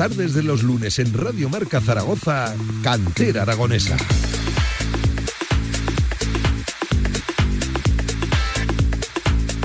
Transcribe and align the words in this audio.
tardes 0.00 0.32
de 0.32 0.42
los 0.42 0.62
lunes 0.62 0.98
en 0.98 1.12
Radio 1.12 1.50
Marca 1.50 1.78
Zaragoza, 1.78 2.54
Cantera 2.82 3.42
Aragonesa. 3.42 3.98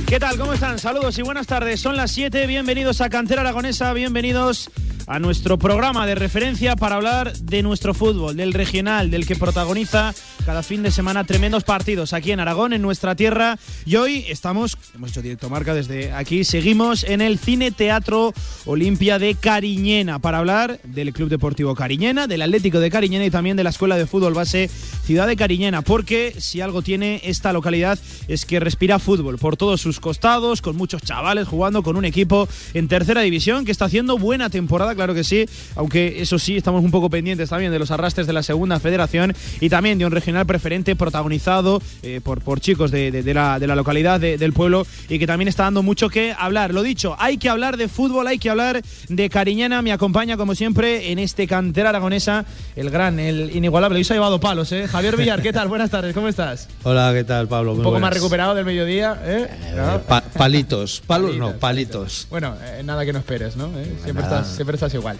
¿Qué 0.05 0.20
tal? 0.20 0.38
¿Cómo 0.38 0.52
están? 0.52 0.77
Saludos 0.77 1.17
y 1.20 1.21
buenas 1.21 1.48
tardes. 1.48 1.79
Son 1.79 1.95
las 1.95 2.11
7. 2.11 2.48
Bienvenidos 2.48 2.99
a 2.99 3.09
Cantera 3.09 3.39
Aragonesa. 3.39 3.93
Bienvenidos 3.93 4.70
a 5.07 5.19
nuestro 5.19 5.57
programa 5.57 6.07
de 6.07 6.15
referencia 6.15 6.75
para 6.75 6.95
hablar 6.95 7.35
de 7.38 7.61
nuestro 7.61 7.93
fútbol, 7.93 8.35
del 8.35 8.53
regional, 8.53 9.11
del 9.11 9.25
que 9.25 9.35
protagoniza 9.35 10.13
cada 10.45 10.63
fin 10.63 10.83
de 10.83 10.91
semana 10.91 11.23
tremendos 11.23 11.63
partidos 11.63 12.13
aquí 12.13 12.31
en 12.31 12.39
Aragón, 12.39 12.73
en 12.73 12.81
nuestra 12.81 13.16
tierra. 13.16 13.57
Y 13.85 13.95
hoy 13.97 14.25
estamos, 14.27 14.77
hemos 14.95 15.11
hecho 15.11 15.21
directo 15.21 15.49
marca 15.49 15.73
desde 15.73 16.11
aquí, 16.13 16.44
seguimos 16.44 17.03
en 17.03 17.21
el 17.21 17.38
Cine 17.38 17.71
Teatro 17.71 18.33
Olimpia 18.66 19.20
de 19.20 19.35
Cariñena 19.35 20.20
para 20.20 20.39
hablar 20.39 20.80
del 20.83 21.13
Club 21.13 21.30
Deportivo 21.30 21.75
Cariñena, 21.75 22.27
del 22.27 22.41
Atlético 22.41 22.80
de 22.80 22.89
Cariñena 22.89 23.25
y 23.25 23.31
también 23.31 23.58
de 23.58 23.63
la 23.63 23.69
Escuela 23.69 23.97
de 23.97 24.08
Fútbol 24.08 24.33
Base 24.33 24.69
Ciudad 25.03 25.27
de 25.27 25.35
Cariñena, 25.35 25.83
porque 25.83 26.35
si 26.39 26.61
algo 26.61 26.81
tiene 26.81 27.22
esta 27.23 27.53
localidad 27.53 27.99
es 28.27 28.45
que 28.45 28.59
respira 28.59 28.97
fútbol 28.97 29.38
por 29.38 29.55
todos 29.55 29.81
sus 29.81 29.99
costados, 29.99 30.61
con 30.61 30.75
muchos 30.75 31.03
chavales 31.03 31.47
jugando 31.47 31.83
con 31.83 31.95
un 31.95 32.05
equipo 32.05 32.47
en 32.73 32.88
tercera 32.88 33.22
división 33.22 33.66
que 33.66 33.72
está 33.72 33.85
haciendo 33.85 34.17
buena 34.17 34.49
temporada, 34.49 34.95
claro 34.95 35.13
que 35.13 35.23
sí, 35.23 35.45
aunque 35.76 36.22
eso 36.22 36.40
sí, 36.40 36.58
estamos 36.58 36.84
un 36.84 36.91
poco 36.91 37.09
pendientes 37.09 37.49
también 37.49 37.72
de 37.72 37.80
los 37.80 37.91
arrastres 37.91 38.27
de 38.27 38.34
la 38.34 38.44
segunda 38.44 38.80
federación 38.80 39.34
y 39.59 39.70
también 39.70 39.98
de 39.98 40.05
un 40.05 40.12
regional 40.12 40.45
preferente 40.45 40.95
protagonizado 40.95 41.81
eh, 42.03 42.22
por, 42.23 42.41
por 42.41 42.59
chicos 42.59 42.91
de, 42.91 43.12
la, 43.34 43.59
de 43.59 43.67
la, 43.67 43.75
localidad, 43.75 44.19
del 44.19 44.53
pueblo 44.53 44.86
y 45.09 45.19
que 45.19 45.28
también 45.28 45.47
está 45.47 45.64
dando 45.64 45.84
mucho 45.84 46.09
que 46.09 46.34
hablar. 46.38 46.73
Lo 46.73 46.84
dicho, 46.84 47.16
hay 47.19 47.38
que 47.38 47.50
hablar 47.50 47.78
de 47.78 47.88
fútbol, 47.88 48.28
hay 48.28 48.39
que 48.39 48.50
hablar 48.50 48.81
de 49.09 49.30
Cariñana. 49.30 49.81
Me 49.81 49.92
acompaña, 49.92 50.38
como 50.38 50.56
siempre, 50.56 51.12
en 51.12 51.19
este 51.19 51.47
cantera 51.47 51.89
aragonesa, 51.89 52.45
el 52.75 52.89
gran, 52.89 53.19
el 53.19 53.56
inigualable. 53.56 53.97
Hoy 53.97 54.03
se 54.03 54.14
ha 54.14 54.16
llevado 54.16 54.39
palos, 54.39 54.72
¿eh? 54.72 54.88
Javier 54.88 55.17
Villar, 55.17 55.41
¿qué 55.41 55.53
tal? 55.53 55.67
Buenas 55.67 55.89
tardes, 55.89 56.14
¿cómo 56.14 56.28
estás? 56.28 56.67
Hola, 56.84 57.12
¿qué 57.14 57.23
tal, 57.23 57.47
Pablo? 57.47 57.73
Un 57.73 57.84
poco 57.84 58.00
más 58.00 58.14
recuperado 58.14 58.56
del 58.56 58.66
mediodía, 58.66 59.19
¿eh? 59.23 59.47
eh 59.50 60.00
palitos, 60.38 61.02
palos 61.06 61.36
no, 61.36 61.53
palitos. 61.53 62.28
Bueno, 62.30 62.56
nada 62.84 63.06
que 63.06 63.14
no 63.14 63.19
esperes, 63.19 63.56
¿no? 63.56 63.72
Siempre, 64.03 64.23
estás, 64.23 64.47
siempre 64.56 64.75
estás 64.75 64.84
igual. 64.94 65.17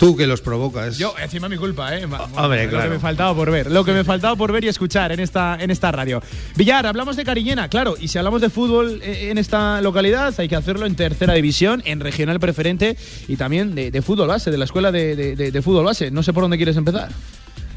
Tú 0.00 0.16
que 0.16 0.26
los 0.26 0.40
provocas. 0.40 0.96
Yo, 0.96 1.14
encima 1.22 1.46
mi 1.46 1.58
culpa, 1.58 1.94
¿eh? 1.94 2.06
Hombre, 2.06 2.70
claro. 2.70 2.84
Lo 2.84 2.90
que 2.90 2.94
me 2.94 2.98
faltaba 3.00 3.34
por 3.34 3.50
ver. 3.50 3.70
Lo 3.70 3.84
que 3.84 3.92
me 3.92 4.02
faltaba 4.02 4.34
por 4.34 4.50
ver 4.50 4.64
y 4.64 4.68
escuchar 4.68 5.12
en 5.12 5.20
esta, 5.20 5.58
en 5.60 5.70
esta 5.70 5.92
radio. 5.92 6.22
Villar, 6.56 6.86
hablamos 6.86 7.16
de 7.16 7.24
Cariñena, 7.24 7.68
claro. 7.68 7.96
Y 8.00 8.08
si 8.08 8.16
hablamos 8.16 8.40
de 8.40 8.48
fútbol 8.48 9.02
eh, 9.02 9.28
en 9.30 9.36
esta 9.36 9.82
localidad, 9.82 10.32
hay 10.38 10.48
que 10.48 10.56
hacerlo 10.56 10.86
en 10.86 10.94
tercera 10.94 11.34
división, 11.34 11.82
en 11.84 12.00
regional 12.00 12.40
preferente 12.40 12.96
y 13.28 13.36
también 13.36 13.74
de, 13.74 14.00
fútbol 14.00 14.28
base, 14.28 14.50
de 14.50 14.56
la 14.56 14.64
escuela 14.64 14.90
de, 14.90 15.60
fútbol 15.62 15.84
base. 15.84 16.10
No 16.10 16.22
sé 16.22 16.32
por 16.32 16.44
dónde 16.44 16.56
quieres 16.56 16.78
empezar. 16.78 17.10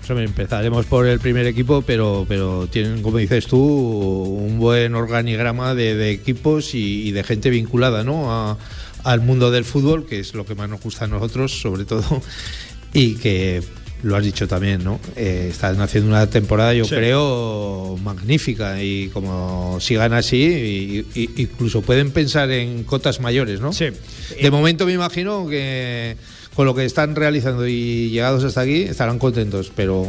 Empezaremos 0.10 0.86
por 0.86 1.08
el 1.08 1.20
primer 1.20 1.48
equipo, 1.48 1.82
pero, 1.82 2.26
pero 2.28 2.68
tienen, 2.68 3.02
como 3.02 3.18
dices 3.18 3.48
tú, 3.48 3.58
un 3.58 4.60
buen 4.60 4.96
organigrama 4.96 5.74
de, 5.76 6.12
equipos 6.12 6.76
y, 6.76 7.08
y, 7.08 7.12
de 7.12 7.24
gente 7.24 7.50
vinculada 7.50 8.04
¿no? 8.04 8.32
a, 8.32 8.58
al 9.04 9.22
mundo 9.22 9.52
del 9.52 9.66
fútbol, 9.66 10.06
que 10.06 10.20
es 10.20 10.34
lo 10.34 10.46
que 10.46 10.56
más 10.56 10.70
nos 10.70 10.82
gusta 10.82 11.06
a 11.06 11.08
nosotros, 11.08 11.60
sobre 11.60 11.86
todo, 11.86 12.22
y 12.94 13.16
que 13.16 13.64
lo 14.04 14.18
has 14.18 14.24
dicho 14.24 14.48
también, 14.48 14.84
¿no? 14.84 15.00
Eh, 15.16 15.48
están 15.50 15.80
haciendo 15.80 16.10
una 16.10 16.28
temporada, 16.28 16.74
yo 16.74 16.86
creo, 16.86 17.98
magnífica 18.04 18.84
y 18.84 19.08
como 19.08 19.78
sigan 19.80 20.12
así, 20.14 21.06
incluso 21.16 21.82
pueden 21.82 22.12
pensar 22.12 22.52
en 22.52 22.84
cotas 22.84 23.22
mayores, 23.22 23.62
¿no? 23.62 23.72
Sí. 23.72 23.86
De 24.42 24.52
momento 24.52 24.86
me 24.86 24.94
imagino 24.94 25.48
que 25.48 26.18
con 26.56 26.66
lo 26.66 26.76
que 26.76 26.86
están 26.86 27.16
realizando 27.16 27.68
y 27.68 28.10
llegados 28.10 28.44
hasta 28.44 28.62
aquí 28.62 28.84
estarán 28.84 29.20
contentos, 29.20 29.72
pero 29.76 30.06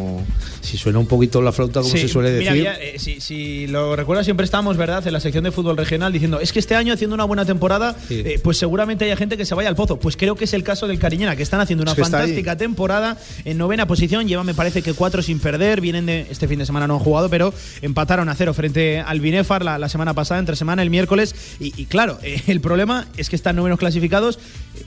si 0.61 0.77
suena 0.77 0.99
un 0.99 1.07
poquito 1.07 1.41
la 1.41 1.53
flauta, 1.53 1.81
como 1.81 1.93
se 1.93 2.09
suele 2.09 2.31
decir. 2.31 2.67
Eh, 2.81 2.99
si, 2.99 3.67
lo 3.67 3.97
recuerdas, 3.97 4.27
siempre 4.27 4.45
estamos, 4.45 4.77
¿verdad?, 4.77 5.07
en 5.07 5.13
la 5.13 5.21
sección 5.21 5.45
de 5.45 5.53
fútbol 5.53 5.77
regional 5.77 6.13
diciendo, 6.13 6.41
es 6.41 6.53
que 6.53 6.59
este 6.59 6.75
año 6.75 6.93
haciendo 6.93 7.15
una 7.15 7.25
buena 7.25 7.45
temporada, 7.45 7.97
eh, 8.11 8.39
pues 8.43 8.59
seguramente 8.59 9.05
haya 9.05 9.17
gente 9.17 9.37
que 9.37 9.47
se 9.47 9.55
vaya 9.55 9.69
al 9.69 9.77
pozo. 9.77 9.99
Pues 9.99 10.17
creo 10.17 10.37
que 10.37 10.45
es 10.45 10.55
el 10.55 10.63
caso 10.63 10.87
del 10.87 10.99
Cariñena, 10.99 11.37
que 11.37 11.43
están 11.43 11.61
haciendo 11.61 11.83
una 11.83 11.95
fantástica 11.95 12.57
temporada 12.57 13.19
en 13.45 13.59
novena 13.59 13.87
posición, 13.87 14.27
lleva 14.29 14.45
me 14.45 14.55
parece 14.55 14.83
que 14.83 14.93
cuatro 14.95 15.23
sin 15.23 15.39
perder, 15.39 15.81
vienen 15.81 16.07
de 16.07 16.27
este 16.31 16.49
fin 16.49 16.59
de 16.59 16.67
semana 16.67 16.87
no 16.87 16.95
han 16.95 17.01
jugado, 17.01 17.29
pero 17.29 17.55
empataron 17.83 18.29
a 18.29 18.35
cero 18.35 18.55
frente 18.55 19.01
al 19.01 19.21
Binefar 19.21 19.65
la, 19.65 19.89
semana 19.89 20.15
pasada, 20.15 20.41
entre 20.41 20.57
semana, 20.57 20.83
el 20.83 20.91
miércoles, 20.91 21.35
y, 21.61 21.85
claro, 21.87 22.19
eh, 22.23 22.43
el 22.47 22.61
problema 22.61 23.07
es 23.17 23.29
que 23.29 23.37
están 23.37 23.57
novenos 23.57 23.79
clasificados, 23.79 24.39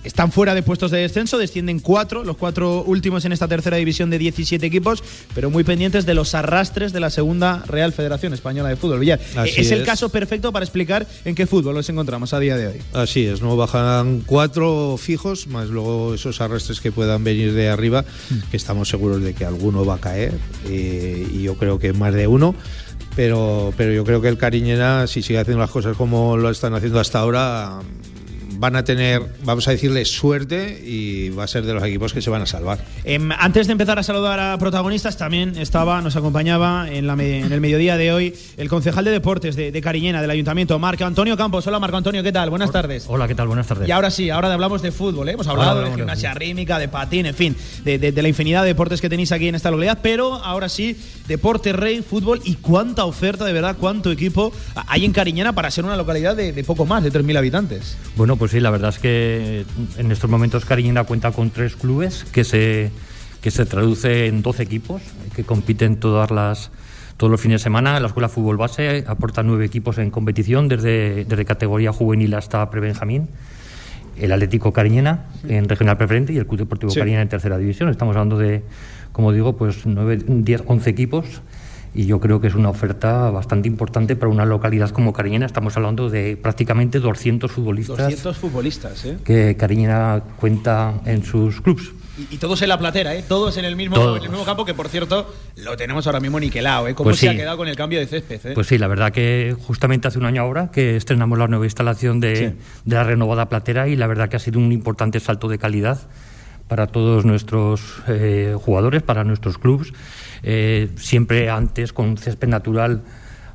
están 0.03 0.31
fuera 0.31 0.53
de 0.53 0.63
puestos 0.63 0.91
de 0.91 0.99
descenso, 0.99 1.37
descienden 1.47 1.79
cuatro, 1.79 2.23
los 2.23 2.37
cuatro 2.37 2.83
últimos 2.83 3.25
en 3.25 3.31
esta 3.31 3.47
tercera 3.47 3.77
división 3.77 4.09
de 4.09 4.17
17 4.17 4.65
equipos, 4.65 5.03
pero 5.33 5.49
muy 5.49 5.63
pendientes 5.63 6.05
de 6.05 6.13
los 6.13 6.35
arrastres 6.35 6.93
de 6.93 6.99
la 6.99 7.09
segunda 7.09 7.63
Real 7.67 7.93
Federación 7.93 8.33
Española 8.33 8.69
de 8.69 8.75
Fútbol. 8.75 8.99
Villar, 8.99 9.19
es, 9.45 9.71
el 9.71 9.83
caso 9.83 10.09
perfecto 10.09 10.51
para 10.51 10.65
explicar 10.65 11.07
en 11.25 11.35
qué 11.35 11.47
fútbol 11.47 11.75
nos 11.75 11.89
encontramos 11.89 12.33
a 12.33 12.39
día 12.39 12.57
de 12.57 12.67
hoy. 12.67 12.81
Así 12.93 13.25
es, 13.25 13.41
no 13.41 13.55
bajan 13.55 14.23
cuatro 14.25 14.97
fijos, 14.97 15.47
más 15.47 15.69
luego 15.69 16.13
esos 16.13 16.41
arrastres 16.41 16.81
que 16.81 16.91
puedan 16.91 17.23
venir 17.23 17.53
de 17.53 17.69
arriba, 17.69 18.03
mm. 18.29 18.49
que 18.51 18.57
estamos 18.57 18.89
seguros 18.89 19.21
de 19.21 19.33
que 19.33 19.45
alguno 19.45 19.85
va 19.85 19.95
a 19.95 19.99
caer, 19.99 20.33
eh, 20.67 21.27
y 21.33 21.43
yo 21.43 21.55
creo 21.55 21.79
que 21.79 21.93
más 21.93 22.13
de 22.13 22.27
uno 22.27 22.55
pero, 23.17 23.73
pero 23.75 23.91
yo 23.91 24.05
creo 24.05 24.21
que 24.21 24.27
el 24.27 24.37
Cariñena, 24.37 25.07
si 25.07 25.23
sigue 25.23 25.39
haciendo 25.39 25.59
las 25.59 25.71
cosas 25.71 25.97
como 25.97 26.37
lo 26.37 26.51
están 26.51 26.75
haciendo 26.75 26.99
hasta 26.99 27.17
ahora, 27.17 27.79
van 28.59 28.75
a 28.75 28.83
tener, 28.83 29.21
vamos 29.43 29.67
a 29.67 29.71
decirle, 29.71 30.03
suerte 30.05 30.81
y 30.83 31.29
va 31.29 31.43
a 31.43 31.47
ser 31.47 31.65
de 31.65 31.73
los 31.73 31.83
equipos 31.83 32.13
que 32.13 32.21
se 32.21 32.29
van 32.29 32.41
a 32.41 32.45
salvar. 32.45 32.79
Em, 33.03 33.31
antes 33.31 33.67
de 33.67 33.73
empezar 33.73 33.99
a 33.99 34.03
saludar 34.03 34.39
a 34.39 34.57
protagonistas, 34.57 35.17
también 35.17 35.57
estaba, 35.57 36.01
nos 36.01 36.15
acompañaba 36.15 36.87
en, 36.89 37.07
la 37.07 37.13
en 37.13 37.51
el 37.51 37.61
mediodía 37.61 37.97
de 37.97 38.11
hoy 38.11 38.33
el 38.57 38.69
concejal 38.69 39.05
de 39.05 39.11
deportes 39.11 39.55
de, 39.55 39.81
Cariñena, 39.81 40.21
del 40.21 40.31
Ayuntamiento, 40.31 40.77
Marco 40.79 41.05
Antonio 41.05 41.37
Campos. 41.37 41.65
Hola, 41.67 41.79
Marco 41.79 41.97
Antonio, 41.97 42.23
¿qué 42.23 42.31
tal? 42.31 42.49
Buenas 42.49 42.71
tardes. 42.71 43.05
Hola, 43.07 43.27
¿qué 43.27 43.35
tal? 43.35 43.47
Buenas 43.47 43.67
tardes. 43.67 43.87
Y 43.87 43.91
ahora 43.91 44.09
sí, 44.09 44.29
ahora 44.29 44.51
hablamos 44.51 44.81
de 44.81 44.91
fútbol, 44.91 45.29
¿eh? 45.29 45.33
hemos 45.33 45.47
hablado 45.47 45.81
de 45.81 45.91
gimnasia 45.93 46.33
rítmica, 46.33 46.79
de 46.79 46.87
patín, 46.87 47.27
en 47.27 47.35
fin, 47.35 47.55
de, 47.83 48.11
la 48.11 48.27
infinidad 48.27 48.63
de 48.63 48.69
deportes 48.69 49.01
que 49.01 49.09
tenéis 49.09 49.31
aquí 49.31 49.47
en 49.47 49.55
esta 49.55 49.69
localidad, 49.69 49.99
pero 50.01 50.35
ahora 50.35 50.69
sí, 50.69 50.97
deporte 51.27 51.73
rey, 51.73 52.01
fútbol 52.01 52.41
y 52.43 52.55
cuánta 52.55 53.05
oferta, 53.05 53.45
de 53.45 53.53
verdad, 53.53 53.77
cuánto 53.79 54.11
equipo 54.11 54.51
hay 54.87 55.05
en 55.05 55.13
Cariñena 55.13 55.53
para 55.53 55.69
ser 55.69 55.85
una 55.85 55.95
localidad 55.95 56.35
de, 56.35 56.51
de 56.51 56.63
poco 56.63 56.85
más 56.85 57.03
de 57.03 57.11
3.000 57.11 57.37
habitantes. 57.37 57.97
Bueno, 58.15 58.35
pues 58.35 58.46
sí, 58.51 58.59
la 58.59 58.69
verdad 58.69 58.89
es 58.89 58.99
que 58.99 59.65
en 59.97 60.11
estos 60.11 60.29
momentos 60.29 60.65
Cariñena 60.65 61.03
cuenta 61.03 61.31
con 61.31 61.49
tres 61.49 61.75
clubes 61.75 62.23
que 62.25 62.43
se, 62.43 62.91
que 63.41 63.51
se 63.51 63.65
traduce 63.65 64.27
en 64.27 64.41
12 64.41 64.63
equipos 64.63 65.01
que 65.35 65.43
compiten 65.43 65.99
todas 65.99 66.31
las, 66.31 66.71
todos 67.17 67.31
los 67.31 67.41
fines 67.41 67.61
de 67.61 67.63
semana. 67.63 67.99
La 67.99 68.07
Escuela 68.07 68.29
Fútbol 68.29 68.57
Base 68.57 69.03
aporta 69.07 69.43
nueve 69.43 69.65
equipos 69.65 69.97
en 69.97 70.11
competición, 70.11 70.67
desde, 70.67 71.25
desde 71.25 71.45
categoría 71.45 71.91
juvenil 71.91 72.33
hasta 72.33 72.69
prebenjamín. 72.69 73.27
El 74.17 74.31
Atlético 74.31 74.73
Cariñena 74.73 75.25
en 75.47 75.69
regional 75.69 75.97
preferente 75.97 76.33
y 76.33 76.37
el 76.37 76.47
Club 76.47 76.59
Deportivo 76.59 76.93
Cariñena 76.93 77.21
en 77.21 77.29
tercera 77.29 77.57
división. 77.57 77.89
Estamos 77.89 78.15
hablando 78.15 78.37
de, 78.37 78.63
como 79.11 79.31
digo, 79.31 79.57
pues 79.57 79.85
9, 79.85 80.23
10, 80.27 80.63
11 80.65 80.89
equipos 80.89 81.41
y 81.93 82.05
yo 82.05 82.19
creo 82.19 82.39
que 82.41 82.47
es 82.47 82.55
una 82.55 82.69
oferta 82.69 83.29
bastante 83.31 83.67
importante 83.67 84.15
para 84.15 84.31
una 84.31 84.45
localidad 84.45 84.89
como 84.89 85.13
Cariñena. 85.13 85.45
Estamos 85.45 85.75
hablando 85.77 86.09
de 86.09 86.37
prácticamente 86.37 86.99
200 86.99 87.51
futbolistas. 87.51 87.97
200 87.97 88.37
futbolistas, 88.37 89.05
¿eh? 89.05 89.17
Que 89.23 89.55
Cariñena 89.57 90.21
cuenta 90.39 91.01
en 91.05 91.23
sus 91.23 91.61
clubes. 91.61 91.91
Y, 92.31 92.37
todos 92.37 92.61
en 92.63 92.69
la 92.69 92.79
platera, 92.79 93.13
¿eh? 93.13 93.23
Todos 93.27 93.57
en 93.57 93.65
el 93.65 93.75
mismo, 93.75 93.95
en 94.17 94.23
el 94.23 94.29
mismo 94.29 94.43
campo, 94.43 94.65
que 94.65 94.73
por 94.73 94.89
cierto 94.89 95.31
lo 95.57 95.77
tenemos 95.77 96.07
ahora 96.07 96.19
mismo 96.19 96.39
niquelado, 96.39 96.87
¿eh? 96.87 96.95
¿Cómo 96.95 97.09
pues 97.09 97.19
se 97.19 97.29
ha 97.29 97.35
quedado 97.35 97.57
con 97.57 97.67
el 97.67 97.75
cambio 97.75 97.99
de 97.99 98.07
césped? 98.07 98.43
¿eh? 98.43 98.51
Pues 98.55 98.65
sí, 98.65 98.79
la 98.79 98.87
verdad 98.87 99.11
que 99.11 99.55
justamente 99.67 100.07
hace 100.07 100.17
un 100.17 100.25
año 100.25 100.41
ahora 100.41 100.71
que 100.71 100.95
estrenamos 100.95 101.37
la 101.37 101.47
nueva 101.47 101.65
instalación 101.65 102.19
de, 102.19 102.55
de 102.85 102.95
la 102.95 103.03
renovada 103.03 103.49
platera 103.49 103.87
y 103.87 103.95
la 103.95 104.07
verdad 104.07 104.29
que 104.29 104.35
ha 104.35 104.39
sido 104.39 104.59
un 104.59 104.71
importante 104.71 105.19
salto 105.19 105.47
de 105.47 105.59
calidad 105.59 105.99
para 106.67 106.87
todos 106.87 107.25
nuestros 107.25 108.01
eh, 108.07 108.55
jugadores, 108.59 109.01
para 109.01 109.23
nuestros 109.23 109.57
clubes. 109.57 109.93
Eh, 110.43 110.89
siempre 110.95 111.49
antes 111.49 111.93
con 111.93 112.17
césped 112.17 112.47
natural 112.47 113.03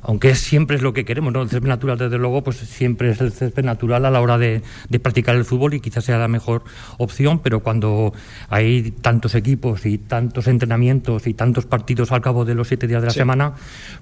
aunque 0.03 0.35
siempre 0.35 0.75
es 0.75 0.83
lo 0.83 0.93
que 0.93 1.05
queremos, 1.05 1.33
¿no? 1.33 1.41
El 1.41 1.49
césped 1.49 1.67
natural, 1.67 1.97
desde 1.97 2.17
luego, 2.17 2.43
pues 2.43 2.57
siempre 2.57 3.09
es 3.09 3.21
el 3.21 3.31
césped 3.31 3.63
natural 3.63 4.05
a 4.05 4.11
la 4.11 4.21
hora 4.21 4.37
de, 4.37 4.61
practicar 5.01 5.35
el 5.35 5.45
fútbol 5.45 5.73
y 5.73 5.79
quizás 5.79 6.05
sea 6.05 6.17
la 6.17 6.27
mejor 6.27 6.63
opción, 6.97 7.39
pero 7.39 7.61
cuando 7.61 8.13
hay 8.49 8.91
tantos 8.91 9.33
equipos 9.35 9.85
y 9.85 9.97
tantos 9.97 10.47
entrenamientos 10.47 11.25
y 11.25 11.33
tantos 11.33 11.65
partidos 11.65 12.11
al 12.11 12.21
cabo 12.21 12.45
de 12.45 12.53
los 12.53 12.67
siete 12.67 12.87
días 12.87 13.01
de 13.01 13.07
la 13.07 13.13
semana, 13.13 13.53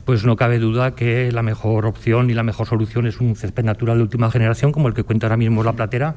pues 0.04 0.26
no 0.26 0.36
cabe 0.36 0.60
duda 0.60 0.96
que 0.96 1.32
la 1.32 1.44
mejor 1.44 1.86
opción 1.86 2.30
y 2.30 2.34
la 2.34 2.44
mejor 2.44 2.68
solución 2.68 3.08
es 3.08 3.20
un 3.20 3.36
césped 3.36 3.64
natural 3.64 3.98
de 3.98 4.04
última 4.04 4.32
generación, 4.32 4.72
como 4.72 4.88
el 4.88 4.94
que 4.94 5.04
cuenta 5.04 5.28
ahora 5.28 5.38
mismo 5.38 5.64
la 5.64 5.74
platera, 5.74 6.16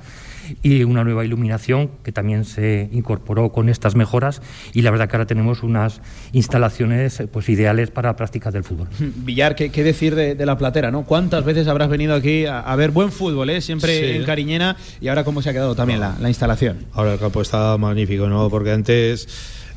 y 0.62 0.84
una 0.84 1.04
nueva 1.04 1.24
iluminación 1.24 1.90
que 2.02 2.12
también 2.12 2.44
se 2.44 2.88
incorporó 2.92 3.52
con 3.52 3.68
estas 3.68 3.94
mejoras 3.94 4.42
y 4.72 4.82
la 4.82 4.90
verdad 4.90 5.08
que 5.08 5.16
ahora 5.16 5.26
tenemos 5.26 5.62
unas 5.62 6.00
instalaciones 6.32 7.22
pues 7.32 7.48
ideales 7.48 7.90
para 7.90 8.16
prácticas 8.16 8.52
del 8.52 8.64
fútbol. 8.64 8.88
Villar, 8.98 9.54
¿qué, 9.54 9.70
qué 9.70 9.82
decir 9.82 10.14
de, 10.14 10.44
la 10.44 10.58
platera, 10.58 10.90
¿no? 10.90 11.04
¿Cuántas 11.04 11.44
veces 11.44 11.68
habrás 11.68 11.88
venido 11.88 12.14
aquí 12.14 12.44
a, 12.46 12.74
ver 12.76 12.90
buen 12.90 13.10
fútbol, 13.10 13.48
¿eh? 13.50 13.60
Siempre 13.60 14.16
en 14.16 14.24
Cariñena 14.24 14.76
y 15.00 15.08
ahora 15.08 15.24
cómo 15.24 15.40
se 15.40 15.50
ha 15.50 15.52
quedado 15.52 15.74
también 15.74 16.00
la, 16.00 16.16
la 16.20 16.28
instalación. 16.28 16.86
Ahora 16.92 17.14
el 17.14 17.18
campo 17.18 17.40
está 17.40 17.76
magnífico, 17.78 18.28
¿no? 18.28 18.50
Porque 18.50 18.72
antes 18.72 19.26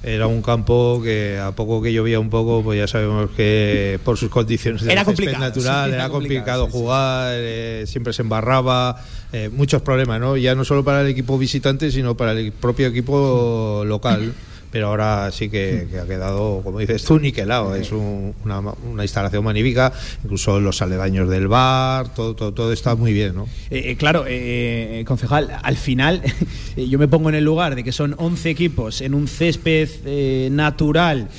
era 0.04 0.28
un 0.28 0.42
campo 0.42 1.02
que 1.04 1.40
a 1.40 1.52
poco 1.52 1.82
que 1.82 1.92
llovía 1.92 2.20
un 2.20 2.30
poco, 2.30 2.64
pues 2.64 2.80
ya 2.80 2.88
sabemos 2.88 3.32
que 3.32 4.00
por 4.04 4.18
sus 4.18 4.30
condiciones 4.30 4.84
de 4.84 4.92
era 4.92 5.04
complicado, 5.04 5.40
natural, 5.40 5.94
era, 5.94 6.10
complicado, 6.10 6.68
jugar, 6.68 7.34
eh, 7.36 7.84
siempre 7.88 8.14
se 8.14 8.22
embarraba, 8.22 9.02
eh, 9.34 9.50
muchos 9.52 9.82
problemas, 9.82 10.20
¿no? 10.20 10.38
Ya 10.38 10.56
no 10.56 10.64
solo 10.64 10.84
para 10.84 11.02
el 11.02 11.08
equipo 11.08 11.38
visitante, 11.38 11.92
sino 11.92 12.16
para 12.16 12.32
el 12.32 12.52
propio 12.52 12.88
equipo 12.88 13.84
local 13.86 14.34
pero 14.78 14.90
ahora 14.90 15.32
sí 15.32 15.50
que, 15.50 15.88
ha 16.00 16.06
quedado, 16.06 16.62
como 16.64 16.78
dices 16.78 17.04
tú, 17.04 17.18
niquelado. 17.18 17.74
Es 17.74 17.92
una, 17.92 18.60
una, 18.60 19.04
instalación 19.04 19.44
magnífica, 19.44 19.92
incluso 20.24 20.60
los 20.60 20.84
aledaños 20.84 21.28
del 21.30 21.48
bar, 21.48 22.14
todo, 22.14 22.36
todo, 22.36 22.54
todo 22.54 22.72
está 22.72 22.96
muy 22.96 23.12
bien. 23.12 23.34
¿no? 23.34 23.46
Eh, 23.72 23.90
eh, 23.90 23.96
claro, 23.98 24.26
eh, 24.28 25.04
concejal, 25.08 25.58
al 25.64 25.78
final 25.78 26.22
yo 26.78 27.00
me 27.00 27.08
pongo 27.08 27.30
en 27.30 27.36
el 27.36 27.44
lugar 27.44 27.74
de 27.74 27.84
que 27.84 27.92
son 27.92 28.14
11 28.20 28.52
equipos 28.52 29.02
en 29.02 29.16
un 29.16 29.28
césped 29.28 30.52
natural, 30.52 31.30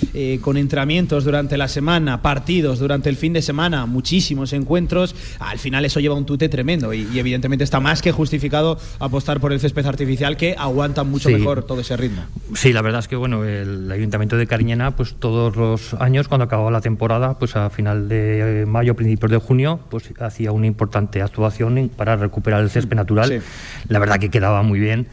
con 0.40 0.56
entrenamientos 0.56 1.22
durante 1.22 1.56
la 1.56 1.68
semana, 1.68 2.22
partidos 2.22 2.80
durante 2.80 3.08
el 3.08 3.16
fin 3.16 3.34
de 3.34 3.42
semana, 3.42 3.86
muchísimos 3.86 4.52
encuentros. 4.52 5.14
Al 5.38 5.60
final 5.60 5.84
eso 5.84 6.00
lleva 6.00 6.16
un 6.16 6.26
tute 6.26 6.48
tremendo 6.48 6.92
y, 6.92 7.06
evidentemente 7.16 7.62
está 7.62 7.78
más 7.78 8.02
que 8.02 8.10
justificado 8.10 8.80
apostar 8.98 9.38
por 9.38 9.52
el 9.52 9.60
césped 9.60 9.86
artificial 9.86 10.36
que 10.36 10.56
aguanta 10.58 11.04
mucho 11.04 11.30
mejor 11.30 11.62
todo 11.62 11.82
ese 11.82 11.96
ritmo. 11.96 12.24
Sí, 12.56 12.72
la 12.72 12.82
verdad 12.82 12.98
es 12.98 13.06
que 13.06 13.14
bueno, 13.14 13.27
el 13.32 13.90
Ayuntamiento 13.90 14.36
de 14.36 14.46
Cariñena, 14.46 14.92
pues 14.92 15.14
todos 15.14 15.56
los 15.56 15.94
años, 15.94 16.28
cuando 16.28 16.44
acababa 16.44 16.70
la 16.70 16.80
temporada, 16.80 17.38
pues 17.38 17.56
a 17.56 17.70
final 17.70 18.08
de 18.08 18.64
mayo, 18.66 18.94
principios 18.94 19.30
de 19.30 19.38
junio, 19.38 19.80
pues 19.90 20.12
hacía 20.20 20.52
una 20.52 20.66
importante 20.66 21.22
actuación 21.22 21.90
para 21.96 22.16
recuperar 22.16 22.62
el 22.62 22.70
césped 22.70 22.96
natural. 22.96 23.42
La 23.88 23.98
verdad 23.98 24.18
que 24.18 24.30
quedaba 24.30 24.62
muy 24.62 24.80
bien, 24.80 25.06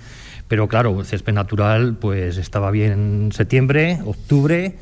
pero 0.48 0.68
claro, 0.68 1.00
el 1.00 1.06
césped 1.06 1.34
natural, 1.34 1.98
pues 2.00 2.38
estaba 2.38 2.72
bien 2.72 2.92
en 2.92 3.32
septiembre, 3.32 4.00
octubre 4.06 4.76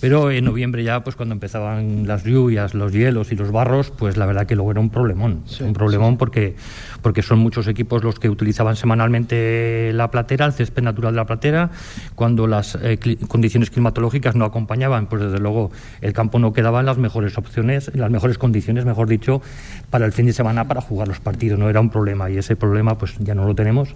pero 0.00 0.30
en 0.30 0.44
noviembre 0.46 0.82
ya, 0.82 1.04
pues 1.04 1.14
cuando 1.14 1.34
empezaban 1.34 2.06
las 2.06 2.24
lluvias, 2.24 2.72
los 2.72 2.92
hielos 2.92 3.32
y 3.32 3.36
los 3.36 3.52
barros, 3.52 3.90
pues 3.90 4.16
la 4.16 4.24
verdad 4.24 4.46
que 4.46 4.56
luego 4.56 4.70
era 4.70 4.80
un 4.80 4.88
problemón. 4.88 5.44
un 5.60 5.72
problemón 5.74 6.16
porque, 6.16 6.56
porque 7.02 7.22
son 7.22 7.38
muchos 7.38 7.68
equipos 7.68 8.02
los 8.02 8.18
que 8.18 8.30
utilizaban 8.30 8.76
semanalmente 8.76 9.92
la 9.92 10.10
platera, 10.10 10.46
el 10.46 10.52
césped 10.52 10.82
natural 10.82 11.12
de 11.12 11.16
la 11.16 11.26
platera. 11.26 11.70
Cuando 12.14 12.46
las 12.46 12.78
eh, 12.80 12.98
condiciones 13.28 13.70
climatológicas 13.70 14.34
no 14.34 14.46
acompañaban, 14.46 15.06
pues 15.06 15.22
desde 15.22 15.38
luego 15.38 15.70
el 16.00 16.14
campo 16.14 16.38
no 16.38 16.52
quedaba 16.54 16.80
en 16.80 16.86
las 16.86 16.96
mejores 16.96 17.36
opciones, 17.36 17.90
en 17.92 18.00
las 18.00 18.10
mejores 18.10 18.38
condiciones, 18.38 18.86
mejor 18.86 19.06
dicho, 19.06 19.42
para 19.90 20.06
el 20.06 20.12
fin 20.12 20.26
de 20.26 20.32
semana 20.32 20.66
para 20.66 20.80
jugar 20.80 21.08
los 21.08 21.20
partidos. 21.20 21.58
No 21.58 21.68
era 21.68 21.80
un 21.80 21.90
problema 21.90 22.30
y 22.30 22.38
ese 22.38 22.56
problema 22.56 22.96
pues 22.96 23.16
ya 23.18 23.34
no 23.34 23.46
lo 23.46 23.54
tenemos 23.54 23.94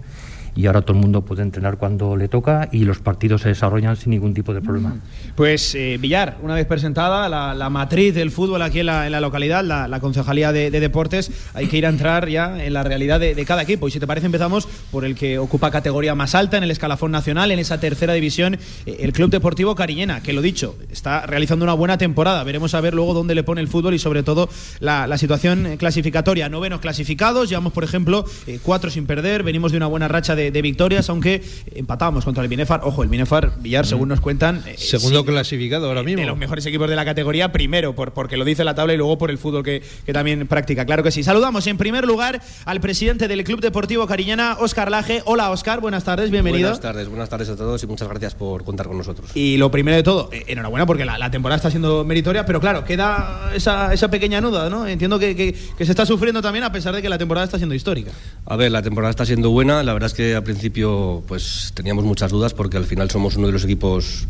y 0.55 0.67
ahora 0.67 0.81
todo 0.81 0.93
el 0.93 1.01
mundo 1.01 1.21
puede 1.23 1.41
entrenar 1.41 1.77
cuando 1.77 2.15
le 2.15 2.29
toca 2.29 2.69
y 2.71 2.85
los 2.85 2.99
partidos 2.99 3.41
se 3.41 3.49
desarrollan 3.49 3.97
sin 3.97 4.11
ningún 4.11 4.33
tipo 4.33 4.53
de 4.53 4.61
problema. 4.61 4.95
Pues 5.35 5.75
eh, 5.75 5.97
Villar, 5.99 6.37
una 6.41 6.55
vez 6.55 6.65
presentada 6.65 7.27
la, 7.27 7.69
matriz 7.69 8.15
del 8.15 8.31
fútbol 8.31 8.61
aquí 8.61 8.79
en 8.79 8.85
la, 8.85 9.19
localidad, 9.19 9.63
la, 9.63 9.99
Concejalía 9.99 10.51
de, 10.51 10.71
Deportes, 10.71 11.31
hay 11.53 11.67
que 11.67 11.77
ir 11.77 11.85
a 11.85 11.89
entrar 11.89 12.29
ya 12.29 12.63
en 12.63 12.73
la 12.73 12.83
realidad 12.83 13.19
de, 13.19 13.45
cada 13.45 13.63
equipo. 13.63 13.87
Y 13.87 13.91
si 13.91 13.99
te 13.99 14.07
parece, 14.07 14.27
empezamos 14.27 14.67
por 14.91 15.03
el 15.03 15.15
que 15.15 15.39
ocupa 15.39 15.71
categoría 15.71 16.15
más 16.15 16.35
alta 16.35 16.57
en 16.57 16.63
el 16.63 16.71
escalafón 16.71 17.11
nacional, 17.11 17.51
en 17.51 17.59
esa 17.59 17.79
tercera 17.79 18.13
división, 18.13 18.57
eh, 18.85 18.97
el 18.99 19.11
Club 19.11 19.29
Deportivo 19.31 19.75
Cariñena, 19.75 20.21
que 20.21 20.31
lo 20.31 20.41
dicho, 20.41 20.77
está 20.89 21.25
realizando 21.25 21.65
una 21.65 21.73
buena 21.73 21.97
temporada. 21.97 22.43
Veremos 22.43 22.73
a 22.75 22.81
ver 22.81 22.93
luego 22.93 23.13
dónde 23.13 23.35
le 23.35 23.43
pone 23.43 23.61
el 23.61 23.67
fútbol 23.67 23.93
y 23.93 23.99
sobre 23.99 24.23
todo 24.23 24.47
la, 24.79 25.15
situación 25.17 25.77
clasificatoria. 25.77 26.49
Novenos 26.49 26.81
clasificados, 26.81 27.49
llevamos 27.49 27.73
por 27.73 27.83
ejemplo 27.83 28.25
eh, 28.47 28.59
cuatro 28.61 28.89
sin 28.89 29.05
perder, 29.05 29.43
venimos 29.43 29.71
de 29.71 29.77
una 29.77 29.87
buena 29.87 30.07
racha 30.07 30.35
de 30.35 30.44
de, 30.51 30.61
victorias, 30.61 31.09
aunque 31.09 31.43
empatábamos 31.73 32.25
contra 32.25 32.43
el 32.43 32.49
Binefar. 32.49 32.81
Ojo, 32.83 33.03
el 33.03 33.09
Binefar, 33.09 33.59
Villar, 33.59 33.85
según 33.85 34.09
nos 34.09 34.21
cuentan. 34.21 34.63
Eh, 34.65 34.75
Segundo 34.77 35.25
clasificado 35.25 35.87
ahora 35.87 36.03
mismo. 36.03 36.21
De 36.21 36.27
los 36.27 36.37
mejores 36.37 36.65
equipos 36.65 36.89
de 36.89 36.95
la 36.95 37.05
categoría, 37.05 37.51
primero, 37.51 37.95
por, 37.95 38.13
porque 38.13 38.37
lo 38.37 38.45
dice 38.45 38.63
la 38.63 38.75
tabla 38.75 38.93
y 38.93 38.97
luego 38.97 39.17
por 39.17 39.31
el 39.31 39.37
fútbol 39.37 39.63
que, 39.63 39.83
que 40.05 40.13
también 40.13 40.47
practica. 40.47 40.85
Claro 40.85 41.03
que 41.03 41.11
sí. 41.11 41.23
Saludamos 41.23 41.67
en 41.67 41.77
primer 41.77 42.05
lugar 42.05 42.41
al 42.65 42.81
presidente 42.81 43.27
del 43.27 43.43
Club 43.43 43.61
Deportivo 43.61 44.07
Cariñana, 44.07 44.57
Oscar 44.59 44.91
Laje. 44.91 45.21
Hola, 45.25 45.51
Oscar, 45.51 45.81
buenas 45.81 46.03
tardes, 46.03 46.31
bienvenido. 46.31 46.69
Buenas 46.69 46.81
tardes, 46.81 47.07
buenas 47.07 47.29
tardes 47.29 47.49
a 47.49 47.55
todos 47.55 47.83
y 47.83 47.87
muchas 47.87 48.07
gracias 48.07 48.35
por 48.35 48.63
contar 48.63 48.87
con 48.87 48.97
nosotros. 48.97 49.31
Y 49.35 49.57
lo 49.57 49.71
primero 49.71 49.97
de 49.97 50.03
todo, 50.03 50.29
eh, 50.31 50.43
enhorabuena 50.47 50.85
porque 50.85 51.05
la, 51.05 51.31
temporada 51.31 51.57
está 51.57 51.69
siendo 51.69 52.03
meritoria, 52.03 52.45
pero 52.45 52.59
claro, 52.59 52.85
queda 52.85 53.51
esa, 53.53 53.93
esa 53.93 54.09
pequeña 54.09 54.41
nuda, 54.41 54.69
¿no? 54.69 54.87
Entiendo 54.87 55.19
que, 55.19 55.35
que, 55.35 55.53
que, 55.77 55.85
se 55.85 55.91
está 55.91 56.05
sufriendo 56.05 56.41
también 56.41 56.63
a 56.63 56.71
pesar 56.71 56.95
de 56.95 57.01
que 57.01 57.09
la 57.09 57.17
temporada 57.17 57.45
está 57.45 57.57
siendo 57.57 57.75
histórica. 57.75 58.11
A 58.45 58.55
ver, 58.55 58.71
la 58.71 58.81
temporada 58.81 59.09
está 59.09 59.25
siendo 59.25 59.49
buena, 59.49 59.83
la 59.83 59.93
verdad 59.93 60.07
es 60.07 60.13
que 60.13 60.34
al 60.35 60.43
principio 60.43 61.23
pues 61.27 61.71
teníamos 61.73 62.03
muchas 62.03 62.31
dudas 62.31 62.53
porque 62.53 62.77
al 62.77 62.85
final 62.85 63.09
somos 63.09 63.35
uno 63.35 63.47
de 63.47 63.53
los 63.53 63.63
equipos 63.63 64.27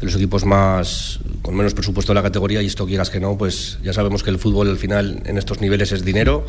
de 0.00 0.06
los 0.06 0.14
equipos 0.16 0.44
más 0.44 1.20
con 1.42 1.54
menos 1.54 1.74
presupuesto 1.74 2.12
de 2.12 2.16
la 2.16 2.22
categoría 2.22 2.62
y 2.62 2.66
esto 2.66 2.86
quieras 2.86 3.10
que 3.10 3.20
no, 3.20 3.38
pues 3.38 3.78
ya 3.82 3.92
sabemos 3.92 4.22
que 4.22 4.30
el 4.30 4.38
fútbol 4.38 4.68
al 4.68 4.78
final 4.78 5.22
en 5.24 5.38
estos 5.38 5.60
niveles 5.60 5.92
es 5.92 6.04
dinero. 6.04 6.46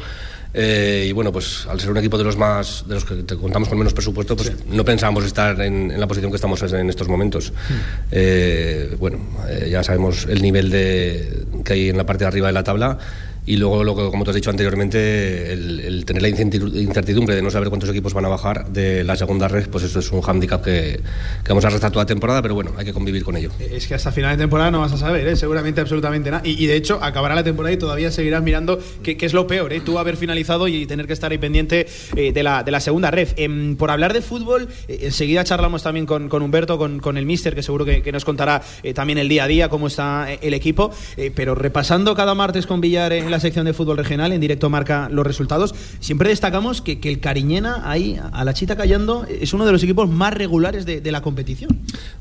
Eh, 0.57 1.07
y 1.09 1.11
bueno, 1.11 1.33
pues 1.33 1.67
al 1.69 1.81
ser 1.81 1.91
un 1.91 1.97
equipo 1.97 2.17
de 2.17 2.23
los 2.23 2.37
más 2.37 2.85
de 2.87 2.93
los 2.93 3.03
que 3.03 3.25
contamos 3.35 3.67
con 3.67 3.77
menos 3.77 3.93
presupuesto, 3.93 4.37
pues 4.37 4.53
no 4.69 4.85
pensábamos 4.85 5.25
estar 5.25 5.59
en, 5.59 5.99
la 5.99 6.07
posición 6.07 6.31
que 6.31 6.35
estamos 6.35 6.61
en 6.63 6.89
estos 6.89 7.09
momentos. 7.09 7.51
Hmm. 7.51 7.73
Eh, 8.11 8.95
bueno, 8.97 9.19
eh, 9.49 9.67
ya 9.69 9.83
sabemos 9.83 10.25
el 10.29 10.41
nivel 10.41 10.69
de, 10.69 11.45
que 11.65 11.73
hay 11.73 11.89
en 11.89 11.97
la 11.97 12.05
parte 12.05 12.23
de 12.23 12.29
arriba 12.29 12.47
de 12.47 12.53
la 12.53 12.63
tabla 12.63 12.97
y 13.45 13.57
luego, 13.57 13.83
lo 13.83 13.95
como 13.95 14.23
te 14.23 14.31
has 14.31 14.35
dicho 14.35 14.49
anteriormente, 14.49 15.53
el, 15.53 16.03
tener 16.05 16.21
la 16.21 16.29
incertidumbre 16.29 17.35
de 17.35 17.41
no 17.41 17.51
saber 17.51 17.69
cuántos 17.69 17.89
equipos 17.89 18.13
van 18.13 18.25
a 18.25 18.27
bajar 18.27 18.69
de 18.69 19.03
la 19.03 19.15
segunda 19.15 19.47
red, 19.47 19.69
pues 19.69 19.83
eso 19.83 19.99
es 19.99 20.11
un 20.11 20.21
hándicap 20.21 20.63
que, 20.63 20.99
que, 21.43 21.49
vamos 21.49 21.63
a 21.65 21.69
restar 21.69 21.91
toda 21.91 22.05
temporada, 22.05 22.41
pero 22.41 22.55
bueno, 22.55 22.71
hay 22.75 22.85
que 22.85 22.93
convivir 22.93 23.23
con 23.23 23.37
ello. 23.37 23.51
Es 23.59 23.87
que 23.87 23.93
hasta 23.93 24.11
final 24.11 24.35
de 24.35 24.43
temporada 24.43 24.71
no 24.71 24.79
vas 24.79 24.93
a 24.93 24.97
saber, 24.97 25.27
¿eh? 25.27 25.35
seguramente 25.35 25.79
absolutamente 25.79 26.31
nada. 26.31 26.41
Y, 26.43 26.65
de 26.65 26.75
hecho, 26.75 26.99
acabará 27.03 27.35
la 27.35 27.43
temporada 27.43 27.73
y 27.73 27.77
todavía 27.77 28.11
seguirás 28.11 28.41
mirando 28.41 28.79
qué, 29.03 29.17
es 29.19 29.33
lo 29.33 29.45
peor, 29.45 29.73
¿eh? 29.73 29.81
tú 29.81 29.99
haber 29.99 30.17
finalizado 30.17 30.67
y 30.67 30.85
tener 30.87 31.05
que 31.05 31.13
estar 31.13 31.31
ahí 31.31 31.37
pendiente 31.37 31.87
eh, 32.15 32.31
de, 32.31 32.43
la, 32.43 32.63
de 32.63 32.71
la 32.71 32.79
segunda 32.79 33.11
red. 33.11 33.29
Em, 33.37 33.75
por 33.75 33.91
hablar 33.91 34.13
de 34.13 34.21
fútbol, 34.21 34.69
eh, 34.87 34.99
enseguida 35.03 35.43
charlamos 35.43 35.83
también 35.83 36.07
con, 36.07 36.29
con 36.29 36.41
Humberto, 36.41 36.79
con, 36.79 36.99
con, 36.99 37.17
el 37.17 37.25
Mister, 37.25 37.53
que 37.53 37.61
seguro 37.61 37.85
que, 37.85 38.01
que 38.01 38.11
nos 38.11 38.25
contará 38.25 38.61
también 38.93 39.19
el 39.19 39.29
día 39.29 39.43
a 39.43 39.47
día 39.47 39.69
cómo 39.69 39.87
está 39.87 40.27
el 40.33 40.53
equipo. 40.53 40.91
pero 41.35 41.55
repasando 41.55 42.15
cada 42.15 42.33
martes 42.35 42.65
con 42.65 42.81
Villar 42.81 43.13
en 43.13 43.31
la 43.31 43.34
la 43.35 43.39
sección 43.39 43.65
de 43.65 43.73
fútbol 43.73 43.97
regional, 43.97 44.31
en 44.31 44.39
directo 44.39 44.69
marca 44.69 45.09
los 45.11 45.27
resultados. 45.27 45.75
Siempre 45.99 46.29
destacamos 46.29 46.81
que, 46.81 46.99
el 47.03 47.19
Cariñena, 47.19 47.81
ahí 47.89 48.17
a 48.31 48.45
la 48.45 48.53
chita 48.53 48.75
callando, 48.75 49.25
es 49.25 49.53
uno 49.53 49.65
de 49.65 49.71
los 49.71 49.83
equipos 49.83 50.09
más 50.09 50.33
regulares 50.33 50.85
de, 50.85 51.11
la 51.11 51.21
competición. 51.21 51.69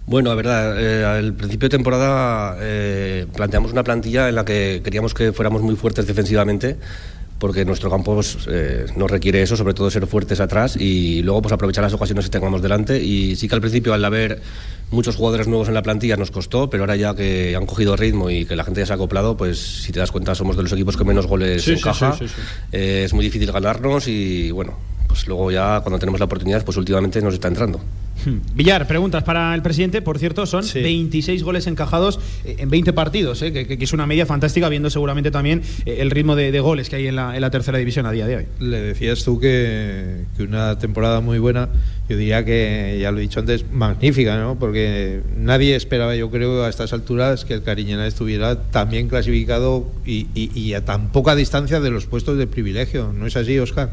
Bueno, 0.06 0.28
la 0.30 0.34
verdad, 0.34 0.80
eh, 0.80 1.04
al 1.04 1.32
principio 1.34 1.68
de 1.68 1.76
temporada 1.76 2.56
eh, 2.60 3.26
planteamos 3.34 3.72
una 3.72 3.82
plantilla 3.82 4.28
en 4.28 4.34
la 4.34 4.44
que 4.44 4.82
queríamos 4.84 5.14
que 5.14 5.32
fuéramos 5.32 5.62
muy 5.62 5.76
fuertes 5.76 6.06
defensivamente 6.06 6.76
porque 7.38 7.64
nuestro 7.64 7.90
campo 7.90 8.14
pues, 8.14 8.38
eh, 8.48 8.86
nos 8.96 9.10
requiere 9.10 9.42
eso, 9.42 9.56
sobre 9.56 9.74
todo 9.74 9.90
ser 9.90 10.06
fuertes 10.06 10.40
atrás 10.40 10.76
y 10.76 11.22
luego 11.22 11.42
pues 11.42 11.52
aprovechar 11.52 11.84
las 11.84 11.92
ocasiones 11.92 12.24
que 12.24 12.30
tengamos 12.30 12.62
delante. 12.62 13.02
Y 13.02 13.36
sí 13.36 13.48
que 13.48 13.54
al 13.54 13.60
principio, 13.60 13.92
al 13.92 14.04
haber 14.04 14.40
muchos 14.94 15.16
jugadores 15.16 15.46
nuevos 15.46 15.68
en 15.68 15.74
la 15.74 15.82
plantilla, 15.82 16.16
nos 16.16 16.30
costó, 16.30 16.70
pero 16.70 16.84
ahora 16.84 16.96
ya 16.96 17.14
que 17.14 17.54
han 17.56 17.66
cogido 17.66 17.96
ritmo 17.96 18.30
y 18.30 18.46
que 18.46 18.56
la 18.56 18.64
gente 18.64 18.80
ya 18.80 18.86
se 18.86 18.92
ha 18.92 18.96
acoplado, 18.96 19.36
pues 19.36 19.58
si 19.58 19.92
te 19.92 20.00
das 20.00 20.10
cuenta, 20.10 20.34
somos 20.34 20.56
de 20.56 20.62
los 20.62 20.72
equipos 20.72 20.96
que 20.96 21.04
menos 21.04 21.26
goles 21.26 21.66
encaja. 21.68 22.16
Eh, 22.72 23.02
es 23.04 23.12
muy 23.12 23.24
difícil 23.24 23.50
ganarnos 23.52 24.08
y 24.08 24.50
bueno, 24.50 24.78
pues 25.06 25.28
luego 25.28 25.50
ya 25.50 25.80
cuando 25.80 25.98
tenemos 25.98 26.18
la 26.18 26.26
oportunidad, 26.26 26.64
pues 26.64 26.76
últimamente 26.76 27.20
nos 27.22 27.34
está 27.34 27.48
entrando. 27.48 27.80
Hmm. 28.24 28.38
Villar, 28.54 28.86
preguntas 28.86 29.22
para 29.22 29.54
el 29.54 29.62
presidente. 29.62 30.02
Por 30.02 30.18
cierto, 30.18 30.46
son 30.46 30.64
26 30.72 31.42
goles 31.42 31.66
encajados 31.66 32.18
eh, 32.44 32.56
en 32.58 32.70
20 32.70 32.92
partidos, 32.92 33.42
eh, 33.42 33.52
que, 33.52 33.78
es 33.78 33.92
una 33.92 34.06
media 34.06 34.26
fantástica, 34.26 34.68
viendo 34.68 34.90
seguramente 34.90 35.30
también 35.30 35.62
el 35.86 36.10
ritmo 36.10 36.34
de, 36.36 36.58
goles 36.58 36.88
que 36.88 36.96
hay 36.96 37.06
en 37.06 37.16
la, 37.16 37.50
tercera 37.50 37.78
división 37.78 38.06
a 38.06 38.12
día 38.12 38.26
de 38.26 38.36
hoy. 38.36 38.46
Le 38.58 38.80
decías 38.80 39.22
tú 39.22 39.38
que, 39.38 40.24
una 40.38 40.78
temporada 40.78 41.20
muy 41.20 41.38
buena, 41.38 41.68
yo 42.08 42.16
diría 42.16 42.44
que, 42.44 42.98
ya 43.00 43.10
lo 43.10 43.18
he 43.18 43.22
dicho 43.22 43.40
antes, 43.40 43.64
magnífica, 43.70 44.36
¿no? 44.36 44.58
porque 44.58 45.22
nadie 45.36 45.74
esperaba, 45.76 46.14
yo 46.14 46.30
creo, 46.30 46.64
a 46.64 46.68
estas 46.68 46.92
alturas 46.92 47.44
que 47.44 47.54
el 47.54 47.62
Cariñena 47.62 48.06
estuviera 48.06 48.62
tan 48.70 48.90
bien 48.90 49.08
clasificado 49.08 49.86
y, 50.04 50.28
y 50.34 50.74
a 50.74 50.84
tan 50.84 51.12
poca 51.12 51.34
distancia 51.34 51.80
de 51.80 51.90
los 51.90 52.06
puestos 52.06 52.36
de 52.38 52.46
privilegio. 52.46 53.12
¿No 53.12 53.26
es 53.26 53.36
así, 53.36 53.58
Oscar? 53.58 53.90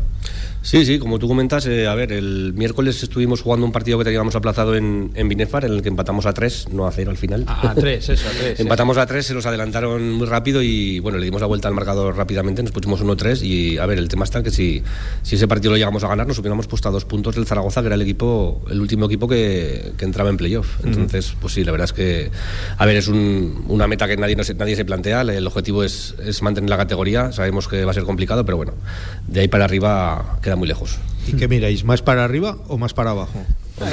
Sí, 0.63 0.85
sí, 0.85 0.99
como 0.99 1.17
tú 1.17 1.27
comentas, 1.27 1.65
a 1.65 1.95
ver, 1.95 2.11
el 2.11 2.53
miércoles 2.53 3.01
estuvimos 3.01 3.41
jugando 3.41 3.65
un 3.65 3.71
partido 3.71 3.97
que 3.97 4.03
teníamos 4.03 4.35
aplazado 4.35 4.75
en, 4.75 5.11
en 5.15 5.27
Binefar, 5.27 5.65
en 5.65 5.73
el 5.73 5.81
que 5.81 5.89
empatamos 5.89 6.27
a 6.27 6.33
tres, 6.33 6.67
no 6.71 6.85
a 6.85 6.91
cero 6.91 7.09
al 7.09 7.17
final. 7.17 7.45
A, 7.47 7.73
tres, 7.73 8.09
eso, 8.09 8.27
a 8.27 8.31
tres. 8.31 8.59
empatamos 8.59 8.97
a 8.97 9.07
tres, 9.07 9.25
se 9.25 9.33
nos 9.33 9.45
adelantaron 9.47 10.11
muy 10.11 10.27
rápido 10.27 10.61
y 10.61 10.99
bueno, 10.99 11.17
le 11.17 11.25
dimos 11.25 11.41
la 11.41 11.47
vuelta 11.47 11.67
al 11.67 11.73
marcador 11.73 12.15
rápidamente, 12.15 12.61
nos 12.61 12.71
pusimos 12.71 13.03
1-3 13.03 13.41
y 13.43 13.79
a 13.79 13.87
ver, 13.87 13.97
el 13.97 14.07
tema 14.07 14.23
está 14.23 14.43
que 14.43 14.51
si, 14.51 14.83
si 15.23 15.35
ese 15.35 15.47
partido 15.47 15.71
lo 15.71 15.77
llegamos 15.77 16.03
a 16.03 16.07
ganar, 16.07 16.27
nos 16.27 16.37
hubiéramos 16.37 16.67
puesto 16.67 16.89
a 16.89 16.91
dos 16.91 17.05
puntos 17.05 17.33
del 17.33 17.47
Zaragoza, 17.47 17.81
que 17.81 17.87
era 17.87 17.95
el 17.95 18.00
equipo, 18.01 18.61
el 18.69 18.81
último 18.81 19.05
equipo 19.05 19.27
que, 19.27 19.93
que 19.97 20.05
entraba 20.05 20.29
en 20.29 20.37
playoff. 20.37 20.83
Entonces, 20.83 21.33
pues 21.39 21.53
sí, 21.53 21.63
la 21.63 21.71
verdad 21.71 21.85
es 21.85 21.93
que, 21.93 22.31
a 22.77 22.85
ver, 22.85 22.97
es 22.97 23.07
un, 23.07 23.65
una 23.67 23.87
meta 23.87 24.07
que 24.07 24.17
nadie, 24.17 24.35
no 24.35 24.43
se, 24.43 24.53
nadie 24.53 24.75
se 24.75 24.85
plantea, 24.85 25.21
el 25.21 25.47
objetivo 25.47 25.83
es, 25.83 26.15
es 26.23 26.41
mantener 26.41 26.69
la 26.69 26.77
categoría, 26.77 27.31
sabemos 27.31 27.67
que 27.67 27.85
va 27.85 27.91
a 27.91 27.93
ser 27.93 28.03
complicado, 28.03 28.45
pero 28.45 28.57
bueno, 28.57 28.73
de 29.27 29.41
ahí 29.41 29.47
para 29.47 29.65
arriba 29.65 30.39
queda 30.41 30.55
muy 30.55 30.67
lejos. 30.67 30.97
¿Y 31.27 31.33
qué 31.33 31.47
miráis? 31.47 31.83
¿Más 31.83 32.01
para 32.01 32.23
arriba 32.23 32.57
o 32.67 32.77
más 32.77 32.93
para 32.93 33.11
abajo? 33.11 33.43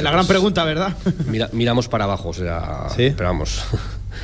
La 0.02 0.10
gran 0.10 0.26
pregunta, 0.26 0.64
¿verdad? 0.64 0.96
Mira, 1.26 1.48
miramos 1.52 1.88
para 1.88 2.04
abajo, 2.04 2.30
o 2.30 2.34
sea, 2.34 2.88
¿Sí? 2.94 3.12
pero 3.16 3.28
vamos, 3.30 3.62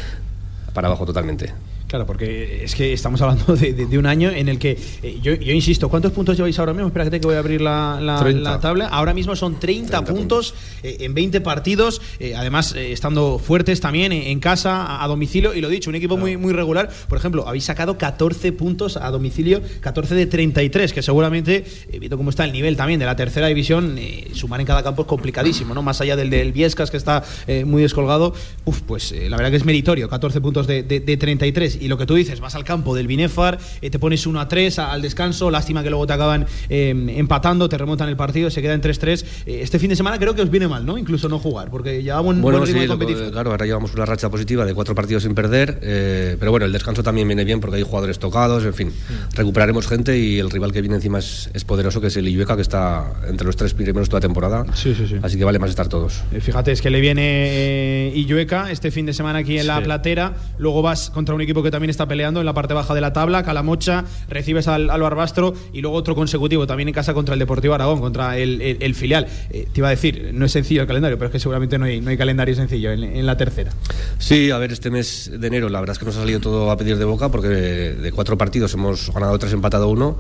para 0.75 0.89
abajo 0.89 1.07
totalmente. 1.07 1.53
Claro, 1.95 2.07
porque 2.07 2.65
es 2.65 2.75
que 2.75 2.93
estamos 2.93 3.23
hablando 3.23 3.55
de, 3.55 3.73
de- 3.73 3.87
de 3.87 3.99
un 3.99 4.07
año 4.07 4.29
en 4.29 4.49
el 4.49 4.59
que, 4.59 4.77
eh, 5.05 5.21
yo, 5.23 5.33
yo 5.35 5.53
insisto, 5.53 5.89
¿cuántos 5.89 6.11
puntos 6.11 6.37
lleváis 6.37 6.59
ahora 6.59 6.73
mismo? 6.73 6.89
Espera 6.89 7.09
que 7.09 7.21
voy 7.21 7.37
a 7.37 7.39
abrir 7.39 7.61
la, 7.61 8.01
la- 8.03 8.19
30. 8.19 8.51
la 8.51 8.59
tabla. 8.59 8.87
Ahora 8.89 9.15
mismo 9.15 9.37
son 9.37 9.61
30, 9.61 9.91
30 10.03 10.13
puntos 10.13 10.55
eh, 10.83 10.97
en 10.99 11.15
20 11.15 11.41
partidos, 11.41 12.03
eh, 12.19 12.35
además 12.35 12.75
eh, 12.75 12.91
estando 12.91 13.39
fuertes 13.39 13.81
también 13.81 14.11
en, 14.11 14.41
casa, 14.41 14.83
a, 14.83 15.05
a 15.05 15.07
domicilio, 15.07 15.55
y 15.55 15.61
lo 15.61 15.69
dicho, 15.69 15.89
un 15.89 15.95
equipo 15.95 16.17
muy, 16.17 16.37
muy 16.37 16.53
regular. 16.53 16.91
Por 17.09 17.17
ejemplo, 17.17 17.47
habéis 17.47 17.63
sacado 17.63 17.97
14 17.97 18.51
puntos 18.51 18.97
a 18.97 19.09
domicilio, 19.13 19.63
14 19.79 20.17
de 20.17 20.27
33, 20.27 20.93
que 20.93 21.01
seguramente, 21.01 21.65
eh, 21.93 21.99
viendo 22.01 22.17
cómo 22.17 22.31
está 22.31 22.45
el 22.45 22.51
nivel 22.51 22.77
también 22.77 22.99
de 22.99 23.07
la 23.07 23.15
tercera 23.15 23.47
división, 23.47 23.95
eh, 23.99 24.31
sumar 24.33 24.59
en 24.59 24.67
cada 24.67 24.83
campo 24.83 25.03
es 25.03 25.07
complicadísimo, 25.07 25.75
¿no? 25.75 25.83
Más 25.83 26.01
allá 26.01 26.17
del 26.17 26.29
del 26.29 26.51
Viescas, 26.51 26.91
que 26.91 26.97
está 26.97 27.23
eh, 27.47 27.65
muy 27.65 27.83
descolgado, 27.83 28.35
uf, 28.65 28.81
pues 28.81 29.13
eh, 29.13 29.31
la 29.31 29.37
verdad 29.37 29.53
que 29.53 29.59
es 29.59 29.65
meritorio, 29.65 30.09
14 30.09 30.41
puntos 30.41 30.67
de, 30.67 30.83
de- 30.83 30.99
de 30.99 31.17
33. 31.17 31.84
Y 31.85 31.89
lo 31.89 31.99
que 31.99 32.07
tú 32.07 32.15
dices, 32.15 32.41
vas 32.41 32.55
al 32.55 32.65
campo 32.65 32.95
del 32.95 33.07
Binefar, 33.07 33.59
eh, 33.83 33.91
te 33.91 33.99
pones 33.99 34.27
1 34.27 34.41
a 34.41 34.49
3 34.49 34.79
a- 34.79 34.91
al 34.91 35.03
descanso, 35.03 35.51
lástima 35.51 35.83
que 35.83 35.91
luego 35.91 36.07
te 36.07 36.15
acaban 36.15 36.47
eh, 36.69 36.95
empatando, 37.17 37.69
te 37.69 37.77
remontan 37.79 38.09
el 38.09 38.17
partido, 38.17 38.51
se 38.51 38.63
queda 38.63 38.75
en 38.75 38.81
3-3. 38.81 39.25
Eh, 39.47 39.61
este 39.63 39.79
fin 39.79 39.91
de 39.91 39.97
semana 39.97 40.19
creo 40.19 40.35
que 40.35 40.43
os 40.43 40.51
viene 40.51 40.67
mal, 40.67 40.85
¿no? 40.87 40.97
Incluso 40.99 41.29
no 41.29 41.39
jugar, 41.39 41.71
porque 41.71 42.03
llevamos 42.03 42.35
un 42.37 42.43
Bueno, 42.43 42.59
buen 42.59 42.67
ritmo 42.67 42.81
sí, 42.81 42.87
de 42.87 42.89
competición. 42.89 43.31
claro, 43.31 43.51
ahora 43.51 43.67
llevamos 43.67 43.93
una 43.95 44.07
racha 44.07 44.31
positiva 44.31 44.65
de 44.65 44.73
cuatro 44.75 44.95
partidos 44.95 45.23
sin 45.25 45.35
perder, 45.35 45.79
eh, 45.83 46.37
pero 46.39 46.51
bueno, 46.51 46.67
el 46.67 46.73
descanso 46.73 47.03
también 47.03 47.29
viene 47.29 47.45
bien 47.45 47.61
porque 47.61 47.77
hay 47.77 47.83
jugadores 47.83 48.19
tocados, 48.19 48.65
en 48.65 48.75
fin, 48.75 48.89
Mm. 48.89 49.37
recuperaremos 49.37 49.87
gente 49.87 50.19
y 50.19 50.39
el 50.39 50.51
rival 50.51 50.73
que 50.73 50.81
viene 50.81 50.97
encima 50.97 51.19
es, 51.19 51.51
es 51.53 51.65
poderoso, 51.65 52.01
que 52.01 52.07
es 52.07 52.17
el 52.17 52.27
Illueca, 52.27 52.57
que 52.57 52.63
está 52.63 53.13
entre 53.29 53.47
los 53.47 53.57
tres 53.57 53.75
primeros 53.75 54.09
toda 54.09 54.21
temporada, 54.21 54.65
Sí, 54.75 54.95
sí, 54.95 55.07
sí. 55.07 55.17
así 55.23 55.37
que 55.37 55.45
vale 55.45 55.59
más 55.59 55.69
estar 55.71 55.89
todos. 55.89 56.23
Eh, 56.33 56.41
Fíjate, 56.41 56.73
es 56.73 56.81
que 56.81 56.89
le 56.91 57.01
viene 57.01 57.23
eh, 57.25 58.13
Illueca 58.15 58.71
este 58.71 58.91
fin 58.91 59.05
de 59.07 59.13
semana 59.13 59.41
aquí 59.41 59.59
en 59.59 59.67
la. 59.67 59.85
Platera. 59.85 60.33
Luego 60.57 60.81
vas 60.81 61.11
contra 61.11 61.35
un 61.35 61.43
equipo 61.43 61.63
que 61.63 61.71
también 61.75 61.91
está 61.91 62.07
peleando 62.07 62.39
en 62.39 62.47
la 62.47 62.55
parte 62.55 62.73
baja 62.73 62.95
de 62.95 63.01
la 63.01 63.13
tabla, 63.13 63.43
Calamocha. 63.43 64.05
Recibes 64.29 64.69
al, 64.69 64.91
al 64.91 65.01
Barbastro 65.01 65.55
y 65.73 65.81
luego 65.81 65.97
otro 65.97 66.15
consecutivo 66.15 66.69
también 66.69 66.89
en 66.89 66.95
casa 66.95 67.15
contra 67.15 67.33
el 67.33 67.41
Deportivo 67.41 67.75
Aragón, 67.75 68.01
contra 68.01 68.39
el, 68.39 68.95
filial. 68.95 69.27
Eh, 69.51 69.67
te 69.73 69.81
iba 69.81 69.89
a 69.89 69.91
decir, 69.91 70.31
no 70.33 70.47
es 70.47 70.53
sencillo 70.53 70.83
el 70.83 70.87
calendario, 70.87 71.19
pero 71.19 71.27
es 71.27 71.33
que 71.33 71.41
seguramente 71.41 71.77
no 71.77 71.87
hay, 71.87 72.01
no 72.01 72.11
hay 72.11 72.17
calendario 72.17 72.55
sencillo 72.55 72.93
en, 72.93 73.03
en 73.03 73.27
la 73.27 73.37
tercera. 73.37 73.73
Sí, 74.19 74.53
a 74.53 74.59
ver, 74.59 74.71
este 74.71 74.91
mes 74.91 75.33
de 75.37 75.47
enero 75.49 75.69
la 75.69 75.81
verdad 75.81 75.95
es 75.95 75.99
que 75.99 76.05
nos 76.05 76.17
ha 76.17 76.21
salido 76.21 76.39
todo 76.39 76.71
a 76.71 76.77
pedir 76.77 76.97
de 76.97 77.05
boca 77.05 77.29
porque 77.29 77.49
de 77.49 78.13
cuatro 78.13 78.39
partidos 78.39 78.73
hemos 78.75 79.13
ganado 79.13 79.37
tres, 79.39 79.53
empatado 79.53 79.89
uno 79.89 80.17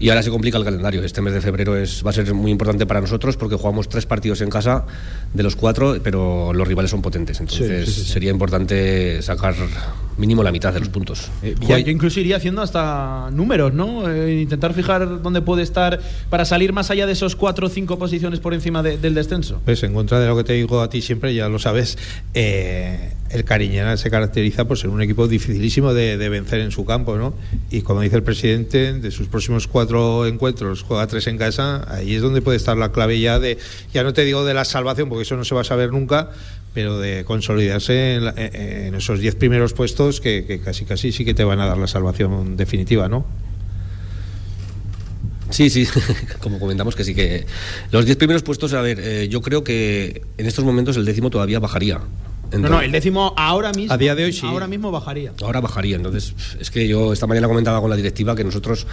y 0.00 0.08
ahora 0.08 0.22
se 0.22 0.30
complica 0.30 0.58
el 0.58 0.64
calendario. 0.64 1.02
Este 1.04 1.20
mes 1.22 1.32
de 1.34 1.40
febrero 1.40 1.76
es, 1.76 2.04
va 2.04 2.10
a 2.10 2.12
ser 2.12 2.32
muy 2.34 2.50
importante 2.50 2.84
para 2.86 3.00
nosotros 3.00 3.36
porque 3.36 3.56
jugamos 3.56 3.88
tres 3.88 4.06
partidos 4.06 4.40
en 4.40 4.50
casa 4.50 4.84
de 5.32 5.42
los 5.42 5.56
cuatro, 5.56 5.96
pero 6.02 6.52
los 6.52 6.66
rivales 6.66 6.90
son 6.90 7.00
potentes, 7.02 7.40
entonces 7.40 7.86
Sí, 7.86 7.92
sí, 7.92 8.00
sí, 8.00 8.06
sí. 8.06 8.12
sería 8.12 8.30
importante 8.30 9.22
sacar 9.22 9.54
mínimo 10.18 10.42
la 10.42 10.52
mitad 10.52 10.72
de 10.72 10.80
los 10.80 10.88
puntos. 10.90 11.30
Eh, 11.42 11.54
ya, 11.66 11.78
yo 11.78 11.90
incluso 11.90 12.20
iría 12.20 12.36
haciendo 12.36 12.62
hasta 12.62 13.30
números, 13.32 13.72
¿no? 13.74 14.08
Eh, 14.10 14.42
intentar 14.42 14.72
fijar 14.74 15.22
dónde 15.22 15.42
puede 15.42 15.62
estar 15.62 16.00
para 16.30 16.44
salir 16.44 16.72
más 16.72 16.90
allá 16.90 17.06
de 17.06 17.12
esos 17.12 17.34
cuatro 17.36 17.66
o 17.66 17.70
cinco 17.70 17.98
posiciones 17.98 18.38
por 18.40 18.54
encima 18.54 18.82
de- 18.82 18.96
del 18.98 19.14
descenso. 19.14 19.60
Pues 19.64 19.82
en 19.82 19.92
contra 19.94 20.20
de 20.20 20.26
lo 20.28 20.36
que 20.36 20.44
te 20.44 20.52
digo 20.52 20.80
a 20.80 20.88
ti 20.90 21.02
siempre, 21.02 21.34
ya 21.34 21.48
lo 21.48 21.58
sabes, 21.58 21.98
eh, 22.34 23.12
el 23.34 23.44
Cariñena 23.44 23.96
se 23.96 24.10
caracteriza 24.10 24.64
por 24.66 24.78
ser 24.78 24.90
un 24.90 25.02
equipo 25.02 25.26
dificilísimo 25.28 25.92
de, 25.92 26.16
vencer 26.28 26.60
en 26.60 26.70
su 26.70 26.84
campo, 26.84 27.16
¿no? 27.16 27.34
Y 27.70 27.82
como 27.82 28.00
dice 28.00 28.16
el 28.16 28.22
presidente, 28.22 28.92
de 28.94 29.10
sus 29.10 29.26
próximos 29.28 29.66
cuatro 29.66 30.26
encuentros 30.26 30.82
juega 30.82 31.06
tres 31.08 31.26
en 31.26 31.36
casa, 31.36 31.84
ahí 31.92 32.14
es 32.14 32.22
donde 32.22 32.40
puede 32.42 32.56
estar 32.56 32.76
la 32.76 32.92
clave 32.92 33.18
ya 33.20 33.38
de, 33.40 33.58
ya 33.92 34.04
no 34.04 34.12
te 34.12 34.24
digo 34.24 34.44
de 34.44 34.54
la 34.54 34.64
salvación, 34.64 35.08
porque 35.08 35.22
eso 35.22 35.36
no 35.36 35.44
se 35.44 35.54
va 35.54 35.62
a 35.62 35.64
saber 35.64 35.90
nunca, 35.90 36.30
pero 36.74 36.98
de 36.98 37.24
consolidarse 37.24 38.14
en, 38.14 38.24
la- 38.24 38.34
en- 38.36 38.94
esos 38.94 39.18
diez 39.20 39.34
primeros 39.34 39.72
puestos 39.74 40.20
que, 40.20 40.60
casi 40.64 40.84
casi 40.84 41.10
sí 41.12 41.24
que 41.24 41.34
te 41.34 41.44
van 41.44 41.60
a 41.60 41.66
dar 41.66 41.76
la 41.78 41.86
salvación 41.88 42.56
definitiva, 42.56 43.08
¿no? 43.08 43.26
Sí, 45.50 45.70
sí, 45.70 45.86
como 46.40 46.58
comentamos 46.58 46.96
que 46.96 47.04
sí 47.04 47.14
que 47.14 47.46
los 47.92 48.04
diez 48.06 48.16
primeros 48.16 48.42
puestos, 48.42 48.72
a 48.74 48.80
ver, 48.80 48.98
eh, 49.00 49.28
yo 49.28 49.40
creo 49.40 49.62
que 49.62 50.22
en 50.38 50.46
estos 50.46 50.64
momentos 50.64 50.96
el 50.96 51.04
décimo 51.04 51.30
todavía 51.30 51.60
bajaría. 51.60 52.00
No, 52.58 52.68
no, 52.68 52.80
el 52.80 52.92
décimo 52.92 53.34
ahora 53.36 53.72
mismo. 53.72 53.92
A 53.92 53.98
día 53.98 54.14
de 54.14 54.24
hoy 54.24 54.32
sí. 54.32 54.46
Ahora 54.46 54.66
mismo 54.66 54.90
bajaría. 54.90 55.32
Ahora 55.42 55.60
bajaría, 55.60 55.96
entonces 55.96 56.34
es 56.58 56.70
que 56.70 56.86
yo 56.88 57.12
esta 57.12 57.26
mañana 57.26 57.48
comentaba 57.48 57.80
con 57.80 57.90
la 57.90 57.96
directiva 57.96 58.34
que 58.34 58.44
nosotros, 58.44 58.86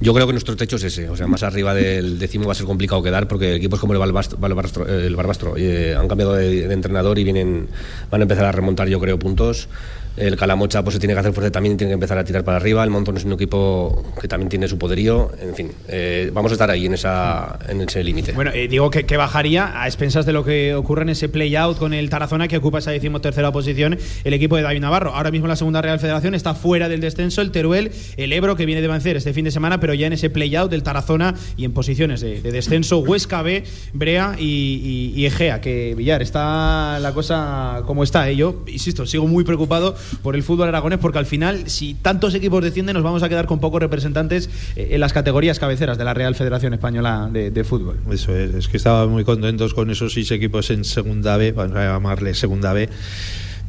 yo 0.00 0.12
creo 0.14 0.26
que 0.26 0.32
nuestro 0.32 0.56
techo 0.56 0.76
es 0.76 0.84
ese, 0.84 1.08
o 1.08 1.16
sea, 1.16 1.26
más 1.26 1.42
arriba 1.42 1.74
del 1.74 2.18
décimo 2.18 2.46
va 2.46 2.52
a 2.52 2.54
ser 2.54 2.66
complicado 2.66 3.02
quedar 3.02 3.28
porque 3.28 3.54
equipos 3.54 3.80
como 3.80 3.92
el 3.92 3.98
Barbastro, 3.98 4.38
Barbastro- 4.38 4.88
el 4.88 5.16
Barbastro 5.16 5.54
eh, 5.56 5.94
han 5.94 6.08
cambiado 6.08 6.34
de, 6.34 6.66
de 6.68 6.74
entrenador 6.74 7.18
y 7.18 7.24
vienen, 7.24 7.68
van 8.10 8.20
a 8.20 8.24
empezar 8.24 8.44
a 8.44 8.52
remontar 8.52 8.88
yo 8.88 9.00
creo 9.00 9.18
puntos. 9.18 9.68
El 10.16 10.36
Calamocha 10.36 10.82
pues 10.82 10.94
se 10.94 10.98
tiene 11.00 11.14
que 11.14 11.20
hacer 11.20 11.32
fuerte 11.32 11.50
también 11.50 11.76
tiene 11.76 11.90
que 11.90 11.94
empezar 11.94 12.16
a 12.18 12.24
tirar 12.24 12.42
para 12.44 12.56
arriba. 12.56 12.82
El 12.84 12.90
Montón 12.90 13.16
es 13.16 13.24
un 13.24 13.32
equipo 13.32 14.04
que 14.20 14.28
también 14.28 14.48
tiene 14.48 14.66
su 14.68 14.78
poderío. 14.78 15.30
En 15.40 15.54
fin, 15.54 15.72
eh, 15.88 16.30
vamos 16.32 16.52
a 16.52 16.54
estar 16.54 16.70
ahí 16.70 16.86
en, 16.86 16.94
esa, 16.94 17.58
en 17.68 17.80
ese 17.82 18.02
límite. 18.02 18.32
Bueno, 18.32 18.50
eh, 18.54 18.68
digo 18.68 18.90
que, 18.90 19.16
bajaría 19.16 19.80
a 19.80 19.86
expensas 19.86 20.24
de 20.26 20.32
lo 20.32 20.44
que 20.44 20.74
ocurre 20.74 21.02
en 21.02 21.10
ese 21.10 21.28
play-out 21.28 21.78
con 21.78 21.92
el 21.94 22.08
Tarazona 22.10 22.48
que 22.48 22.56
ocupa 22.58 22.78
esa 22.78 22.90
decimotercera 22.90 23.52
posición 23.52 23.98
el 24.24 24.32
equipo 24.34 24.56
de 24.56 24.62
David 24.62 24.80
Navarro. 24.80 25.14
Ahora 25.14 25.30
mismo 25.30 25.46
la 25.48 25.56
segunda 25.56 25.82
Real 25.82 25.98
Federación 26.00 26.34
está 26.34 26.54
fuera 26.54 26.88
del 26.88 27.00
descenso 27.00 27.42
el 27.42 27.50
Teruel, 27.50 27.90
el 28.16 28.32
Ebro 28.32 28.56
que 28.56 28.66
viene 28.66 28.80
de 28.82 28.88
vencer 28.88 29.16
este 29.16 29.32
fin 29.32 29.44
de 29.44 29.50
semana, 29.50 29.80
pero 29.80 29.94
ya 29.94 30.06
en 30.06 30.12
ese 30.14 30.30
play-out 30.30 30.70
del 30.70 30.82
Tarazona 30.82 31.34
y 31.56 31.64
en 31.64 31.72
posiciones 31.72 32.20
de, 32.20 32.40
de 32.40 32.52
descenso 32.52 32.98
Huesca 33.00 33.42
B, 33.42 33.64
Brea 33.92 34.34
y, 34.38 35.12
y- 35.14 35.20
y 35.20 35.26
Egea, 35.26 35.60
que 35.60 35.94
Villar 35.96 36.22
está 36.22 36.98
la 37.00 37.12
cosa 37.12 37.82
como 37.86 38.02
está. 38.02 38.28
¿eh? 38.30 38.36
Yo, 38.36 38.62
insisto, 38.66 39.06
sigo 39.06 39.26
muy 39.26 39.44
preocupado 39.44 39.94
por 40.22 40.36
el 40.36 40.42
fútbol 40.42 40.68
aragonés 40.68 40.98
porque 40.98 41.18
al 41.18 41.26
final, 41.26 41.68
si 41.68 41.94
tantos 41.94 42.34
equipos 42.34 42.62
descienden, 42.62 42.94
nos 42.94 43.02
vamos 43.02 43.22
a 43.22 43.28
quedar 43.28 43.46
con 43.46 43.60
pocos 43.60 43.80
representantes 43.80 44.48
eh, 44.76 44.88
en 44.92 45.00
las 45.00 45.12
categorías 45.12 45.58
cabeceras 45.58 45.98
de 45.98 46.04
la 46.04 46.14
Real 46.14 46.34
Federación 46.34 46.74
Española 46.74 47.28
de, 47.32 47.50
de 47.50 47.64
Fútbol. 47.64 47.98
Eso 48.10 48.34
es, 48.36 48.54
es 48.54 48.68
que 48.68 48.76
estaban 48.76 49.08
muy 49.10 49.24
contentos 49.24 49.74
con 49.74 49.90
esos 49.90 50.12
seis 50.12 50.30
equipos 50.30 50.70
en 50.70 50.84
segunda 50.84 51.36
B, 51.36 51.52
vamos 51.52 51.76
a 51.76 51.84
llamarle 51.92 52.34
segunda 52.34 52.72
B, 52.72 52.88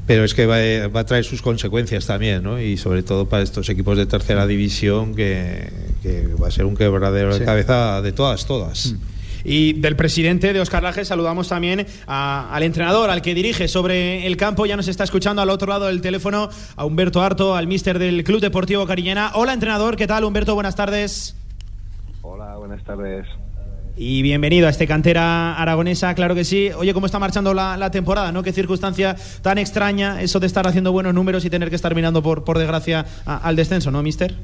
pero 0.05 0.23
es 0.23 0.33
que 0.33 0.45
va, 0.45 0.55
a- 0.57 0.87
va 0.87 1.01
a 1.01 1.05
traer 1.05 1.25
sus 1.25 1.41
consecuencias 1.41 2.05
también, 2.05 2.43
¿no? 2.43 2.61
Y 2.61 2.77
sobre 2.77 3.03
todo 3.03 3.27
para 3.27 3.43
estos 3.43 3.67
equipos 3.69 3.97
de 3.97 4.05
tercera 4.05 4.47
división, 4.47 5.13
que, 5.15 5.69
que 6.01 6.27
va 6.41 6.47
a 6.47 6.51
ser 6.51 6.65
un 6.65 6.75
quebradero 6.77 7.33
Sí. 7.33 7.39
de 7.39 7.45
cabeza 7.45 8.01
de 8.01 8.11
todas, 8.13 8.45
todas. 8.45 8.95
Y 9.43 9.73
del 9.73 9.95
presidente 9.95 10.53
de 10.53 10.59
Oscar 10.59 10.83
Laje 10.83 11.05
saludamos 11.05 11.49
también 11.49 11.85
a- 12.07 12.49
al 12.53 12.63
entrenador, 12.63 13.09
al 13.09 13.21
que 13.21 13.33
dirige 13.33 13.67
sobre 13.67 14.25
el 14.27 14.37
campo. 14.37 14.65
Ya 14.65 14.75
nos 14.75 14.87
está 14.87 15.03
escuchando 15.03 15.41
al 15.41 15.49
otro 15.49 15.67
lado 15.67 15.87
del 15.87 16.01
teléfono 16.01 16.49
a 16.75 16.85
Humberto 16.85 17.21
Harto, 17.21 17.55
al 17.55 17.67
mister 17.67 17.99
del 17.99 18.23
Club 18.23 18.41
Deportivo 18.41 18.85
Cariñena. 18.85 19.31
Hola 19.35 19.53
entrenador, 19.53 19.95
¿qué 19.95 20.07
tal 20.07 20.23
Humberto? 20.23 20.53
Buenas 20.55 20.75
tardes. 20.75 21.35
Hola, 22.21 22.55
buenas 22.57 22.83
tardes. 22.83 23.25
Y 23.99 24.21
bienvenido 24.21 24.67
a 24.67 24.69
este 24.69 24.85
cantera 24.85 25.55
aragonesa, 25.55 26.13
claro 26.13 26.35
que 26.35 26.43
sí. 26.43 26.69
Oye, 26.77 26.93
¿cómo 26.93 27.07
está 27.07 27.17
marchando 27.17 27.53
la, 27.55 27.77
la 27.77 27.89
temporada? 27.89 28.31
¿no? 28.31 28.43
Qué 28.43 28.51
circunstancia 28.53 29.15
tan 29.41 29.57
extraña 29.57 30.21
eso 30.21 30.39
de 30.39 30.45
estar 30.45 30.67
haciendo 30.67 30.91
buenos 30.91 31.15
números 31.15 31.45
y 31.45 31.49
tener 31.49 31.69
que 31.71 31.75
estar 31.75 31.95
mirando 31.95 32.21
por, 32.21 32.43
por 32.43 32.59
desgracia 32.59 33.05
a- 33.25 33.37
al 33.37 33.55
descenso, 33.55 33.89
¿no, 33.89 34.03
mister? 34.03 34.35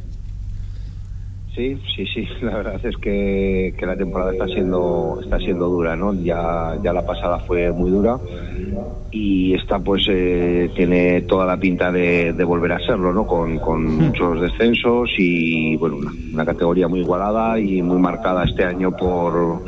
Sí, 1.55 1.77
sí, 1.95 2.05
sí. 2.07 2.27
La 2.41 2.57
verdad 2.57 2.79
es 2.83 2.97
que, 2.97 3.73
que 3.77 3.85
la 3.85 3.95
temporada 3.95 4.31
está 4.31 4.47
siendo 4.47 5.19
está 5.21 5.37
siendo 5.39 5.67
dura, 5.67 5.95
¿no? 5.95 6.13
Ya 6.23 6.75
ya 6.83 6.93
la 6.93 7.05
pasada 7.05 7.39
fue 7.39 7.71
muy 7.71 7.91
dura 7.91 8.17
y 9.11 9.53
esta 9.53 9.77
pues 9.77 10.07
eh, 10.09 10.71
tiene 10.75 11.21
toda 11.21 11.45
la 11.45 11.57
pinta 11.57 11.91
de, 11.91 12.33
de 12.33 12.43
volver 12.43 12.71
a 12.73 12.79
serlo, 12.79 13.13
¿no? 13.13 13.27
Con, 13.27 13.59
con 13.59 13.85
muchos 13.85 14.41
descensos 14.41 15.11
y 15.19 15.75
bueno 15.77 15.97
una, 15.97 16.11
una 16.33 16.45
categoría 16.45 16.87
muy 16.87 17.01
igualada 17.01 17.59
y 17.59 17.81
muy 17.83 17.99
marcada 17.99 18.43
este 18.45 18.65
año 18.65 18.91
por 18.91 19.61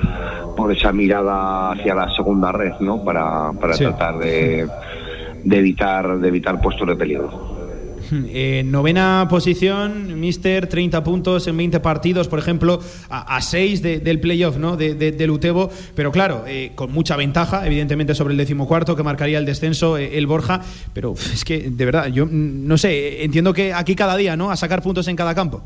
por 0.57 0.71
esa 0.71 0.91
mirada 0.91 1.71
hacia 1.73 1.93
la 1.93 2.09
segunda 2.15 2.51
red, 2.51 2.73
¿no? 2.79 3.03
Para 3.03 3.51
para 3.53 3.73
Sí. 3.75 3.83
tratar 3.83 4.17
de, 4.17 4.67
de 5.43 5.57
evitar 5.59 6.17
de 6.17 6.27
evitar 6.27 6.59
puestos 6.59 6.87
de 6.87 6.95
peligro. 6.95 7.54
Eh, 8.37 8.63
novena 8.65 9.27
posición, 9.29 10.19
Mister, 10.19 10.67
30 10.67 11.03
puntos 11.03 11.47
en 11.47 11.55
20 11.55 11.79
partidos, 11.79 12.27
por 12.27 12.39
ejemplo, 12.39 12.79
a, 13.09 13.41
6 13.41 13.81
del 13.81 14.19
playoff, 14.19 14.57
¿no? 14.57 14.75
De, 14.75 14.93
del 14.93 15.31
Utebo, 15.31 15.69
pero 15.95 16.11
claro, 16.11 16.43
eh, 16.47 16.71
con 16.75 16.91
mucha 16.91 17.15
ventaja, 17.15 17.65
evidentemente, 17.65 18.13
sobre 18.13 18.33
el 18.33 18.37
decimocuarto, 18.37 18.95
que 18.95 19.03
marcaría 19.03 19.37
el 19.37 19.45
descenso, 19.45 19.97
eh, 19.97 20.17
el 20.17 20.27
Borja, 20.27 20.61
pero 20.93 21.13
es 21.13 21.45
que, 21.45 21.69
de 21.69 21.85
verdad, 21.85 22.07
yo 22.07 22.25
mm, 22.25 22.67
no 22.67 22.77
sé, 22.77 23.23
entiendo 23.23 23.53
que 23.53 23.73
aquí 23.73 23.95
cada 23.95 24.17
día, 24.17 24.35
¿no? 24.35 24.51
A 24.51 24.55
sacar 24.55 24.81
puntos 24.81 25.07
en 25.07 25.15
cada 25.15 25.33
campo. 25.33 25.63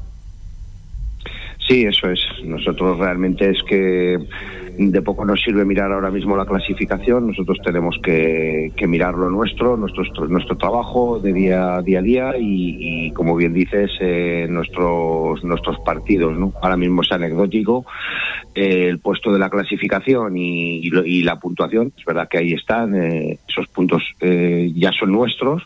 Sí, 1.67 1.83
eso 1.83 2.09
es. 2.09 2.19
Nosotros 2.43 2.97
realmente 2.97 3.49
es 3.49 3.61
que 3.63 4.17
de 4.79 5.01
poco 5.01 5.25
nos 5.25 5.41
sirve 5.41 5.65
mirar 5.65 5.91
ahora 5.91 6.09
mismo 6.09 6.37
la 6.37 6.45
clasificación, 6.45 7.27
nosotros 7.27 7.57
tenemos 7.61 7.99
que, 8.01 8.71
mirar 8.87 9.13
lo 9.13 9.29
nuestro, 9.29 9.75
nuestro, 9.75 10.05
nuestro 10.29 10.55
trabajo 10.55 11.19
de 11.19 11.33
día, 11.33 11.81
día 11.81 11.99
a 11.99 12.01
día 12.01 12.33
y, 12.39 13.11
como 13.11 13.35
bien 13.35 13.53
dices, 13.53 13.91
eh, 13.99 14.47
nuestros, 14.49 15.43
nuestros 15.43 15.77
partidos. 15.81 16.37
¿no? 16.37 16.53
Ahora 16.61 16.77
mismo 16.77 17.01
es 17.01 17.11
anecdótico 17.11 17.85
eh, 18.55 18.87
el 18.87 18.99
puesto 18.99 19.33
de 19.33 19.39
la 19.39 19.49
clasificación 19.49 20.37
y, 20.37 20.89
la 21.23 21.37
puntuación, 21.37 21.91
es 21.97 22.05
verdad 22.05 22.29
que 22.29 22.37
ahí 22.37 22.53
están, 22.53 22.95
eh, 22.95 23.37
esos 23.49 23.67
puntos 23.67 24.01
ya 24.21 24.91
son 24.93 25.11
nuestros 25.11 25.63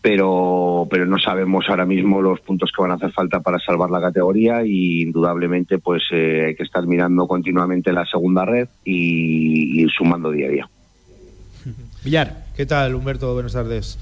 pero, 0.00 0.86
pero 0.90 1.06
no 1.06 1.18
sabemos 1.18 1.64
ahora 1.68 1.84
mismo 1.84 2.22
los 2.22 2.40
puntos 2.40 2.70
que 2.74 2.82
van 2.82 2.92
a 2.92 2.94
hacer 2.94 3.10
falta 3.10 3.40
para 3.40 3.58
salvar 3.58 3.90
la 3.90 4.00
categoría 4.00 4.64
y 4.64 5.02
indudablemente 5.02 5.78
pues 5.78 6.02
eh, 6.12 6.44
hay 6.46 6.54
que 6.54 6.62
estar 6.62 6.86
mirando 6.86 7.26
continuamente 7.26 7.92
la 7.92 8.06
segunda 8.06 8.44
red 8.44 8.68
y 8.84 9.82
ir 9.82 9.90
sumando 9.90 10.30
día 10.30 10.46
a 10.46 10.50
día. 10.50 10.68
Villar, 12.04 12.46
¿qué 12.56 12.64
tal 12.64 12.94
Humberto? 12.94 13.34
Buenas 13.34 13.54
tardes. 13.54 13.98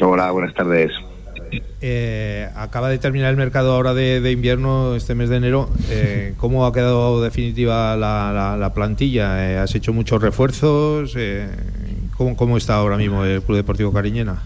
Hola, 0.00 0.30
buenas 0.30 0.54
tardes. 0.54 0.92
Eh, 1.80 2.46
acaba 2.56 2.90
de 2.90 2.98
terminar 2.98 3.30
el 3.30 3.36
mercado 3.36 3.72
ahora 3.72 3.94
de, 3.94 4.30
invierno, 4.30 4.94
este 4.94 5.14
mes 5.14 5.30
de 5.30 5.36
enero. 5.36 5.70
Eh, 5.88 6.34
¿Cómo 6.38 6.66
ha 6.66 6.72
quedado 6.74 7.22
definitiva 7.22 7.96
la, 7.96 8.72
plantilla? 8.74 9.62
¿Has 9.62 9.74
hecho 9.74 9.94
muchos 9.94 10.20
refuerzos? 10.20 11.16
¿cómo, 12.14 12.36
¿Cómo 12.36 12.58
está 12.58 12.76
ahora 12.76 12.98
mismo 12.98 13.24
el 13.24 13.40
Club 13.40 13.56
Deportivo 13.56 13.90
Cariñena? 13.90 14.42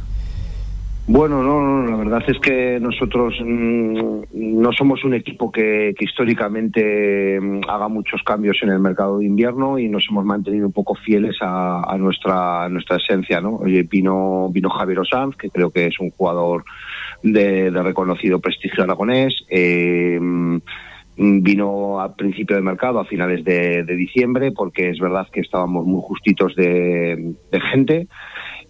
Bueno, 1.09 1.43
no, 1.43 1.85
la 1.91 1.97
verdad 1.97 2.23
es 2.29 2.39
que 2.39 2.79
nosotros 2.81 3.35
mm, 3.45 4.23
no 4.33 4.73
somos 4.73 5.03
un 5.03 5.15
equipo 5.15 5.51
que, 5.51 5.93
históricamente 5.99 7.41
mm, 7.41 7.63
haga 7.69 7.89
muchos 7.89 8.23
cambios 8.23 8.59
en 8.63 8.69
el 8.69 8.79
mercado 8.79 9.19
de 9.19 9.27
invierno 9.27 9.81
y 9.81 9.89
nos 9.89 10.07
hemos 10.09 10.25
mantenido 10.25 10.67
un 10.67 10.73
poco 10.73 10.95
fieles 10.95 11.37
a, 11.41 11.97
nuestra 11.99 12.69
nuestra 12.69 12.99
esencia, 12.99 13.41
¿no? 13.41 13.57
Oye, 13.57 13.83
vino 13.83 14.49
vino 14.53 14.71
Javier 14.71 15.01
Osanz, 15.01 15.35
que 15.37 15.51
creo 15.51 15.71
que 15.71 15.87
es 15.87 15.99
un 15.99 16.11
jugador 16.11 16.65
de, 17.25 17.71
reconocido 17.71 18.39
prestigio 18.39 18.85
aragonés. 18.85 19.45
Eh, 19.51 20.21
mm, 20.21 20.59
vino 21.17 22.01
al 22.01 22.15
principio 22.15 22.55
del 22.55 22.65
mercado, 22.65 23.01
a 23.01 23.05
finales 23.05 23.45
de, 23.45 23.85
diciembre, 23.85 24.53
porque 24.53 24.91
es 24.91 25.01
verdad 25.01 25.27
que 25.33 25.41
estábamos 25.41 25.85
muy 25.85 26.01
justitos 26.01 26.55
de 26.55 27.35
gente 27.73 28.07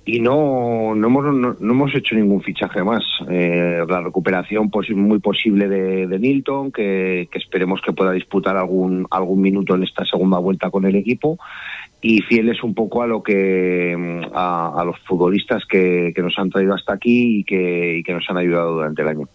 y 0.05 0.21
no, 0.21 0.95
no, 0.97 1.07
hemos, 1.07 1.35
no, 1.35 1.57
hemos 1.61 1.95
hecho 1.95 2.17
ningún 2.17 2.43
fichaje 2.43 2.83
más. 2.83 3.05
Eh, 3.31 3.85
la 3.89 4.01
recuperación 4.01 4.69
pues, 4.69 4.91
muy 4.91 5.21
posible 5.21 5.69
de, 5.69 6.07
de 6.09 6.19
Nilton, 6.19 6.73
que, 6.73 7.29
esperemos 7.33 7.81
que 7.81 7.93
pueda 7.93 8.13
disputar 8.13 8.57
algún, 8.57 9.07
algún 9.11 9.41
minuto 9.41 9.75
en 9.77 9.85
esta 9.85 10.05
segunda 10.05 10.39
vuelta 10.39 10.71
con 10.71 10.85
el 10.87 10.97
equipo 10.97 11.39
y 12.01 12.21
fieles 12.23 12.65
un 12.65 12.75
poco 12.75 13.03
a 13.03 13.07
lo 13.07 13.23
que 13.23 14.27
a, 14.35 14.73
a 14.77 14.85
los 14.85 14.99
futbolistas 15.01 15.65
que, 15.67 16.13
que, 16.15 16.23
nos 16.23 16.37
han 16.37 16.51
traído 16.51 16.75
hasta 16.75 16.95
aquí 16.95 17.39
y 17.39 17.45
que, 17.45 17.99
y 17.99 18.03
que 18.03 18.13
nos 18.13 18.29
han 18.29 18.39
ayudado 18.39 18.75
durante 18.75 19.03
el 19.03 19.09
año. 19.09 19.29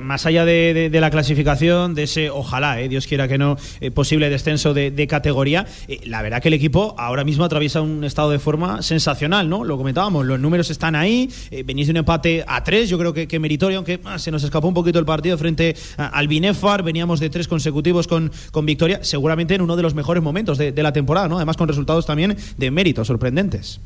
Más 0.00 0.26
allá 0.26 0.44
de, 0.44 0.90
la 0.92 1.10
clasificación, 1.10 1.94
de 1.94 2.02
ese 2.04 2.30
ojalá, 2.30 2.80
eh, 2.80 2.88
Dios 2.88 3.06
quiera 3.06 3.28
que 3.28 3.38
no, 3.38 3.56
eh, 3.80 3.90
posible 3.90 4.28
descenso 4.28 4.74
de, 4.74 5.06
categoría, 5.08 5.66
eh, 5.86 6.00
la 6.04 6.20
verdad 6.20 6.42
que 6.42 6.48
el 6.48 6.54
equipo 6.54 6.94
ahora 6.98 7.24
mismo 7.24 7.44
atraviesa 7.44 7.80
un 7.80 8.02
estado 8.02 8.30
de 8.30 8.38
forma 8.38 8.82
sensacional, 8.82 9.48
¿no? 9.48 9.64
Lo 9.64 9.76
comentábamos, 9.76 10.26
los 10.26 10.40
números 10.40 10.70
están 10.70 10.96
ahí, 10.96 11.30
venís 11.64 11.86
de 11.86 11.92
un 11.92 11.98
empate 11.98 12.44
a 12.46 12.64
tres, 12.64 12.88
yo 12.88 12.98
creo 12.98 13.14
que, 13.14 13.38
meritorio, 13.38 13.78
aunque 13.78 14.00
ah, 14.04 14.18
se 14.18 14.30
nos 14.30 14.42
escapó 14.42 14.68
un 14.68 14.74
poquito 14.74 14.98
el 14.98 15.04
partido 15.04 15.38
frente 15.38 15.76
al 15.96 16.26
Binefar, 16.26 16.82
veníamos 16.82 17.20
de 17.20 17.30
tres 17.30 17.46
consecutivos 17.46 18.08
con, 18.08 18.32
con 18.50 18.66
victoria, 18.66 19.00
seguramente 19.02 19.54
en 19.54 19.62
uno 19.62 19.76
de 19.76 19.82
los 19.82 19.94
mejores 19.94 20.22
momentos 20.22 20.58
de 20.58 20.82
la 20.82 20.92
temporada, 20.92 21.28
¿no? 21.28 21.36
Además 21.36 21.56
con 21.56 21.68
resultados 21.68 22.04
también 22.04 22.36
de 22.56 22.70
mérito 22.70 23.04
sorprendentes. 23.04 23.80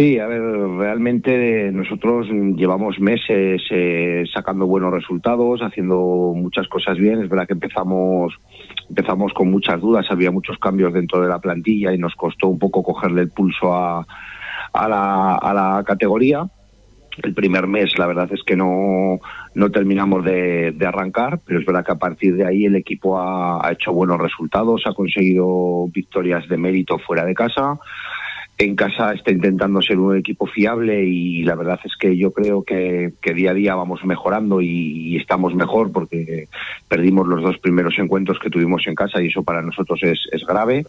Sí, 0.00 0.18
a 0.18 0.26
ver, 0.26 0.40
realmente 0.40 1.70
nosotros 1.72 2.26
llevamos 2.56 2.98
meses 3.00 3.60
eh, 3.70 4.24
sacando 4.32 4.66
buenos 4.66 4.94
resultados, 4.94 5.60
haciendo 5.60 6.32
muchas 6.34 6.66
cosas 6.68 6.96
bien. 6.96 7.20
Es 7.20 7.28
verdad 7.28 7.46
que 7.46 7.52
empezamos 7.52 8.32
empezamos 8.88 9.34
con 9.34 9.50
muchas 9.50 9.78
dudas, 9.78 10.06
había 10.08 10.30
muchos 10.30 10.56
cambios 10.56 10.94
dentro 10.94 11.20
de 11.20 11.28
la 11.28 11.38
plantilla 11.38 11.92
y 11.92 11.98
nos 11.98 12.14
costó 12.14 12.48
un 12.48 12.58
poco 12.58 12.82
cogerle 12.82 13.20
el 13.20 13.28
pulso 13.28 13.74
a, 13.74 14.06
a, 14.72 14.88
la, 14.88 15.84
categoría. 15.86 16.48
El 17.22 17.34
primer 17.34 17.66
mes, 17.66 17.98
la 17.98 18.06
verdad 18.06 18.30
es 18.32 18.42
que 18.42 18.56
no, 18.56 19.18
no 19.54 19.70
terminamos 19.70 20.24
de, 20.24 20.74
arrancar, 20.82 21.40
pero 21.44 21.60
es 21.60 21.66
verdad 21.66 21.84
que 21.84 21.92
a 21.92 21.98
partir 21.98 22.36
de 22.36 22.46
ahí 22.46 22.64
el 22.64 22.76
equipo 22.76 23.20
ha 23.20 23.70
hecho 23.70 23.92
buenos 23.92 24.18
resultados, 24.18 24.80
ha 24.86 24.94
conseguido 24.94 25.88
victorias 25.92 26.48
de 26.48 26.56
mérito 26.56 26.98
fuera 26.98 27.26
de 27.26 27.34
casa 27.34 27.78
en 28.60 28.76
casa 28.76 29.14
está 29.14 29.30
intentando 29.30 29.80
ser 29.80 29.98
un 29.98 30.18
equipo 30.18 30.44
fiable 30.46 31.02
y 31.02 31.44
la 31.44 31.54
verdad 31.54 31.80
es 31.82 31.96
que 31.96 32.14
yo 32.14 32.30
creo 32.30 32.62
que, 32.62 33.14
día 33.34 33.52
a 33.52 33.54
día 33.54 33.74
vamos 33.74 34.04
mejorando 34.04 34.60
y, 34.60 35.16
estamos 35.16 35.54
mejor 35.54 35.90
porque 35.92 36.46
perdimos 36.86 37.26
los 37.26 37.42
dos 37.42 37.58
primeros 37.58 37.98
encuentros 37.98 38.38
que 38.38 38.50
tuvimos 38.50 38.86
en 38.86 38.94
casa 38.94 39.22
y 39.22 39.28
eso 39.28 39.42
para 39.42 39.62
nosotros 39.62 40.00
es, 40.02 40.28
es 40.30 40.44
grave. 40.44 40.84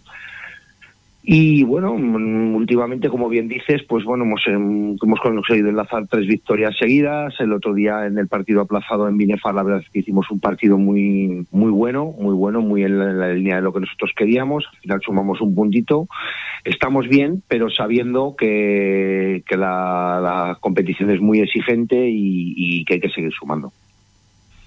Y 1.24 1.64
bueno, 1.64 1.96
mm, 1.96 2.56
últimamente, 2.56 3.10
como 3.10 3.30
bien 3.30 3.48
dices, 3.48 3.84
pues 3.88 4.04
bueno, 4.04 4.24
hemos, 4.24 4.42
em, 4.48 4.96
hemos 5.02 5.20
conseguido 5.20 5.70
enlazar 5.70 6.08
tres 6.08 6.26
victorias 6.26 6.76
seguidas. 6.78 7.36
El 7.40 7.54
otro 7.54 7.76
día 7.76 8.08
en 8.08 8.18
el 8.18 8.28
partido 8.28 8.62
aplazado 8.62 9.08
en 9.08 9.18
Binefar, 9.18 9.54
la 9.54 9.62
verdad 9.62 9.82
es 9.86 9.90
que 9.92 10.00
hicimos 10.00 10.32
un 10.32 10.40
partido 10.40 10.80
muy, 10.80 11.46
muy 11.52 11.72
bueno, 11.72 12.06
muy 12.18 12.34
bueno, 12.34 12.62
muy 12.62 12.84
en 12.84 13.20
la, 13.20 13.34
línea 13.34 13.58
de 13.58 13.62
lo 13.62 13.72
que 13.72 13.82
nosotros 13.82 14.12
queríamos. 14.16 14.66
Al 14.74 14.80
final 14.80 15.02
sumamos 15.06 15.42
un 15.42 15.54
puntito. 15.54 16.08
Estamos 16.64 17.08
bien, 17.08 17.44
pero 17.48 17.70
sabiendo 17.70 18.36
que, 18.36 19.44
que 19.48 19.58
la, 19.58 20.58
competición 20.60 21.12
es 21.12 21.22
muy 21.22 21.40
exigente 21.40 22.08
y, 22.10 22.84
que 22.86 22.96
hay 22.96 23.00
que 23.00 23.10
seguir 23.10 23.32
sumando. 23.32 23.72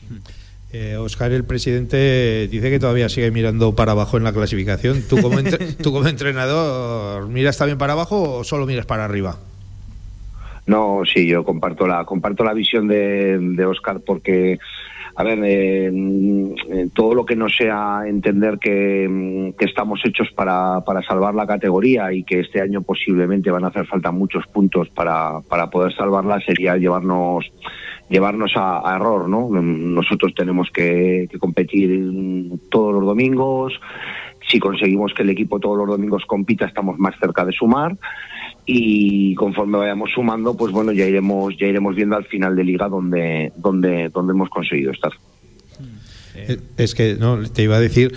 Oscar, 0.09 0.44
eh, 0.75 0.99
el 1.31 1.45
presidente, 1.45 2.49
dice 2.49 2.69
que 2.69 2.81
todavía 2.81 3.09
sigue 3.09 3.31
mirando 3.31 3.77
para 3.77 3.93
abajo 3.93 4.17
en 4.17 4.25
la 4.25 4.33
clasificación. 4.33 5.03
¿Tú 5.09 5.21
como, 5.23 5.37
¿tú 5.83 5.93
como 5.93 6.09
entrenador 6.09 7.29
miras 7.29 7.57
también 7.59 7.79
para 7.79 7.93
abajo 7.93 8.39
o 8.39 8.45
solo 8.45 8.67
miras 8.67 8.85
para 8.85 9.05
arriba? 9.05 9.37
No, 10.67 11.03
sí, 11.05 11.29
yo 11.29 11.45
comparto 11.45 11.87
la 11.87 12.05
comparto 12.05 12.43
la 12.43 12.55
visión 12.55 12.89
de, 12.89 13.39
de 13.39 13.67
Oscar 13.67 14.01
porque, 14.01 14.59
a 15.17 15.23
ver, 15.23 15.39
eh, 15.45 16.89
todo 16.93 17.15
lo 17.15 17.25
que 17.25 17.37
no 17.37 17.49
sea 17.49 18.03
entender 18.07 18.59
que, 18.59 19.53
que 19.57 19.65
estamos 19.65 20.01
hechos 20.05 20.29
para, 20.35 20.81
para, 20.81 21.03
salvar 21.03 21.35
la 21.35 21.47
categoría 21.47 22.13
y 22.13 22.25
que 22.25 22.41
este 22.41 22.61
año 22.61 22.83
posiblemente 22.83 23.51
van 23.51 23.65
a 23.65 23.69
hacer 23.69 23.87
falta 23.87 24.11
muchos 24.11 24.47
puntos 24.49 24.89
para, 24.89 25.41
para 25.49 25.71
poder 25.71 25.95
salvarla 25.95 26.41
sería 26.41 26.77
llevarnos 26.77 27.45
llevarnos 28.09 28.53
a, 28.57 28.97
error, 28.97 29.29
¿no? 29.29 29.49
Nosotros 29.51 30.35
tenemos 30.35 30.71
que, 30.71 31.29
competir 31.39 32.03
todos 32.71 32.93
los 32.93 33.05
domingos. 33.05 33.81
Si 34.49 34.59
conseguimos 34.59 35.15
que 35.15 35.23
el 35.23 35.31
equipo 35.31 35.59
todos 35.59 35.79
los 35.79 35.89
domingos 35.89 36.25
compita, 36.27 36.67
estamos 36.67 36.99
más 36.99 37.15
cerca 37.19 37.45
de 37.45 37.53
sumar 37.53 37.97
y 38.67 39.35
conforme 39.35 39.79
vayamos 39.79 40.11
sumando, 40.15 40.57
pues 40.57 40.73
bueno, 40.73 40.93
ya 40.93 41.07
iremos 41.07 41.57
ya 41.59 41.67
iremos 41.67 41.95
viendo 41.95 42.17
al 42.17 42.25
final 42.25 42.57
de 42.57 42.65
liga 42.65 42.89
donde 42.89 43.53
donde 43.57 44.09
donde 44.09 44.33
hemos 44.33 44.49
conseguido 44.49 44.93
estar. 44.93 45.13
Eh, 46.35 46.59
es 46.77 46.95
que 46.95 47.17
no 47.19 47.43
te 47.49 47.63
iba 47.63 47.77
a 47.77 47.81
decir 47.81 48.13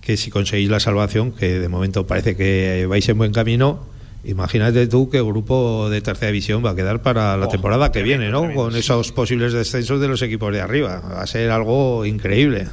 que 0.00 0.16
si 0.16 0.30
conseguís 0.30 0.70
la 0.70 0.80
salvación, 0.80 1.32
que 1.32 1.58
de 1.58 1.68
momento 1.68 2.06
parece 2.06 2.36
que 2.36 2.86
vais 2.88 3.08
en 3.08 3.18
buen 3.18 3.32
camino, 3.32 3.80
Imagínate 4.24 4.86
tú 4.86 5.08
qué 5.08 5.22
grupo 5.22 5.88
de 5.88 6.02
tercera 6.02 6.30
división 6.30 6.64
va 6.64 6.70
a 6.70 6.76
quedar 6.76 7.00
para 7.00 7.36
la 7.38 7.46
oh, 7.46 7.48
temporada 7.48 7.90
que 7.90 8.02
viene, 8.02 8.28
¿no? 8.28 8.52
Con 8.52 8.76
esos 8.76 9.12
posibles 9.12 9.54
descensos 9.54 9.98
de 9.98 10.08
los 10.08 10.20
equipos 10.20 10.52
de 10.52 10.60
arriba. 10.60 11.00
Va 11.00 11.22
a 11.22 11.26
ser 11.26 11.50
algo 11.50 12.04
increíble. 12.04 12.66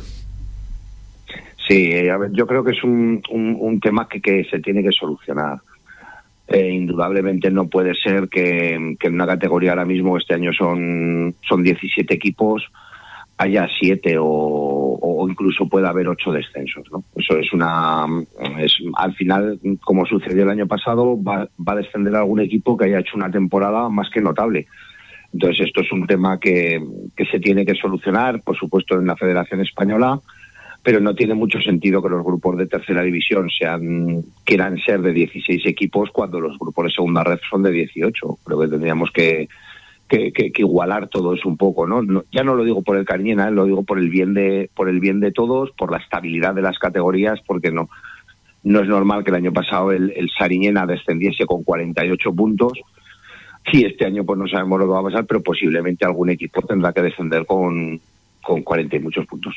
Sí, 1.68 1.90
eh, 1.92 2.12
a 2.12 2.18
ver, 2.18 2.32
yo 2.34 2.46
creo 2.48 2.64
que 2.64 2.72
es 2.72 2.84
un, 2.84 3.22
un, 3.30 3.80
tema 3.80 4.08
que, 4.10 4.22
que, 4.22 4.46
se 4.50 4.60
tiene 4.60 4.84
que 4.84 4.92
solucionar. 4.92 5.60
Eh, 6.48 6.70
indudablemente 6.70 7.52
no 7.52 7.68
puede 7.68 7.94
ser 7.94 8.30
que, 8.30 8.74
en 8.74 9.14
una 9.14 9.28
categoría 9.28 9.72
ahora 9.72 9.86
mismo, 9.86 10.18
este 10.18 10.34
año 10.34 10.54
son, 10.54 11.36
son 11.48 11.62
17 11.62 12.14
equipos, 12.14 12.64
haya 13.38 13.68
siete 13.80 14.16
o, 14.18 15.28
incluso 15.30 15.68
pueda 15.68 15.90
haber 15.90 16.08
ocho 16.08 16.32
descensos. 16.32 16.86
¿no? 16.92 17.04
Eso 17.16 17.38
es 17.38 17.52
una. 17.52 18.06
Es, 18.60 18.78
al 18.96 19.14
final, 19.14 19.60
como 19.82 20.06
sucedió 20.06 20.44
el 20.44 20.50
año 20.50 20.68
pasado, 20.68 21.22
va, 21.22 21.50
va, 21.68 21.74
a 21.74 21.78
descender 21.78 22.16
algún 22.16 22.40
equipo 22.40 22.78
que 22.78 22.86
haya 22.86 23.00
hecho 23.00 23.18
una 23.18 23.30
temporada 23.30 23.90
más 23.90 24.10
que 24.10 24.22
notable. 24.22 24.68
Entonces, 25.34 25.68
esto 25.68 25.82
es 25.82 25.92
un 25.92 26.08
tema 26.08 26.40
que, 26.40 26.82
que 27.16 27.26
se 27.26 27.40
tiene 27.40 27.66
que 27.66 27.76
solucionar, 27.76 28.42
por 28.42 28.58
supuesto, 28.58 28.96
en 28.96 29.06
la 29.06 29.18
Federación 29.18 29.60
Española, 29.60 30.22
pero 30.88 31.02
no 31.02 31.14
tiene 31.16 31.34
mucho 31.34 31.60
sentido 31.60 32.02
que 32.02 32.08
los 32.08 32.24
grupos 32.24 32.58
de 32.58 32.66
tercera 32.66 33.02
división 33.02 33.50
sean 33.50 34.24
quieran 34.46 34.78
ser 34.78 35.02
de 35.02 35.12
16 35.12 35.66
equipos 35.66 36.12
cuando 36.14 36.40
los 36.40 36.58
grupos 36.58 36.86
de 36.86 36.92
segunda 36.92 37.26
red 37.26 37.40
son 37.50 37.62
de 37.64 37.72
18. 37.72 38.38
Creo 38.42 38.60
que 38.62 38.70
tendríamos 38.70 39.12
que 39.12 39.50
que, 40.08 40.32
que, 40.32 40.50
igualar 40.56 41.10
todo 41.10 41.34
eso 41.34 41.50
un 41.50 41.58
poco, 41.58 41.86
¿no? 41.86 42.24
Ya 42.32 42.46
no 42.46 42.56
lo 42.56 42.64
digo 42.64 42.84
por 42.84 42.96
el 42.96 43.04
Cariñena, 43.04 43.50
¿eh? 43.50 43.52
lo 43.52 43.66
digo 43.66 43.84
por 43.84 44.00
el 44.00 44.10
bien 44.10 44.34
de 44.34 44.70
por 44.74 44.88
el 44.88 45.02
bien 45.02 45.20
de 45.20 45.34
todos, 45.34 45.72
por 45.72 45.92
la 45.92 45.98
estabilidad 45.98 46.56
de 46.56 46.62
las 46.62 46.80
categorías, 46.80 47.42
porque 47.46 47.70
no 47.70 47.90
no 48.64 48.80
es 48.80 48.88
normal 48.88 49.26
que 49.26 49.32
el 49.32 49.36
año 49.44 49.52
pasado 49.52 49.92
el, 49.92 50.14
el 50.16 50.30
Sariñena 50.40 50.86
descendiese 50.86 51.46
con 51.46 51.66
48 51.66 52.34
puntos 52.34 52.80
y 53.74 53.84
este 53.84 54.06
año 54.06 54.24
pues 54.24 54.40
no 54.40 54.48
sabemos 54.48 54.80
lo 54.80 54.86
que 54.86 54.94
va 54.94 55.02
a 55.02 55.04
pasar, 55.04 55.26
pero 55.26 55.44
posiblemente 55.44 56.06
algún 56.06 56.30
equipo 56.30 56.62
tendrá 56.62 56.94
que 56.94 57.02
descender 57.02 57.46
con, 57.46 58.00
con 58.42 58.62
40 58.62 58.96
y 58.96 59.00
muchos 59.00 59.26
puntos. 59.26 59.54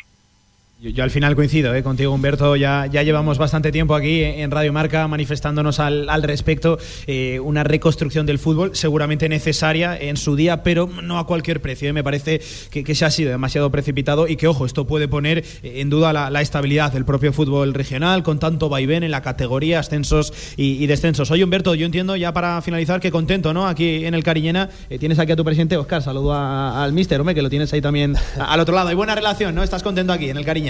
Yo, 0.83 1.05
al 1.05 1.11
final 1.11 1.37
coincido 1.37 1.75
¿eh? 1.75 1.83
contigo, 1.83 2.11
Humberto. 2.11 2.57
Ya, 2.57 2.87
ya 2.87 3.03
llevamos 3.03 3.37
bastante 3.37 3.71
tiempo 3.71 3.95
aquí 3.95 4.23
en 4.23 4.51
Radio 4.51 4.73
Marca 4.73 5.07
manifestándonos 5.09 5.79
al, 5.79 6.09
al 6.09 6.23
respecto. 6.23 6.79
Eh, 7.07 7.39
una 7.39 7.65
reconstrucción 7.65 8.25
del 8.25 8.39
fútbol 8.39 8.75
seguramente 8.75 9.29
necesaria 9.29 9.95
en 9.95 10.17
su 10.17 10.37
día, 10.37 10.63
pero 10.63 10.87
no 10.87 11.19
a 11.19 11.27
cualquier 11.27 11.61
precio. 11.61 11.91
¿eh? 11.91 11.93
Me 11.93 12.03
parece 12.03 12.41
que, 12.71 12.83
que, 12.83 12.95
se 12.95 13.05
ha 13.05 13.11
sido 13.11 13.31
demasiado 13.31 13.71
precipitado 13.71 14.27
y 14.27 14.37
que, 14.37 14.49
ojo, 14.49 14.65
esto 14.65 14.87
puede 14.87 15.07
poner 15.07 15.45
en 15.63 15.91
duda 15.91 16.15
la, 16.15 16.31
la, 16.31 16.41
estabilidad 16.41 16.95
del 16.95 17.05
propio 17.05 17.35
fútbol 17.35 17.75
regional 17.75 18.23
con 18.23 18.39
tanto 18.39 18.71
vaivén 18.71 19.03
en 19.03 19.11
la 19.11 19.21
categoría, 19.21 19.81
ascensos 19.81 20.33
y, 20.57 20.83
y, 20.83 20.87
descensos. 20.87 21.31
Oye, 21.31 21.45
Humberto, 21.45 21.75
yo 21.75 21.85
entiendo 21.85 22.17
ya 22.17 22.33
para 22.33 22.63
finalizar 22.63 23.01
que 23.01 23.11
contento, 23.11 23.53
¿no? 23.53 23.69
Aquí 23.69 24.07
en 24.07 24.15
el 24.15 24.25
Cariñena 24.25 24.71
tienes 24.99 25.19
aquí 25.19 25.33
a 25.33 25.37
tu 25.37 25.45
presidente, 25.45 25.77
Oscar. 25.77 26.03
Saludo 26.03 26.33
a, 26.33 26.83
al 26.83 26.95
mister, 26.95 27.21
hombre, 27.21 27.35
que 27.35 27.43
lo 27.43 27.51
tienes 27.51 27.71
ahí 27.75 27.83
también 27.83 28.17
al 28.39 28.61
otro 28.61 28.75
lado. 28.75 28.89
Hay 28.89 28.95
buena 28.95 29.15
relación, 29.15 29.55
¿no? 29.55 29.63
Estás 29.63 29.83
contento 29.83 30.15
aquí 30.15 30.31
en 30.31 30.39
el 30.39 30.45
Cariñena. 30.47 30.70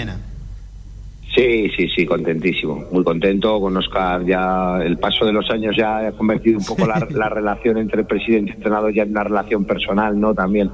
Sí, 1.35 1.69
sí, 1.77 1.87
sí, 1.95 2.05
contentísimo, 2.05 2.83
muy 2.91 3.05
contento 3.05 3.59
con 3.61 3.77
Oscar. 3.77 4.25
Ya 4.25 4.79
el 4.83 4.97
paso 4.97 5.25
de 5.25 5.31
los 5.31 5.49
años 5.49 5.75
ya 5.77 6.07
ha 6.07 6.11
convertido 6.11 6.59
un 6.59 6.65
poco 6.65 6.85
la, 6.85 7.07
la 7.09 7.29
relación 7.29 7.77
entre 7.77 8.03
presidente 8.03 8.51
y 8.51 8.55
entrenador 8.55 8.93
ya 8.93 9.03
en 9.03 9.11
una 9.11 9.23
relación 9.23 9.63
personal, 9.63 10.19
¿no? 10.19 10.33
También. 10.33 10.69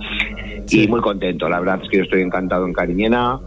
Sí. 0.65 0.83
Y 0.83 0.87
muy 0.87 1.01
contento, 1.01 1.47
la 1.47 1.59
verdad 1.59 1.81
es 1.83 1.89
que 1.89 1.97
yo 1.97 2.03
estoy 2.03 2.21
encantado 2.21 2.65
en 2.65 2.73
Cariñena. 2.73 3.39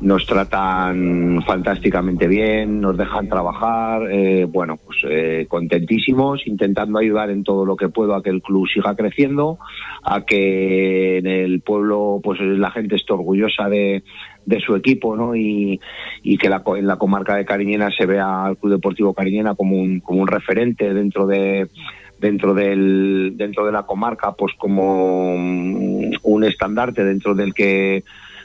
Nos 0.00 0.26
tratan 0.26 1.42
fantásticamente 1.44 2.28
bien, 2.28 2.80
nos 2.80 2.96
dejan 2.96 3.28
trabajar, 3.28 4.08
eh, 4.08 4.44
bueno, 4.44 4.76
pues 4.76 4.98
eh, 5.10 5.46
contentísimos, 5.48 6.46
intentando 6.46 7.00
ayudar 7.00 7.30
en 7.30 7.42
todo 7.42 7.66
lo 7.66 7.74
que 7.74 7.88
puedo 7.88 8.14
a 8.14 8.22
que 8.22 8.30
el 8.30 8.40
club 8.40 8.68
siga 8.72 8.94
creciendo, 8.94 9.58
a 10.04 10.24
que 10.24 11.18
en 11.18 11.26
el 11.26 11.62
pueblo 11.62 12.20
pues 12.22 12.38
la 12.40 12.70
gente 12.70 12.94
esté 12.94 13.12
orgullosa 13.12 13.68
de, 13.68 14.04
de 14.48 14.60
su 14.60 14.74
equipo 14.74 15.14
¿no? 15.14 15.36
y, 15.36 15.78
y 16.22 16.38
que 16.38 16.48
la, 16.48 16.62
en 16.76 16.86
la 16.86 16.96
comarca 16.96 17.36
de 17.36 17.44
Cariñena 17.44 17.90
se 17.90 18.06
vea 18.06 18.46
al 18.46 18.56
Club 18.56 18.72
Deportivo 18.72 19.12
Cariñena 19.12 19.54
como 19.54 19.76
un, 19.76 20.00
como 20.00 20.22
un 20.22 20.26
referente 20.26 20.94
dentro 20.94 21.26
de 21.26 21.68
dentro 22.18 22.54
del 22.54 23.34
dentro 23.36 23.64
de 23.66 23.72
la 23.72 23.84
comarca 23.84 24.32
pues 24.32 24.52
como 24.58 25.34
un 25.34 26.44
estandarte 26.44 27.04
dentro 27.04 27.34
del 27.34 27.52
que 27.54 28.02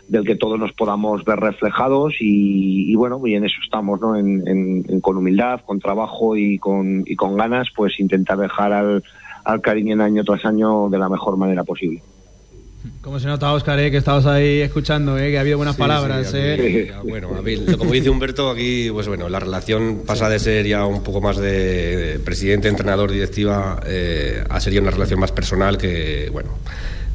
del 0.07 0.25
que 0.25 0.35
todos 0.35 0.59
nos 0.59 0.73
podamos 0.73 1.23
ver 1.23 1.39
reflejados 1.39 2.15
y, 2.19 2.91
y 2.91 2.95
bueno 2.95 3.19
y 3.25 3.35
en 3.35 3.45
eso 3.45 3.55
estamos 3.63 3.99
no 3.99 4.15
en, 4.15 4.99
con 5.01 5.17
humildad 5.17 5.61
con 5.65 5.79
trabajo 5.79 6.35
y 6.35 6.59
con 6.59 7.03
y 7.07 7.15
con 7.15 7.37
ganas 7.37 7.69
pues 7.75 7.99
intentar 7.99 8.37
dejar 8.37 8.73
al 8.73 9.03
al 9.45 9.61
año 10.01 10.23
tras 10.23 10.45
año 10.45 10.89
de 10.89 10.97
la 10.99 11.09
mejor 11.09 11.37
manera 11.37 11.63
posible 11.63 12.03
¿Cómo 13.01 13.19
se 13.19 13.27
nota, 13.27 13.51
Oscar, 13.53 13.79
eh, 13.79 13.91
que 13.91 13.97
estabas 13.97 14.25
ahí 14.25 14.59
escuchando, 14.59 15.17
eh, 15.17 15.31
que 15.31 15.37
ha 15.37 15.41
habido 15.41 15.57
buenas 15.57 15.75
sí, 15.75 15.79
palabras? 15.79 16.31
Sí, 16.31 16.37
eh. 16.37 16.91
aquí, 16.93 17.07
bueno, 17.09 17.29
como 17.77 17.91
dice 17.91 18.09
Humberto, 18.09 18.49
aquí, 18.49 18.89
pues 18.91 19.07
bueno, 19.07 19.29
la 19.29 19.39
relación 19.39 20.03
pasa 20.05 20.27
de 20.27 20.39
ser 20.39 20.67
ya 20.67 20.85
un 20.85 21.01
poco 21.01 21.21
más 21.21 21.37
de 21.37 22.19
presidente, 22.25 22.67
entrenador, 22.67 23.11
directiva, 23.11 23.79
eh, 23.85 24.43
a 24.49 24.59
ser 24.59 24.73
ya 24.73 24.81
una 24.81 24.91
relación 24.91 25.19
más 25.19 25.31
personal 25.31 25.77
que, 25.77 26.29
bueno, 26.31 26.57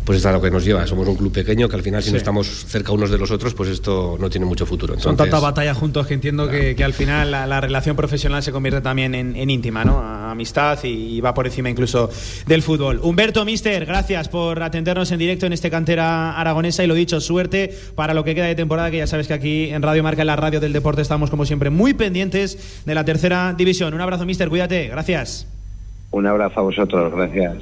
pues 0.09 0.21
es 0.21 0.25
a 0.25 0.33
lo 0.33 0.41
que 0.41 0.51
nos 0.51 0.65
lleva. 0.65 0.87
Somos 0.87 1.07
un 1.07 1.17
club 1.17 1.31
pequeño 1.31 1.69
que 1.69 1.77
al 1.77 1.83
final, 1.83 2.01
si 2.03 2.07
sí. 2.07 2.13
no 2.13 2.17
estamos 2.17 2.47
cerca 2.47 2.93
unos 2.93 3.11
de 3.11 3.19
los 3.19 3.31
otros, 3.31 3.53
pues 3.53 3.69
esto 3.69 4.17
no 4.19 4.31
tiene 4.31 4.47
mucho 4.47 4.65
futuro. 4.65 4.95
Entonces, 4.95 5.05
Son 5.05 5.19
tantas 5.19 5.43
batallas 5.43 5.77
juntos 5.77 6.07
que 6.07 6.15
entiendo 6.15 6.45
claro. 6.45 6.59
que, 6.59 6.75
que, 6.75 6.83
al 6.83 6.95
final 6.95 7.31
la, 7.31 7.47
la, 7.47 7.61
relación 7.61 7.95
profesional 7.95 8.43
se 8.43 8.51
convierte 8.51 8.81
también 8.81 9.15
en, 9.15 9.37
en 9.37 9.51
íntima, 9.51 9.85
¿no? 9.85 9.99
A 9.99 10.31
amistad 10.31 10.83
y, 10.83 11.19
y, 11.19 11.21
va 11.21 11.35
por 11.35 11.45
encima 11.45 11.69
incluso 11.69 12.09
del 12.47 12.63
fútbol. 12.63 13.01
Humberto 13.03 13.45
Mister, 13.45 13.85
gracias 13.85 14.31
por 14.31 14.63
atendernos 14.63 15.13
en 15.13 15.19
directo 15.19 15.45
en 15.45 15.53
este 15.53 15.71
cantera 15.71 16.41
aragonesa 16.41 16.83
y 16.83 16.87
lo 16.87 16.95
dicho, 16.95 17.21
suerte 17.21 17.79
para 17.95 18.15
lo 18.15 18.25
que 18.25 18.35
queda 18.35 18.47
de 18.47 18.55
temporada, 18.55 18.91
que 18.91 18.97
ya 18.97 19.07
sabes 19.07 19.29
que 19.29 19.35
aquí 19.35 19.65
en 19.69 19.83
Radio 19.83 20.03
Marca, 20.03 20.23
en 20.23 20.29
la 20.29 20.37
radio 20.37 20.59
del 20.59 20.73
deporte, 20.73 21.03
estamos 21.03 21.29
como 21.29 21.45
siempre 21.45 21.69
muy 21.69 21.93
pendientes 21.93 22.83
de 22.87 22.95
la 22.95 23.05
tercera 23.05 23.55
división. 23.59 23.93
Un 23.93 24.01
abrazo, 24.01 24.25
Mister, 24.25 24.49
cuídate, 24.49 24.89
gracias. 24.89 25.47
Un 26.13 26.27
abrazo 26.27 26.61
a 26.61 26.63
vosotros, 26.63 27.13
gracias. 27.15 27.59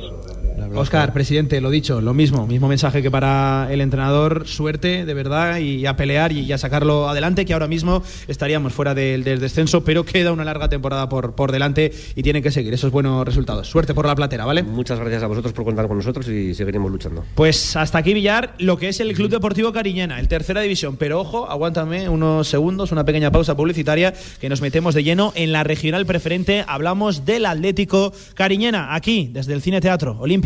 Oscar, 0.75 1.13
presidente, 1.13 1.61
lo 1.61 1.71
dicho, 1.71 2.01
lo 2.01 2.15
mismo, 2.15 2.47
mismo 2.47 2.69
mensaje 2.69 3.03
que 3.03 3.11
para 3.11 3.69
el 3.71 3.81
entrenador, 3.81 4.47
suerte 4.47 5.05
de 5.05 5.15
verdad 5.15 5.59
y 5.59 5.87
a 5.87 5.97
pelear 5.97 6.33
y 6.33 6.53
a 6.53 6.59
sacarlo 6.59 7.09
adelante, 7.09 7.45
que 7.45 7.53
ahora 7.53 7.69
mismo 7.69 8.03
estaríamos 8.29 8.73
fuera 8.73 8.95
del, 8.95 9.25
del 9.25 9.41
descenso, 9.41 9.85
pero 9.85 10.05
queda 10.05 10.33
una 10.33 10.45
larga 10.45 10.69
temporada 10.69 11.09
por, 11.09 11.35
por 11.35 11.53
delante 11.53 11.93
y 12.15 12.23
tienen 12.23 12.43
que 12.43 12.51
seguir 12.51 12.75
esos 12.75 12.91
buenos 12.91 13.25
resultados. 13.25 13.69
Suerte 13.69 13.95
por 13.95 14.07
la 14.07 14.15
platera, 14.15 14.45
¿vale? 14.45 14.63
Muchas 14.63 14.99
gracias 14.99 15.23
a 15.23 15.27
vosotros 15.27 15.53
por 15.53 15.65
contar 15.65 15.89
con 15.89 15.97
nosotros 15.97 16.29
y 16.29 16.55
seguiremos 16.55 16.91
luchando. 16.91 17.25
Pues 17.35 17.77
hasta 17.77 17.99
aquí, 17.99 18.15
Villar, 18.15 18.55
lo 18.59 18.77
que 18.77 18.89
es 18.89 19.01
el 19.01 19.13
Club 19.15 19.31
Deportivo 19.31 19.73
Cariñena, 19.73 20.21
el 20.21 20.29
tercera 20.29 20.61
división, 20.61 20.97
pero 20.97 21.21
ojo, 21.21 21.49
aguántame 21.49 22.09
unos 22.09 22.49
segundos, 22.49 22.93
una 22.93 23.05
pequeña 23.05 23.31
pausa 23.31 23.57
publicitaria, 23.57 24.15
que 24.41 24.49
nos 24.49 24.61
metemos 24.61 24.95
de 24.95 25.05
lleno 25.05 25.33
en 25.35 25.53
la 25.53 25.65
regional 25.65 26.07
preferente, 26.07 26.65
hablamos 26.67 27.25
del 27.25 27.47
Atlético 27.47 28.13
Cariñena, 28.35 28.95
aquí, 28.95 29.31
desde 29.33 29.55
el 29.55 29.63
Cine 29.63 29.81
Teatro 29.81 30.17
Olimpia. 30.21 30.46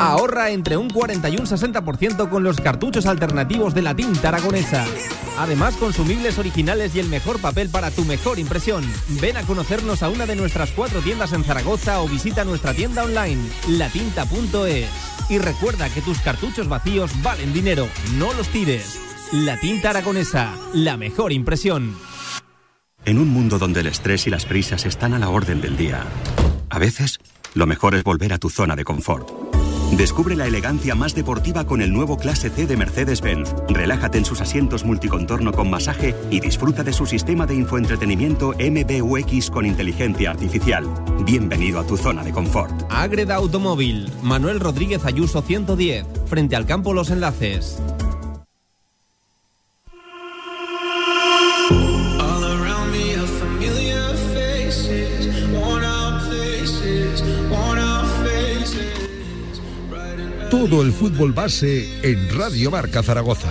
Ahorra 0.00 0.48
entre 0.48 0.78
un 0.78 0.88
40 0.88 1.28
y 1.28 1.36
un 1.36 1.44
60% 1.44 2.30
con 2.30 2.42
los 2.42 2.58
cartuchos 2.58 3.04
alternativos 3.04 3.74
de 3.74 3.82
la 3.82 3.94
tinta 3.94 4.28
aragonesa. 4.28 4.86
Además, 5.36 5.76
consumibles 5.76 6.38
originales 6.38 6.94
y 6.94 7.00
el 7.00 7.08
mejor 7.08 7.38
papel 7.38 7.68
para 7.68 7.90
tu 7.90 8.06
mejor 8.06 8.38
impresión. 8.38 8.82
Ven 9.20 9.36
a 9.36 9.42
conocernos 9.42 10.02
a 10.02 10.08
una 10.08 10.24
de 10.24 10.36
nuestras 10.36 10.70
cuatro 10.70 11.00
tiendas 11.00 11.34
en 11.34 11.44
Zaragoza 11.44 12.00
o 12.00 12.08
visita 12.08 12.46
nuestra 12.46 12.72
tienda 12.72 13.04
online, 13.04 13.42
latinta.es. 13.68 14.88
Y 15.28 15.38
recuerda 15.38 15.90
que 15.90 16.00
tus 16.00 16.18
cartuchos 16.20 16.66
vacíos 16.66 17.10
valen 17.22 17.52
dinero, 17.52 17.86
no 18.16 18.32
los 18.32 18.48
tires. 18.48 18.98
La 19.32 19.60
tinta 19.60 19.90
aragonesa, 19.90 20.54
la 20.72 20.96
mejor 20.96 21.30
impresión. 21.30 21.94
En 23.04 23.18
un 23.18 23.28
mundo 23.28 23.58
donde 23.58 23.80
el 23.80 23.86
estrés 23.86 24.26
y 24.26 24.30
las 24.30 24.46
prisas 24.46 24.86
están 24.86 25.12
a 25.12 25.18
la 25.18 25.28
orden 25.28 25.60
del 25.60 25.76
día, 25.76 26.04
a 26.70 26.78
veces 26.78 27.20
lo 27.54 27.66
mejor 27.66 27.94
es 27.94 28.04
volver 28.04 28.32
a 28.32 28.38
tu 28.38 28.50
zona 28.50 28.76
de 28.76 28.84
confort. 28.84 29.28
Descubre 29.96 30.36
la 30.36 30.46
elegancia 30.46 30.94
más 30.94 31.14
deportiva 31.14 31.64
con 31.64 31.82
el 31.82 31.92
nuevo 31.92 32.16
Clase 32.16 32.48
C 32.48 32.66
de 32.66 32.76
Mercedes-Benz. 32.76 33.54
Relájate 33.68 34.18
en 34.18 34.24
sus 34.24 34.40
asientos 34.40 34.84
multicontorno 34.84 35.52
con 35.52 35.68
masaje 35.68 36.14
y 36.30 36.38
disfruta 36.38 36.84
de 36.84 36.92
su 36.92 37.06
sistema 37.06 37.44
de 37.44 37.56
infoentretenimiento 37.56 38.54
MBUX 38.58 39.50
con 39.50 39.66
inteligencia 39.66 40.30
artificial. 40.30 40.86
Bienvenido 41.24 41.80
a 41.80 41.86
tu 41.86 41.96
zona 41.96 42.22
de 42.22 42.32
confort. 42.32 42.72
Agreda 42.88 43.34
Automóvil, 43.34 44.08
Manuel 44.22 44.60
Rodríguez 44.60 45.04
Ayuso 45.04 45.42
110, 45.42 46.06
frente 46.26 46.54
al 46.54 46.66
campo 46.66 46.94
Los 46.94 47.10
Enlaces. 47.10 47.82
Todo 60.50 60.82
el 60.82 60.92
fútbol 60.92 61.32
base 61.32 61.88
en 62.02 62.28
Radio 62.36 62.72
Marca 62.72 63.04
Zaragoza. 63.04 63.48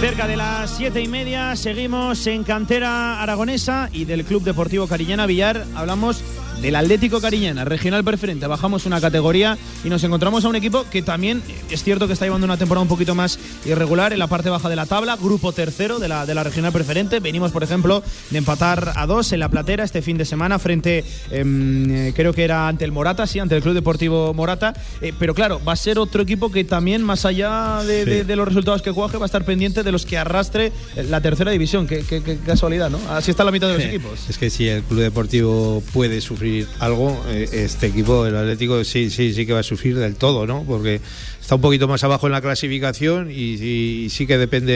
Cerca 0.00 0.26
de 0.26 0.36
las 0.36 0.70
siete 0.76 1.00
y 1.00 1.06
media 1.06 1.54
seguimos 1.54 2.26
en 2.26 2.42
cantera 2.42 3.22
aragonesa 3.22 3.88
y 3.92 4.04
del 4.04 4.24
Club 4.24 4.42
Deportivo 4.42 4.88
Cariñana 4.88 5.26
Villar. 5.26 5.64
Hablamos 5.76 6.24
del 6.60 6.76
Atlético 6.76 7.20
Cariñana, 7.20 7.64
regional 7.64 8.04
preferente. 8.04 8.46
Bajamos 8.46 8.86
una 8.86 9.00
categoría 9.00 9.56
y 9.82 9.88
nos 9.88 10.04
encontramos 10.04 10.44
a 10.44 10.48
un 10.48 10.56
equipo 10.56 10.84
que 10.90 11.02
también 11.02 11.42
es 11.70 11.82
cierto 11.82 12.06
que 12.06 12.12
está 12.12 12.26
llevando 12.26 12.44
una 12.44 12.56
temporada 12.56 12.82
un 12.82 12.88
poquito 12.88 13.14
más 13.14 13.38
irregular 13.64 14.12
en 14.12 14.18
la 14.18 14.26
parte 14.26 14.50
baja 14.50 14.68
de 14.68 14.76
la 14.76 14.86
tabla, 14.86 15.16
grupo 15.16 15.52
tercero 15.52 15.98
de 15.98 16.08
la, 16.08 16.26
de 16.26 16.34
la 16.34 16.44
regional 16.44 16.72
preferente. 16.72 17.20
Venimos, 17.20 17.52
por 17.52 17.62
ejemplo, 17.62 18.02
de 18.30 18.38
empatar 18.38 18.92
a 18.96 19.06
dos 19.06 19.32
en 19.32 19.40
la 19.40 19.48
platera 19.48 19.84
este 19.84 20.02
fin 20.02 20.18
de 20.18 20.24
semana 20.24 20.58
frente, 20.58 21.04
em, 21.30 21.90
eh, 21.90 22.12
creo 22.14 22.32
que 22.32 22.44
era 22.44 22.68
ante 22.68 22.84
el 22.84 22.92
Morata, 22.92 23.26
sí, 23.26 23.38
ante 23.38 23.56
el 23.56 23.62
Club 23.62 23.74
Deportivo 23.74 24.34
Morata. 24.34 24.74
Eh, 25.00 25.12
pero 25.18 25.34
claro, 25.34 25.60
va 25.66 25.72
a 25.72 25.76
ser 25.76 25.98
otro 25.98 26.22
equipo 26.22 26.50
que 26.50 26.64
también, 26.64 27.02
más 27.02 27.24
allá 27.24 27.82
de, 27.84 28.24
los 28.36 28.46
resultados 28.46 28.82
que 28.82 28.92
cuaje, 28.92 29.16
va 29.16 29.24
a 29.24 29.26
estar 29.26 29.44
pendiente 29.44 29.82
de 29.82 29.92
los 29.92 30.04
que 30.04 30.18
arrastre 30.18 30.72
la 31.08 31.20
tercera 31.20 31.50
división. 31.50 31.86
Qué, 31.86 32.38
casualidad, 32.44 32.90
¿no? 32.90 32.98
Así 33.10 33.30
está 33.30 33.44
la 33.44 33.50
mitad 33.50 33.68
de 33.68 33.74
los 33.74 33.84
equipos. 33.84 34.28
Es 34.28 34.38
que 34.38 34.50
si 34.50 34.68
el 34.68 34.82
Club 34.82 35.00
Deportivo 35.00 35.82
puede 35.92 36.20
sufrir 36.20 36.49
algo, 36.78 37.22
eh, 37.28 37.48
este 37.52 37.86
equipo, 37.86 38.26
el 38.26 38.36
Atlético, 38.36 38.84
sí, 38.84 39.10
sí, 39.10 39.32
sí 39.32 39.46
que 39.46 39.52
va 39.52 39.60
a 39.60 39.64
sufrir 39.64 39.98
del 39.98 40.16
todo, 40.16 40.46
¿no? 40.46 40.64
Porque 40.64 41.00
está 41.40 41.54
un 41.56 41.60
poquito 41.60 41.88
más 41.88 42.04
abajo 42.04 42.26
en 42.26 42.32
la 42.32 42.40
clasificación 42.40 43.30
y, 43.30 44.08
sí 44.10 44.26
que 44.26 44.38
depende 44.38 44.72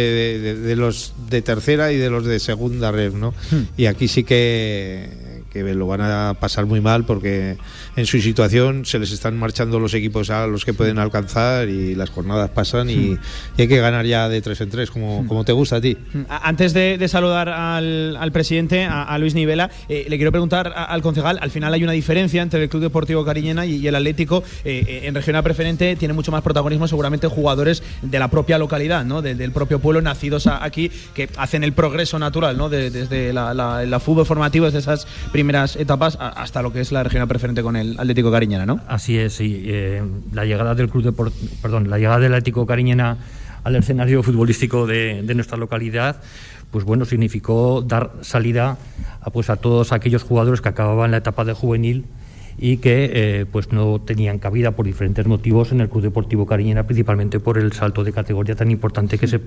de, 0.56 0.76
los 0.76 1.14
de 1.30 1.42
tercera 1.42 1.92
y 1.92 1.96
de 1.96 2.10
los 2.10 2.24
de 2.24 2.40
segunda 2.40 2.90
red, 2.92 3.12
¿no? 3.12 3.34
Hmm. 3.50 3.62
Y 3.76 3.86
aquí 3.86 4.08
sí 4.08 4.24
que 4.24 5.08
que 5.54 5.62
lo 5.74 5.86
van 5.86 6.00
a 6.00 6.34
pasar 6.38 6.66
muy 6.66 6.80
mal 6.80 7.04
porque 7.04 7.56
en 7.94 8.06
su 8.06 8.20
situación 8.20 8.84
se 8.84 8.98
les 8.98 9.12
están 9.12 9.38
marchando 9.38 9.78
los 9.78 9.94
equipos 9.94 10.28
a 10.30 10.48
los 10.48 10.64
que 10.64 10.74
pueden 10.74 10.98
alcanzar 10.98 11.68
y 11.68 11.94
las 11.94 12.10
jornadas 12.10 12.50
pasan 12.50 12.90
y, 12.90 13.16
hay 13.56 13.68
que 13.68 13.78
ganar 13.78 14.04
ya 14.04 14.28
de 14.28 14.42
tres 14.42 14.60
en 14.60 14.68
tres, 14.68 14.90
como, 14.90 15.22
hmm. 15.22 15.26
como 15.28 15.44
te 15.44 15.52
gusta 15.52 15.76
a 15.76 15.80
ti. 15.80 15.96
Hmm. 16.12 16.22
Antes 16.28 16.74
de, 16.74 17.06
saludar 17.08 17.48
al, 17.48 18.30
presidente, 18.32 18.84
a, 18.84 19.16
Luis 19.18 19.34
Nivela, 19.34 19.70
eh, 19.88 20.06
le 20.08 20.16
quiero 20.16 20.32
preguntar 20.32 20.72
al 20.74 21.02
concejal, 21.02 21.38
al 21.40 21.52
final 21.52 21.72
hay 21.72 21.84
una 21.84 21.92
diferencia 21.92 22.42
entre 22.42 22.64
el 22.64 22.68
Club 22.68 22.82
Deportivo 22.82 23.24
Cariñena 23.24 23.64
y, 23.64 23.86
el 23.86 23.94
Atlético. 23.94 24.42
Eh, 24.64 24.84
eh, 24.86 25.00
en 25.04 25.14
regional 25.14 25.44
preferente 25.44 25.94
tiene 25.94 26.14
mucho 26.14 26.32
más 26.32 26.42
protagonismo 26.42 26.88
seguramente 26.88 27.28
jugadores 27.28 27.82
de 28.02 28.18
la 28.18 28.28
propia 28.28 28.58
localidad, 28.58 29.04
¿no? 29.04 29.22
del 29.22 29.52
propio 29.52 29.78
pueblo, 29.78 30.02
nacidos 30.02 30.48
aquí, 30.48 30.90
que 31.14 31.28
hacen 31.36 31.62
el 31.62 31.72
progreso 31.72 32.18
natural 32.18 32.56
¿no? 32.56 32.68
desde 32.68 33.32
la, 33.32 33.54
la, 33.54 34.00
fútbol 34.00 34.26
formativo, 34.26 34.66
desde 34.66 34.80
esas 34.80 35.06
primeras 35.30 35.43
primeras 35.44 35.76
etapas 35.76 36.16
hasta 36.18 36.62
lo 36.62 36.72
que 36.72 36.80
es 36.80 36.90
la 36.90 37.02
regional 37.02 37.28
preferente 37.28 37.62
con 37.62 37.76
el 37.76 38.00
Atlético 38.00 38.32
Cariñena, 38.32 38.64
¿no? 38.64 38.80
Así 38.88 39.18
es, 39.18 39.34
sí. 39.34 39.62
Eh, 39.66 40.02
la 40.32 40.46
llegada 40.46 40.74
del 40.74 40.88
club 40.88 41.04
de 41.04 41.12
perdón, 41.60 41.90
la 41.90 41.98
llegada 41.98 42.18
del 42.18 42.32
Atlético 42.32 42.64
Cariñena 42.64 43.18
al 43.62 43.76
escenario 43.76 44.22
futbolístico 44.22 44.86
de, 44.86 45.22
nuestra 45.34 45.58
localidad, 45.58 46.22
pues 46.70 46.86
bueno, 46.86 47.04
significó 47.04 47.84
dar 47.86 48.12
salida 48.22 48.78
a, 49.20 49.28
pues 49.28 49.50
a 49.50 49.56
todos 49.56 49.92
aquellos 49.92 50.22
jugadores 50.22 50.62
que 50.62 50.70
acababan 50.70 51.10
la 51.10 51.18
etapa 51.18 51.44
de 51.44 51.52
juvenil 51.52 52.06
y 52.56 52.78
que 52.78 53.10
eh, 53.12 53.44
pues 53.44 53.70
no 53.70 54.00
tenían 54.00 54.38
cabida 54.38 54.70
por 54.70 54.86
diferentes 54.86 55.26
motivos 55.26 55.72
en 55.72 55.82
el 55.82 55.90
Club 55.90 56.04
Deportivo 56.04 56.46
Cariñena, 56.46 56.84
principalmente 56.84 57.38
por 57.38 57.58
el 57.58 57.74
salto 57.74 58.02
de 58.02 58.14
categoría 58.14 58.54
tan 58.54 58.70
importante 58.70 59.18
que 59.18 59.26
se, 59.26 59.42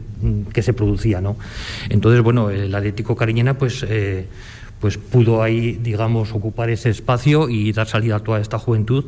que 0.53 0.61
se 0.61 0.73
producía. 0.73 1.21
¿no? 1.21 1.37
Entonces, 1.89 2.21
bueno, 2.21 2.51
el 2.51 2.75
Atlético 2.75 3.15
Cariñena 3.15 3.57
pues 3.57 3.83
eh, 3.89 4.27
pues 4.79 4.97
pudo 4.97 5.41
ahí, 5.41 5.79
digamos, 5.81 6.33
ocupar 6.33 6.69
ese 6.69 6.89
espacio 6.89 7.49
y 7.49 7.71
dar 7.71 7.87
salida 7.87 8.17
a 8.17 8.19
toda 8.19 8.39
esta 8.39 8.59
juventud. 8.59 9.05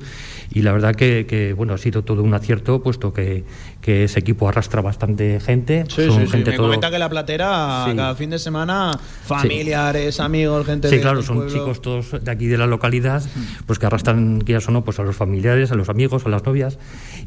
Y 0.51 0.61
la 0.63 0.71
verdad 0.71 0.95
que, 0.95 1.53
bueno, 1.55 1.73
ha 1.73 1.77
sido 1.77 2.03
todo 2.03 2.23
un 2.23 2.33
acierto, 2.33 2.81
puesto 2.81 3.13
que, 3.13 3.43
que 3.81 4.03
ese 4.03 4.19
equipo 4.19 4.47
arrastra 4.49 4.81
bastante 4.81 5.39
gente. 5.39 5.85
Sí, 5.87 6.03
sí, 6.03 6.27
sí. 6.29 6.43
Me 6.45 6.57
comenta 6.57 6.91
que 6.91 6.99
la 6.99 7.09
platera, 7.09 7.85
cada 7.95 8.15
fin 8.15 8.29
de 8.29 8.39
semana, 8.39 8.91
familiares, 9.23 10.19
amigos, 10.19 10.65
gente 10.65 10.89
Sí, 10.89 10.99
claro, 10.99 11.21
son 11.21 11.47
chicos 11.47 11.81
todos 11.81 12.23
de 12.23 12.31
aquí 12.31 12.47
de 12.47 12.57
la 12.57 12.67
localidad, 12.67 13.23
pues 13.65 13.79
que 13.79 13.85
arrastran, 13.85 14.41
quieras 14.41 14.67
o 14.67 14.71
no, 14.71 14.83
pues 14.83 14.99
a 14.99 15.03
los 15.03 15.15
familiares, 15.15 15.71
a 15.71 15.75
los 15.75 15.89
amigos, 15.89 16.25
a 16.25 16.29
las 16.29 16.45
novias. 16.45 16.77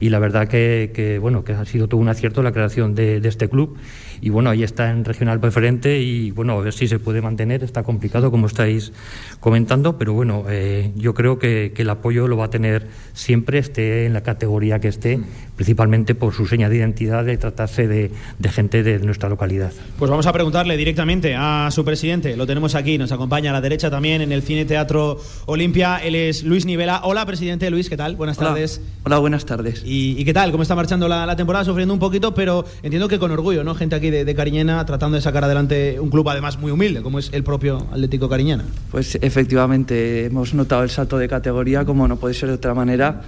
Y 0.01 0.11
la 0.11 0.19
verdad 0.19 0.49
que, 0.49 1.19
bueno, 1.21 1.45
que 1.45 1.53
ha 1.53 1.65
sido 1.65 1.88
todo 1.88 2.01
un 2.01 2.09
acierto 2.09 2.43
la 2.43 2.53
creación 2.53 2.95
de, 2.95 3.21
de 3.21 3.29
este 3.29 3.49
club 3.49 3.79
y 4.23 4.31
bueno, 4.31 4.51
ahí 4.51 4.62
está 4.62 4.88
en 4.91 5.05
regional 5.05 5.41
preferente 5.41 6.01
y 6.01 6.31
bueno, 6.31 6.57
a 6.57 6.62
ver 6.62 6.73
si 6.73 6.87
se 6.87 7.01
puede 7.01 7.21
mantener, 7.21 7.65
está 7.65 7.83
complicado 7.83 8.31
como 8.31 8.47
estáis 8.47 8.93
comentando, 9.41 9.99
pero 9.99 10.12
bueno, 10.12 10.45
eh, 10.49 10.93
yo 10.95 11.12
creo 11.12 11.41
que, 11.41 11.75
el 11.77 11.91
apoyo 11.91 12.29
lo 12.29 12.37
va 12.37 12.45
a 12.45 12.51
tener 12.51 12.87
siempre, 13.15 13.59
esté 13.59 14.07
en 14.07 14.12
la 14.12 14.23
categoría 14.23 14.79
que 14.79 14.87
esté, 14.87 15.19
principalmente 15.57 16.15
por 16.15 16.33
su 16.33 16.47
seña 16.53 16.69
de 16.69 16.77
identidad 16.77 17.25
de 17.25 17.38
tratarse 17.38 17.88
de, 17.88 18.11
gente 18.51 18.83
de 18.83 18.99
nuestra 18.99 19.31
localidad. 19.31 19.73
Pues 19.99 20.11
vamos 20.11 20.27
a 20.27 20.35
preguntarle 20.35 20.77
directamente 20.77 21.35
a 21.35 21.71
su 21.71 21.83
presidente, 21.83 22.37
lo 22.37 22.47
tenemos 22.47 22.75
aquí, 22.75 22.99
nos 22.99 23.11
acompaña 23.11 23.49
a 23.49 23.55
la 23.55 23.62
derecha 23.62 23.91
también 23.91 24.21
en 24.21 24.33
el 24.33 24.43
Cine 24.43 24.67
Teatro 24.67 25.19
Olimpia, 25.47 25.97
él 26.05 26.15
es 26.15 26.43
Luis 26.45 26.67
Nivela. 26.67 27.01
Hola, 27.05 27.25
presidente 27.25 27.71
Luis, 27.71 27.88
¿qué 27.88 27.97
tal? 27.97 28.17
Buenas 28.17 28.37
tardes. 28.37 28.83
Hola, 29.05 29.17
buenas 29.17 29.47
tardes. 29.47 29.83
¿Y, 29.87 30.23
qué 30.27 30.35
tal? 30.35 30.51
¿Cómo 30.51 30.62
está 30.62 30.75
marchando 30.75 31.09
la, 31.09 31.25
la 31.25 31.37
temporada? 31.37 31.65
Sufriendo 31.65 31.95
un 31.95 32.01
poquito, 32.01 32.35
pero 32.35 32.67
entiendo 32.83 33.09
que 33.09 33.19
con 33.19 33.31
orgullo, 33.31 33.65
¿no? 33.65 33.75
Gente 33.75 33.97
aquí 33.97 34.11
de, 34.11 34.35
Cariñena 34.35 34.85
tratando 34.85 35.15
de 35.15 35.23
sacar 35.23 35.45
adelante 35.45 35.99
un 36.01 36.11
club 36.11 36.29
además 36.29 36.59
muy 36.59 36.71
humilde, 36.71 37.01
como 37.01 37.19
es 37.19 37.31
el 37.33 37.45
propio 37.45 37.87
Atlético 37.91 38.29
Cariñena. 38.29 38.65
Pues 38.91 39.17
efectivamente, 39.23 40.27
hemos 40.27 40.53
notado 40.53 40.83
el 40.83 40.91
salto 40.91 41.17
de 41.17 41.29
categoría, 41.29 41.87
como 41.87 42.07
no 42.07 42.17
puede 42.17 42.35
ser 42.35 42.51
de 42.51 42.57
otra 42.57 42.75
manera. 42.75 43.23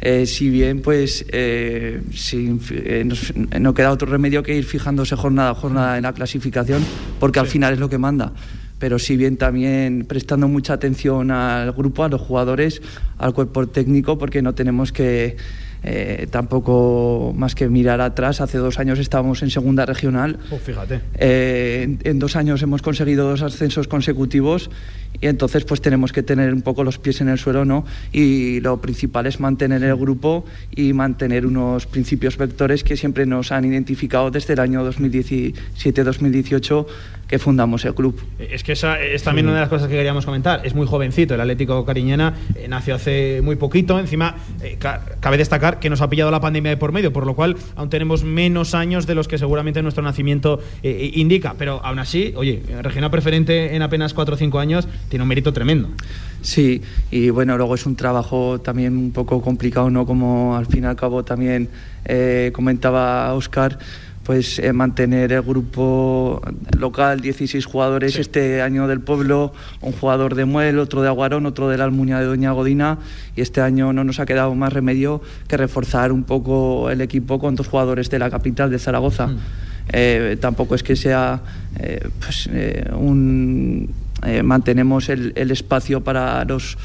Eh, 0.00 0.26
si 0.26 0.50
bien 0.50 0.82
pues 0.82 1.24
eh, 1.30 2.02
eh, 2.32 3.08
no 3.58 3.74
queda 3.74 3.90
otro 3.90 4.08
remedio 4.08 4.42
que 4.42 4.54
ir 4.54 4.64
fijándose 4.64 5.16
jornada 5.16 5.50
a 5.50 5.54
jornada 5.54 5.96
en 5.96 6.02
la 6.02 6.12
clasificación 6.12 6.84
porque 7.18 7.40
al 7.40 7.46
final 7.46 7.72
es 7.74 7.78
lo 7.80 7.88
que 7.88 7.98
manda. 7.98 8.32
Pero 8.78 8.98
si 8.98 9.16
bien 9.16 9.38
también 9.38 10.04
prestando 10.06 10.48
mucha 10.48 10.74
atención 10.74 11.30
al 11.30 11.72
grupo, 11.72 12.04
a 12.04 12.08
los 12.10 12.20
jugadores, 12.20 12.82
al 13.16 13.32
cuerpo 13.32 13.66
técnico 13.68 14.18
porque 14.18 14.42
no 14.42 14.54
tenemos 14.54 14.92
que 14.92 15.36
eh, 15.82 16.26
tampoco 16.30 17.32
más 17.36 17.54
que 17.54 17.68
mirar 17.68 18.00
atrás. 18.00 18.40
Hace 18.40 18.58
dos 18.58 18.78
años 18.78 18.98
estábamos 18.98 19.42
en 19.42 19.50
segunda 19.50 19.86
regional. 19.86 20.38
Oh, 20.50 20.56
fíjate. 20.56 21.00
Eh, 21.14 21.96
en, 22.02 22.18
dos 22.18 22.36
años 22.36 22.62
hemos 22.62 22.82
conseguido 22.82 23.28
dos 23.28 23.42
ascensos 23.42 23.88
consecutivos 23.88 24.70
y 25.20 25.26
entonces 25.28 25.64
pues 25.64 25.80
tenemos 25.80 26.12
que 26.12 26.22
tener 26.22 26.52
un 26.52 26.62
poco 26.62 26.84
los 26.84 26.98
pies 26.98 27.20
en 27.20 27.28
el 27.28 27.38
suelo, 27.38 27.64
¿no? 27.64 27.84
Y 28.12 28.60
lo 28.60 28.80
principal 28.80 29.26
es 29.26 29.40
mantener 29.40 29.82
el 29.82 29.96
grupo 29.96 30.44
y 30.74 30.92
mantener 30.92 31.46
unos 31.46 31.86
principios 31.86 32.36
vectores 32.36 32.84
que 32.84 32.96
siempre 32.96 33.26
nos 33.26 33.52
han 33.52 33.64
identificado 33.64 34.30
desde 34.30 34.54
el 34.54 34.60
año 34.60 34.88
2017-2018 34.90 36.86
que 37.28 37.38
fundamos 37.38 37.84
el 37.84 37.94
club. 37.94 38.20
Es 38.38 38.62
que 38.62 38.72
esa 38.72 39.00
es 39.00 39.22
también 39.22 39.46
una 39.46 39.56
de 39.56 39.60
las 39.62 39.68
cosas 39.68 39.88
que 39.88 39.94
queríamos 39.94 40.24
comentar. 40.24 40.64
Es 40.64 40.74
muy 40.74 40.86
jovencito 40.86 41.34
el 41.34 41.40
Atlético 41.40 41.84
Cariñena, 41.84 42.34
eh, 42.54 42.68
nació 42.68 42.94
hace 42.94 43.40
muy 43.42 43.56
poquito. 43.56 43.98
Encima, 43.98 44.36
eh, 44.62 44.78
cabe 44.78 45.36
destacar 45.36 45.65
que 45.74 45.90
nos 45.90 46.00
ha 46.00 46.08
pillado 46.08 46.30
la 46.30 46.40
pandemia 46.40 46.70
de 46.70 46.76
por 46.76 46.92
medio, 46.92 47.12
por 47.12 47.26
lo 47.26 47.34
cual 47.34 47.56
aún 47.74 47.90
tenemos 47.90 48.24
menos 48.24 48.74
años 48.74 49.06
de 49.06 49.14
los 49.14 49.28
que 49.28 49.38
seguramente 49.38 49.82
nuestro 49.82 50.02
nacimiento 50.02 50.60
eh, 50.82 51.10
indica. 51.14 51.54
Pero 51.58 51.80
aún 51.84 51.98
así, 51.98 52.32
oye, 52.36 52.62
regional 52.82 53.10
preferente 53.10 53.74
en 53.74 53.82
apenas 53.82 54.14
4 54.14 54.34
o 54.34 54.38
5 54.38 54.58
años 54.58 54.88
tiene 55.08 55.22
un 55.22 55.28
mérito 55.28 55.52
tremendo. 55.52 55.88
Sí, 56.42 56.82
y 57.10 57.30
bueno, 57.30 57.56
luego 57.56 57.74
es 57.74 57.86
un 57.86 57.96
trabajo 57.96 58.60
también 58.60 58.96
un 58.96 59.12
poco 59.12 59.42
complicado, 59.42 59.90
¿no? 59.90 60.06
Como 60.06 60.56
al 60.56 60.66
fin 60.66 60.84
y 60.84 60.86
al 60.86 60.96
cabo 60.96 61.24
también 61.24 61.68
comentaba 62.52 63.34
Oscar 63.34 63.78
pues 64.26 64.58
eh, 64.58 64.72
mantener 64.72 65.32
el 65.32 65.42
grupo 65.42 66.42
local, 66.76 67.20
16 67.20 67.64
jugadores 67.64 68.18
este 68.18 68.60
año 68.60 68.88
del 68.88 69.00
pueblo, 69.00 69.52
un 69.80 69.92
jugador 69.92 70.34
de 70.34 70.44
Muel, 70.44 70.80
otro 70.80 71.00
de 71.00 71.06
Aguarón, 71.06 71.46
otro 71.46 71.68
de 71.68 71.78
la 71.78 71.84
Almunia 71.84 72.18
de 72.18 72.24
Doña 72.24 72.50
Godina 72.50 72.98
y 73.36 73.40
este 73.40 73.60
año 73.60 73.92
no 73.92 74.02
nos 74.02 74.18
ha 74.18 74.26
quedado 74.26 74.52
más 74.56 74.72
remedio 74.72 75.22
que 75.46 75.56
reforzar 75.56 76.10
un 76.10 76.24
poco 76.24 76.90
el 76.90 77.02
equipo 77.02 77.38
con 77.38 77.54
dos 77.54 77.68
jugadores 77.68 78.10
de 78.10 78.18
la 78.18 78.28
capital 78.28 78.68
de 78.68 78.80
Zaragoza. 78.80 79.28
Mm. 79.28 79.38
Eh, 79.92 80.36
tampoco 80.40 80.74
es 80.74 80.82
que 80.82 80.96
sea 80.96 81.40
eh, 81.78 82.08
pues, 82.18 82.50
un 82.92 83.94
mantenemos 84.42 85.08
el, 85.08 85.34
el 85.36 85.52
espacio 85.52 86.02
para 86.02 86.44
los 86.44 86.76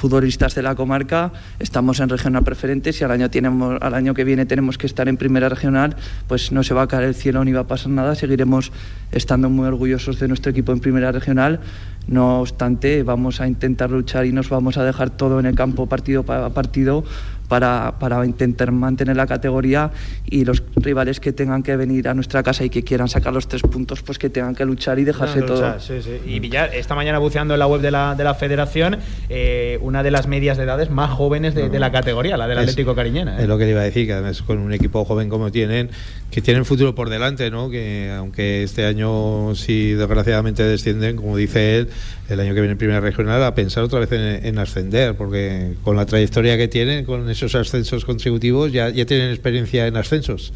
futbolistas 0.00 0.54
de 0.54 0.62
la 0.62 0.74
comarca, 0.74 1.30
estamos 1.58 2.00
en 2.00 2.08
regional 2.08 2.42
preferentes 2.42 2.98
y 3.00 3.04
al 3.04 3.10
año, 3.10 3.28
tenemos, 3.28 3.76
al 3.82 3.92
año 3.92 4.14
que 4.14 4.24
viene 4.24 4.46
tenemos 4.46 4.78
que 4.78 4.86
estar 4.86 5.08
en 5.08 5.18
primera 5.18 5.50
regional, 5.50 5.94
pues 6.26 6.52
no 6.52 6.62
se 6.64 6.72
va 6.72 6.82
a 6.82 6.88
caer 6.88 7.04
el 7.04 7.14
cielo 7.14 7.44
ni 7.44 7.52
va 7.52 7.60
a 7.60 7.66
pasar 7.66 7.92
nada, 7.92 8.14
seguiremos 8.14 8.72
estando 9.12 9.50
muy 9.50 9.68
orgullosos 9.68 10.18
de 10.18 10.28
nuestro 10.28 10.52
equipo 10.52 10.72
en 10.72 10.80
primera 10.80 11.12
regional, 11.12 11.60
No 12.08 12.40
obstante, 12.40 13.02
vamos 13.02 13.42
a 13.42 13.46
intentar 13.46 13.90
luchar 13.90 14.24
y 14.24 14.32
nos 14.32 14.48
vamos 14.48 14.78
a 14.78 14.84
dejar 14.84 15.10
todo 15.10 15.38
en 15.38 15.44
el 15.44 15.54
campo 15.54 15.86
partido 15.86 16.24
a 16.32 16.48
partido 16.50 17.04
para, 17.50 17.94
para, 17.98 18.24
intentar 18.24 18.70
mantener 18.70 19.16
la 19.16 19.26
categoría 19.26 19.90
y 20.24 20.44
los 20.44 20.62
rivales 20.76 21.18
que 21.18 21.32
tengan 21.32 21.64
que 21.64 21.76
venir 21.76 22.06
a 22.06 22.14
nuestra 22.14 22.44
casa 22.44 22.64
y 22.64 22.70
que 22.70 22.84
quieran 22.84 23.08
sacar 23.08 23.32
los 23.32 23.48
tres 23.48 23.62
puntos, 23.62 24.02
pues 24.02 24.18
que 24.20 24.30
tengan 24.30 24.54
que 24.54 24.64
luchar 24.64 25.00
y 25.00 25.04
dejarse 25.04 25.42
todo. 25.42 25.76
Y 26.24 26.38
Villar, 26.38 26.72
esta 26.72 26.94
mañana 26.94 27.18
buceando 27.18 27.54
en 27.54 27.58
la 27.58 27.66
web 27.66 27.80
de 27.80 27.90
la, 27.90 28.14
de 28.14 28.22
la 28.22 28.34
federación, 28.34 28.98
eh, 29.28 29.80
una 29.82 30.04
de 30.04 30.12
las 30.12 30.28
medias 30.28 30.58
de 30.58 30.62
edades 30.62 30.90
más 30.90 31.10
jóvenes 31.10 31.56
de, 31.56 31.80
la 31.80 31.90
categoría, 31.90 32.36
la 32.36 32.46
del 32.46 32.58
Atlético 32.58 32.94
Cariñena. 32.94 33.40
¿eh? 33.40 33.42
Es 33.42 33.48
lo 33.48 33.58
que 33.58 33.64
le 33.64 33.72
iba 33.72 33.80
a 33.80 33.84
decir, 33.84 34.06
que 34.06 34.12
además 34.12 34.42
con 34.42 34.58
un 34.58 34.72
equipo 34.72 35.04
joven 35.04 35.28
como 35.28 35.50
tienen, 35.50 35.90
que 36.30 36.40
tienen 36.40 36.64
futuro 36.64 36.94
por 36.94 37.10
delante, 37.10 37.50
¿no? 37.50 37.70
que 37.70 38.12
aunque 38.16 38.62
este 38.62 38.86
año 38.86 39.54
sí 39.54 39.92
desgraciadamente 39.92 40.62
descienden, 40.62 41.16
como 41.16 41.36
dice 41.36 41.78
él, 41.78 41.88
el 42.28 42.38
año 42.38 42.54
que 42.54 42.60
viene 42.60 42.72
en 42.72 42.78
Primera 42.78 43.00
Regional, 43.00 43.42
a 43.42 43.54
pensar 43.54 43.82
otra 43.82 43.98
vez 43.98 44.12
en, 44.12 44.58
ascender, 44.58 45.16
porque 45.16 45.74
con 45.82 45.96
la 45.96 46.06
trayectoria 46.06 46.56
que 46.56 46.68
tienen, 46.68 47.04
con 47.04 47.28
esos 47.28 47.54
ascensos 47.56 48.04
contributivos, 48.04 48.70
ya, 48.72 48.90
ya 48.90 49.04
tienen 49.06 49.30
experiencia 49.30 49.86
en 49.86 49.96
ascensos. 49.96 50.52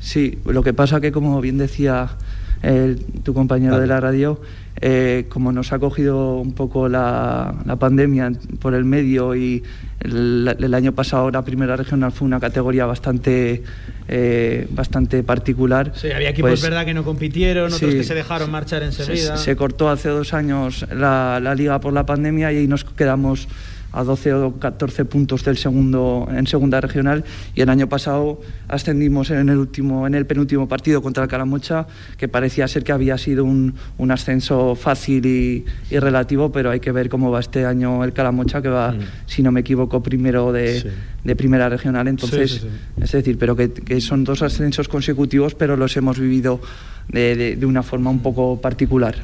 Sí, 0.00 0.38
lo 0.44 0.62
que 0.62 0.72
pasa 0.72 1.00
que, 1.00 1.12
como 1.12 1.40
bien 1.40 1.58
decía 1.58 2.10
tu 3.22 3.34
compañero 3.34 3.78
de 3.78 3.86
la 3.86 4.00
radio, 4.00 4.40
eh, 4.80 5.24
como 5.30 5.52
nos 5.52 5.72
ha 5.72 5.78
cogido 5.78 6.36
un 6.36 6.52
poco 6.52 6.88
la, 6.88 7.54
pandemia 7.78 8.32
por 8.60 8.74
el 8.74 8.84
medio 8.84 9.34
y 9.34 9.62
el, 10.00 10.74
año 10.74 10.92
pasado 10.92 11.30
la 11.30 11.42
primera 11.42 11.76
regional 11.76 12.12
fue 12.12 12.26
una 12.26 12.38
categoría 12.40 12.84
bastante 12.84 13.62
eh, 14.08 14.66
bastante 14.70 15.22
particular. 15.22 15.92
Sí, 15.94 16.10
había 16.10 16.30
equipos 16.30 16.50
pues, 16.50 16.62
verdad 16.62 16.84
que 16.84 16.92
no 16.92 17.04
compitieron, 17.04 17.72
otros 17.72 17.90
que 17.90 18.04
se 18.04 18.14
dejaron 18.14 18.50
marchar 18.50 18.82
enseguida. 18.82 19.38
Se, 19.38 19.44
se 19.44 19.56
cortó 19.56 19.88
hace 19.88 20.10
dos 20.10 20.34
años 20.34 20.86
la, 20.92 21.40
la 21.42 21.54
liga 21.54 21.80
por 21.80 21.94
la 21.94 22.04
pandemia 22.04 22.52
y 22.52 22.56
ahí 22.58 22.66
nos 22.66 22.84
quedamos 22.84 23.48
a 23.92 24.04
12 24.04 24.34
o 24.34 24.58
14 24.58 25.04
puntos 25.04 25.44
del 25.44 25.56
segundo 25.56 26.28
en 26.30 26.46
segunda 26.46 26.80
regional 26.80 27.24
y 27.54 27.60
el 27.60 27.68
año 27.68 27.88
pasado 27.88 28.40
ascendimos 28.68 29.30
en 29.30 29.48
el 29.48 29.58
último 29.58 30.06
en 30.06 30.14
el 30.14 30.26
penúltimo 30.26 30.68
partido 30.68 31.02
contra 31.02 31.24
el 31.24 31.28
Calamocha 31.28 31.86
que 32.16 32.28
parecía 32.28 32.68
ser 32.68 32.84
que 32.84 32.92
había 32.92 33.18
sido 33.18 33.44
un, 33.44 33.74
un 33.98 34.10
ascenso 34.10 34.74
fácil 34.74 35.26
y, 35.26 35.64
y, 35.90 35.98
relativo 35.98 36.52
pero 36.52 36.70
hay 36.70 36.80
que 36.80 36.92
ver 36.92 37.08
cómo 37.08 37.30
va 37.30 37.40
este 37.40 37.64
año 37.64 38.04
el 38.04 38.12
Calamocha 38.12 38.62
que 38.62 38.68
va 38.68 38.92
mm. 38.92 39.00
si 39.26 39.42
no 39.42 39.52
me 39.52 39.60
equivoco 39.60 40.02
primero 40.02 40.52
de, 40.52 40.92
de 41.26 41.36
primera 41.36 41.68
regional 41.68 42.08
entonces 42.08 42.66
es 43.00 43.12
decir 43.12 43.36
pero 43.38 43.56
que, 43.56 43.72
que 43.72 44.00
son 44.00 44.24
dos 44.24 44.42
ascensos 44.42 44.88
consecutivos 44.88 45.54
pero 45.54 45.76
los 45.76 45.96
hemos 45.96 46.18
vivido 46.18 46.60
de, 47.08 47.56
de, 47.56 47.66
una 47.66 47.82
forma 47.82 48.10
un 48.10 48.20
poco 48.20 48.60
particular. 48.60 49.14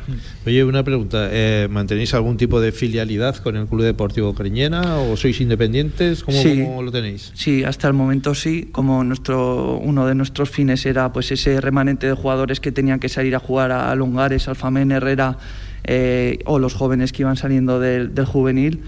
Oye, 0.46 0.64
una 0.64 0.84
pregunta, 0.84 1.28
eh, 1.30 1.68
¿mantenéis 1.70 2.14
algún 2.14 2.36
tipo 2.36 2.60
de 2.60 2.72
filialidad 2.72 3.36
con 3.36 3.56
el 3.56 3.66
Club 3.66 3.82
Deportivo 3.82 4.34
Creñena 4.34 4.98
o 4.98 5.16
sois 5.16 5.40
independientes? 5.40 6.22
¿Cómo, 6.22 6.82
lo 6.82 6.92
tenéis? 6.92 7.32
Sí, 7.34 7.64
hasta 7.64 7.88
el 7.88 7.94
momento 7.94 8.34
sí, 8.34 8.68
como 8.72 9.02
nuestro 9.04 9.78
uno 9.78 10.06
de 10.06 10.14
nuestros 10.14 10.50
fines 10.50 10.86
era 10.86 11.12
pues 11.12 11.32
ese 11.32 11.60
remanente 11.60 12.06
de 12.06 12.14
jugadores 12.14 12.60
que 12.60 12.72
tenían 12.72 13.00
que 13.00 13.08
salir 13.08 13.34
a 13.34 13.40
jugar 13.40 13.72
a 13.72 13.94
Longares, 13.94 14.48
Alfamén, 14.48 14.92
Herrera 14.92 15.38
eh, 15.84 16.38
o 16.44 16.58
los 16.58 16.74
jóvenes 16.74 17.12
que 17.12 17.22
iban 17.22 17.36
saliendo 17.36 17.80
del, 17.80 18.12
juvenil, 18.24 18.82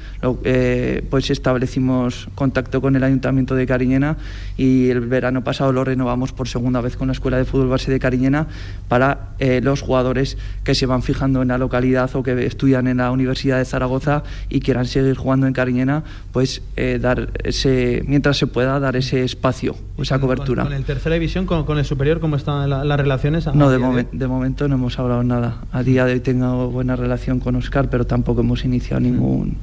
eh, 0.44 1.04
pues 1.10 1.30
establecimos 1.30 2.28
contacto 2.34 2.80
con 2.80 2.94
el 2.94 3.02
Ayuntamiento 3.02 3.56
de 3.56 3.66
Cariñena 3.66 4.16
y 4.56 4.90
el 4.90 5.00
verano 5.00 5.42
pasado 5.42 5.72
lo 5.72 5.82
renovamos 5.82 6.32
por 6.32 6.48
segunda 6.48 6.80
vez 6.80 6.96
con 6.96 7.08
la 7.08 7.12
Escuela 7.12 7.36
de 7.36 7.44
Fútbol 7.44 7.68
Base 7.68 7.90
de 7.90 7.98
Cariñena 7.98 8.46
para 8.88 9.34
eh, 9.40 9.60
los 9.60 9.80
jugadores 9.80 10.38
que 10.62 10.74
se 10.74 10.86
van 10.86 11.02
fijando 11.02 11.42
en 11.42 11.48
la 11.48 11.58
localidad 11.58 12.14
o 12.14 12.22
que 12.22 12.46
estudian 12.46 12.86
en 12.86 12.98
la 12.98 13.10
Universidad 13.10 13.58
de 13.58 13.64
Zaragoza 13.64 14.22
y 14.48 14.60
quieran 14.60 14.86
seguir 14.86 15.16
jugando 15.16 15.46
en 15.48 15.52
Cariñena, 15.52 16.04
pues 16.32 16.62
dar 17.00 17.30
ese, 17.42 18.04
mientras 18.06 18.36
se 18.36 18.46
pueda, 18.46 18.78
dar 18.78 18.96
ese 18.96 19.24
espacio, 19.24 19.76
esa 19.98 20.18
cobertura. 20.20 20.62
¿Con, 20.64 20.72
el 20.72 20.84
tercera 20.84 21.14
división, 21.14 21.46
con, 21.46 21.78
el 21.78 21.84
superior, 21.84 22.20
cómo 22.20 22.36
están 22.36 22.68
las 22.70 23.00
relaciones? 23.00 23.46
No, 23.54 23.70
de, 23.70 24.06
de, 24.12 24.26
momento 24.26 24.68
no 24.68 24.76
hemos 24.76 24.98
hablado 24.98 25.22
nada. 25.22 25.62
A 25.72 25.82
día 25.82 26.04
de 26.04 26.14
hoy 26.14 26.20
tengo 26.20 26.68
buena 26.84 26.96
relación 26.96 27.40
con 27.40 27.56
Oscar, 27.56 27.88
pero 27.88 28.06
tampoco 28.06 28.42
hemos 28.42 28.62
iniciado 28.66 29.00
ningún, 29.00 29.56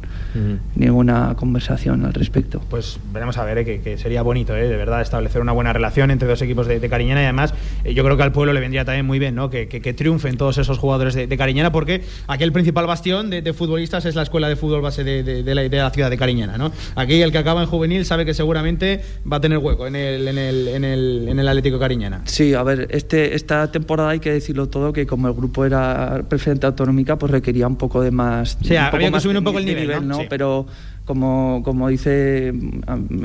ninguna 0.75 1.35
conversación 1.35 2.03
al 2.03 2.15
respecto. 2.15 2.59
Pues 2.67 2.99
veremos 3.13 3.37
a 3.37 3.45
ver, 3.45 3.59
eh, 3.59 3.81
que, 3.81 3.97
sería 3.99 4.23
bonito, 4.23 4.55
eh, 4.55 4.67
de 4.67 4.75
verdad, 4.75 5.01
establecer 5.01 5.39
una 5.39 5.51
buena 5.51 5.71
relación 5.71 6.09
entre 6.09 6.27
dos 6.27 6.41
equipos 6.41 6.65
de, 6.65 6.81
Cariñena 6.89 7.21
y 7.21 7.25
además 7.25 7.53
eh, 7.83 7.93
yo 7.93 8.03
creo 8.03 8.17
que 8.17 8.23
al 8.23 8.31
pueblo 8.31 8.53
le 8.53 8.59
vendría 8.59 8.83
también 8.85 9.05
muy 9.05 9.19
bien 9.19 9.35
¿no? 9.35 9.51
que, 9.51 9.65
triunfen 9.95 10.35
todos 10.35 10.57
esos 10.57 10.79
jugadores 10.79 11.13
de, 11.13 11.37
Cariñena, 11.37 11.71
porque 11.71 12.01
aquí 12.25 12.43
el 12.43 12.51
principal 12.51 12.87
bastión 12.87 13.29
de, 13.29 13.53
futbolistas 13.53 14.05
es 14.05 14.15
la 14.15 14.23
escuela 14.23 14.49
de 14.49 14.55
fútbol 14.55 14.81
base 14.81 15.03
de, 15.03 15.43
la, 15.43 15.61
la, 15.61 15.89
ciudad 15.91 16.09
de 16.09 16.17
Cariñena. 16.17 16.57
¿no? 16.57 16.71
Aquí 16.95 17.21
el 17.21 17.31
que 17.31 17.37
acaba 17.37 17.61
en 17.61 17.67
juvenil 17.67 18.03
sabe 18.03 18.25
que 18.25 18.33
seguramente 18.33 19.01
va 19.31 19.37
a 19.37 19.41
tener 19.41 19.59
hueco 19.59 19.85
en 19.85 19.95
el, 19.95 20.27
en 20.27 20.37
el, 20.39 20.67
en 20.69 20.83
el, 20.83 21.27
en 21.29 21.39
el 21.39 21.47
Atlético 21.47 21.77
Cariñena. 21.77 22.21
Sí, 22.25 22.55
a 22.55 22.63
ver, 22.63 22.87
este, 22.89 23.35
esta 23.35 23.71
temporada 23.71 24.09
hay 24.09 24.19
que 24.19 24.31
decirlo 24.31 24.69
todo, 24.69 24.91
que 24.91 25.05
como 25.05 25.27
el 25.27 25.35
grupo 25.35 25.65
era 25.65 26.23
preferente 26.31 26.65
autonómica, 26.65 27.10
pues 27.17 27.31
requería 27.31 27.67
un 27.67 27.75
poco 27.75 28.01
de 28.01 28.11
más. 28.11 28.57
Había 28.69 29.11
que 29.11 29.19
subir 29.19 29.37
un 29.37 29.43
poco 29.43 29.59
el 29.59 29.65
nivel, 29.65 30.07
¿no? 30.07 30.19
Pero 30.29 30.65
como, 31.05 31.61
como 31.63 31.89
dice 31.89 32.53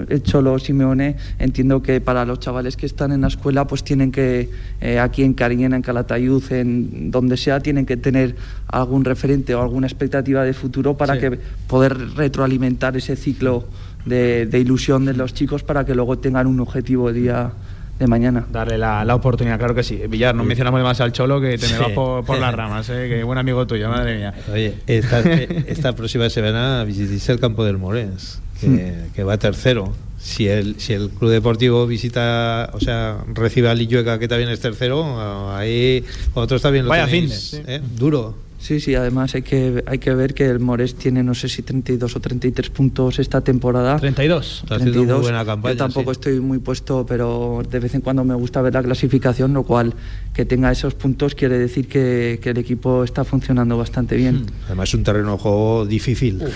el 0.09 0.23
Cholo 0.23 0.59
Simeone, 0.59 1.17
entiendo 1.39 1.83
que 1.83 2.01
para 2.01 2.25
los 2.25 2.41
chavales 2.41 2.77
que 2.77 2.87
están 2.87 3.13
en 3.13 3.21
la 3.21 3.29
escuela, 3.29 3.67
pues 3.67 3.85
tienen 3.85 4.11
que, 4.11 4.51
eh, 4.81 4.99
aquí 4.99 5.23
en 5.23 5.35
Cariñena, 5.35 5.77
en 5.77 5.83
Calatayud, 5.83 6.53
en 6.53 7.11
donde 7.11 7.37
sea, 7.37 7.61
tienen 7.61 7.87
que 7.87 7.97
tener 7.97 8.35
algún 8.67 9.05
referente 9.05 9.55
o 9.55 9.63
alguna 9.63 9.87
expectativa 9.87 10.43
de 10.43 10.53
futuro 10.53 10.97
para 10.97 11.19
que 11.19 11.39
poder 11.67 11.97
retroalimentar 12.17 12.97
ese 12.97 13.15
ciclo 13.15 13.67
de, 14.05 14.47
de, 14.47 14.59
ilusión 14.59 15.05
de 15.05 15.15
los 15.15 15.35
chicos 15.35 15.63
para 15.63 15.85
que 15.85 15.95
luego 15.95 16.19
tengan 16.19 16.47
un 16.47 16.61
objetivo 16.61 17.13
día 17.13 17.53
de 17.99 18.07
mañana. 18.07 18.47
Darle 18.51 18.79
la, 18.79 19.05
la, 19.05 19.15
oportunidad, 19.15 19.59
claro 19.59 19.75
que 19.75 19.83
sí. 19.83 20.01
Villar, 20.09 20.35
no 20.35 20.45
mencionamos 20.45 20.83
más 20.83 21.01
al 21.01 21.13
Cholo 21.13 21.41
que 21.41 21.59
te 21.59 21.69
me 21.69 21.79
vas 21.79 21.93
por, 21.93 22.39
las 22.39 22.55
ramas, 22.55 22.89
¿eh? 22.91 23.07
que 23.09 23.23
buen 23.23 23.39
amigo 23.39 23.67
tuyo, 23.67 23.89
madre 23.89 24.17
mía. 24.17 24.35
Oye, 24.53 24.75
esta, 24.87 25.21
esta 25.21 25.95
próxima 25.95 26.29
semana 26.31 26.85
visitéis 26.85 27.29
el 27.29 27.41
campo 27.41 27.65
del 27.65 27.79
Morens, 27.79 28.41
que, 28.61 28.67
hmm. 28.67 29.13
que, 29.15 29.25
va 29.25 29.39
tercero. 29.39 29.95
Si 30.19 30.49
el, 30.49 30.81
si 30.81 30.93
el 30.93 31.11
Club 31.11 31.31
Deportivo 31.31 31.87
visita, 31.87 32.71
o 32.73 32.81
sea, 32.81 33.19
recibe 33.33 33.69
a 33.69 33.75
Lillueca, 33.75 34.19
que 34.19 34.29
también 34.29 34.51
es 34.51 34.61
tercero, 34.61 35.55
ahí 35.55 36.05
otros 36.35 36.63
también 36.63 36.85
lo 36.85 36.91
Vaya 36.91 37.07
tenéis, 37.07 37.61
¿eh? 37.67 37.81
Duro. 37.97 38.46
Sí, 38.59 38.81
sí, 38.81 38.95
además 38.95 39.35
hay 39.35 39.43
que, 39.43 39.85
hay 39.87 39.99
que 39.99 40.15
ver 40.15 40.35
que 40.35 40.47
el 40.47 40.61
Mores 40.61 40.95
tiene 40.95 41.23
no 41.23 41.35
sé 41.35 41.49
si 41.49 41.63
32 41.63 42.17
o 42.17 42.21
33 42.21 42.71
puntos 42.71 43.19
esta 43.19 43.41
temporada. 43.43 43.99
32. 43.99 44.65
32. 44.67 45.07
Muy 45.07 45.23
buena 45.23 45.45
campaña, 45.45 45.75
Yo 45.75 45.79
tampoco 45.79 46.13
estoy 46.13 46.41
muy 46.41 46.59
puesto, 46.59 47.05
pero 47.07 47.63
de 47.69 47.79
vez 47.79 47.95
en 47.95 48.01
cuando 48.01 48.25
me 48.25 48.35
gusta 48.35 48.63
ver 48.63 48.75
la 48.75 48.83
clasificación, 48.83 49.53
lo 49.53 49.63
cual 49.63 49.95
que 50.33 50.45
tenga 50.45 50.73
esos 50.73 50.95
puntos 50.95 51.35
quiere 51.35 51.59
decir 51.59 51.89
que, 51.89 52.39
que 52.43 52.51
el 52.51 52.59
equipo 52.59 53.05
está 53.05 53.25
funcionando 53.25 53.77
bastante 53.77 54.17
bien. 54.17 54.43
Hmm. 54.43 54.65
Además 54.67 54.89
es 54.89 54.95
un 54.95 55.05
terreno 55.05 55.33
de 55.33 55.39
juego 55.39 55.87
difícil. 55.87 56.43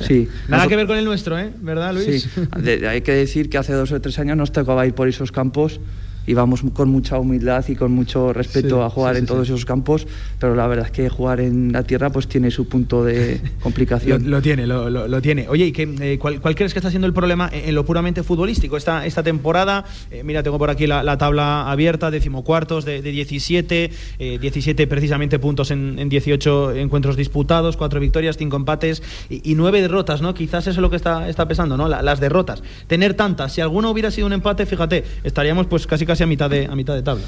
Sí. 0.00 0.28
Nada 0.48 0.66
que 0.66 0.76
ver 0.76 0.86
con 0.86 0.96
el 0.96 1.04
nuestro, 1.04 1.38
¿eh? 1.38 1.52
¿Verdad, 1.60 1.94
Luis? 1.94 2.28
Sí. 2.34 2.84
hay 2.84 3.00
que 3.02 3.12
decir 3.12 3.48
que 3.48 3.58
hace 3.58 3.72
dos 3.72 3.92
o 3.92 4.00
tres 4.00 4.18
años 4.18 4.36
nos 4.36 4.52
tocaba 4.52 4.86
ir 4.86 4.94
por 4.94 5.08
esos 5.08 5.30
campos 5.30 5.80
y 6.28 6.34
vamos 6.34 6.62
con 6.74 6.90
mucha 6.90 7.18
humildad 7.18 7.64
y 7.68 7.74
con 7.74 7.90
mucho 7.90 8.34
respeto 8.34 8.84
a 8.84 8.90
jugar 8.90 9.16
en 9.16 9.24
todos 9.24 9.48
esos 9.48 9.64
campos, 9.64 10.06
pero 10.38 10.54
la 10.54 10.66
verdad 10.66 10.84
es 10.84 10.92
que 10.92 11.08
jugar 11.08 11.40
en 11.40 11.72
la 11.72 11.84
tierra 11.84 12.10
pues 12.10 12.28
tiene 12.28 12.50
su 12.50 12.68
punto 12.68 13.02
de 13.02 13.40
complicación. 13.62 14.30
lo, 14.30 14.42
tiene, 14.42 14.66
lo, 14.66 14.90
lo, 14.90 15.22
tiene. 15.22 15.48
Oye, 15.48 15.64
¿y 15.68 15.72
qué, 15.72 15.88
eh, 16.02 16.18
cuál, 16.18 16.54
crees 16.54 16.74
que 16.74 16.80
está 16.80 16.90
siendo 16.90 17.06
el 17.06 17.14
problema 17.14 17.48
en, 17.50 17.74
lo 17.74 17.86
puramente 17.86 18.22
futbolístico 18.22 18.76
esta, 18.76 19.06
esta 19.06 19.22
temporada? 19.22 19.86
Eh, 20.10 20.22
mira, 20.22 20.42
tengo 20.42 20.58
por 20.58 20.68
aquí 20.68 20.86
la, 20.86 21.16
tabla 21.16 21.70
abierta, 21.70 22.10
decimocuartos 22.10 22.84
de, 22.84 23.00
de 23.00 23.10
17, 23.10 23.90
17 24.38 24.82
eh, 24.82 24.86
precisamente 24.86 25.38
puntos 25.38 25.70
en, 25.70 25.98
en, 25.98 26.10
18 26.10 26.72
encuentros 26.72 27.16
disputados, 27.16 27.78
cuatro 27.78 28.00
victorias, 28.00 28.36
cinco 28.36 28.56
empates 28.56 29.02
y, 29.30 29.54
nueve 29.54 29.80
derrotas, 29.80 30.20
¿no? 30.20 30.34
Quizás 30.34 30.66
eso 30.66 30.72
es 30.72 30.82
lo 30.82 30.90
que 30.90 30.96
está, 30.96 31.26
está 31.30 31.48
pesando, 31.48 31.78
¿no? 31.78 31.88
las 31.88 32.20
derrotas. 32.20 32.62
Tener 32.86 33.14
tantas, 33.14 33.54
si 33.54 33.62
alguno 33.62 33.90
hubiera 33.90 34.10
sido 34.10 34.26
un 34.26 34.34
empate, 34.34 34.66
fíjate, 34.66 35.04
estaríamos 35.24 35.66
pues 35.66 35.86
casi 35.86 36.04
casi 36.04 36.17
a 36.24 36.26
mitad 36.26 36.50
de, 36.50 36.66
a 36.66 36.74
mitad 36.74 36.94
de 36.94 37.02
tabla. 37.02 37.24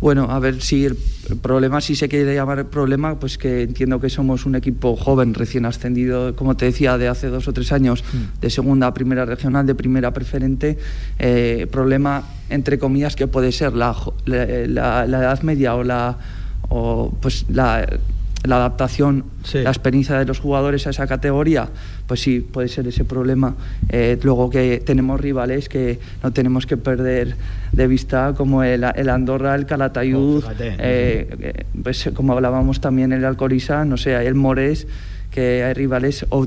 Bueno, 0.00 0.26
a 0.30 0.38
ver 0.38 0.60
si 0.60 0.84
el 0.84 0.96
problema, 1.40 1.80
si 1.80 1.96
se 1.96 2.08
quiere 2.08 2.34
llamar 2.34 2.66
problema, 2.66 3.18
pues 3.18 3.38
que 3.38 3.62
entiendo 3.62 4.00
que 4.00 4.10
somos 4.10 4.44
un 4.44 4.54
equipo 4.54 4.96
joven, 4.96 5.32
recién 5.32 5.64
ascendido, 5.64 6.36
como 6.36 6.56
te 6.56 6.66
decía, 6.66 6.98
de 6.98 7.08
hace 7.08 7.28
dos 7.28 7.48
o 7.48 7.52
tres 7.52 7.72
años, 7.72 8.04
mm. 8.12 8.40
de 8.40 8.50
segunda 8.50 8.88
a 8.88 8.92
primera 8.92 9.24
regional, 9.24 9.66
de 9.66 9.74
primera 9.74 10.12
preferente. 10.12 10.76
Eh, 11.18 11.66
problema, 11.70 12.24
entre 12.50 12.78
comillas, 12.78 13.16
que 13.16 13.28
puede 13.28 13.50
ser 13.52 13.72
la, 13.72 13.96
la, 14.26 15.04
edad 15.06 15.42
media 15.42 15.74
o 15.74 15.84
la. 15.84 16.18
O, 16.68 17.16
pues 17.20 17.46
la 17.48 17.86
la 18.44 18.56
adaptación, 18.56 19.24
la 19.54 19.70
experiencia 19.70 20.18
de 20.18 20.26
los 20.26 20.38
jugadores 20.38 20.86
a 20.86 20.90
esa 20.90 21.06
categoría, 21.06 21.68
pues 22.06 22.20
sí, 22.20 22.40
puede 22.40 22.68
ser 22.68 22.86
ese 22.86 23.04
problema. 23.04 23.54
Eh, 23.88 24.18
luego 24.22 24.50
que 24.50 24.82
tenemos 24.84 25.20
rivales 25.20 25.68
que 25.68 25.98
no 26.22 26.32
tenemos 26.32 26.66
que 26.66 26.76
perder 26.76 27.36
de 27.72 27.86
vista, 27.86 28.34
como 28.36 28.62
el, 28.62 28.84
el 28.84 29.08
Andorra, 29.08 29.54
el 29.54 29.64
Calatayud, 29.64 30.44
oh, 30.44 30.52
eh, 30.60 31.64
pues 31.82 32.10
como 32.14 32.34
hablábamos 32.34 32.80
también 32.80 33.12
el 33.12 33.24
Alcoriza, 33.24 33.84
no 33.84 33.96
sé, 33.96 34.14
el 34.14 34.34
Mores, 34.34 34.86
que 35.30 35.64
hay 35.64 35.72
rivales 35.72 36.26
o 36.28 36.46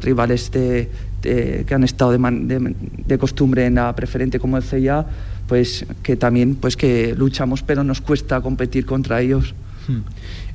rivales 0.00 0.50
de, 0.50 0.88
que 1.20 1.74
han 1.74 1.84
estado 1.84 2.12
de, 2.12 2.74
de, 3.06 3.18
costumbre 3.18 3.66
en 3.66 3.74
la 3.74 3.94
preferente 3.94 4.38
como 4.38 4.56
el 4.56 4.62
CIA, 4.62 5.04
pues 5.46 5.84
que 6.02 6.16
también 6.16 6.54
pues 6.54 6.76
que 6.76 7.14
luchamos 7.14 7.62
pero 7.62 7.84
nos 7.84 8.00
cuesta 8.00 8.40
competir 8.40 8.86
contra 8.86 9.20
ellos. 9.20 9.54
Hmm. 9.88 10.00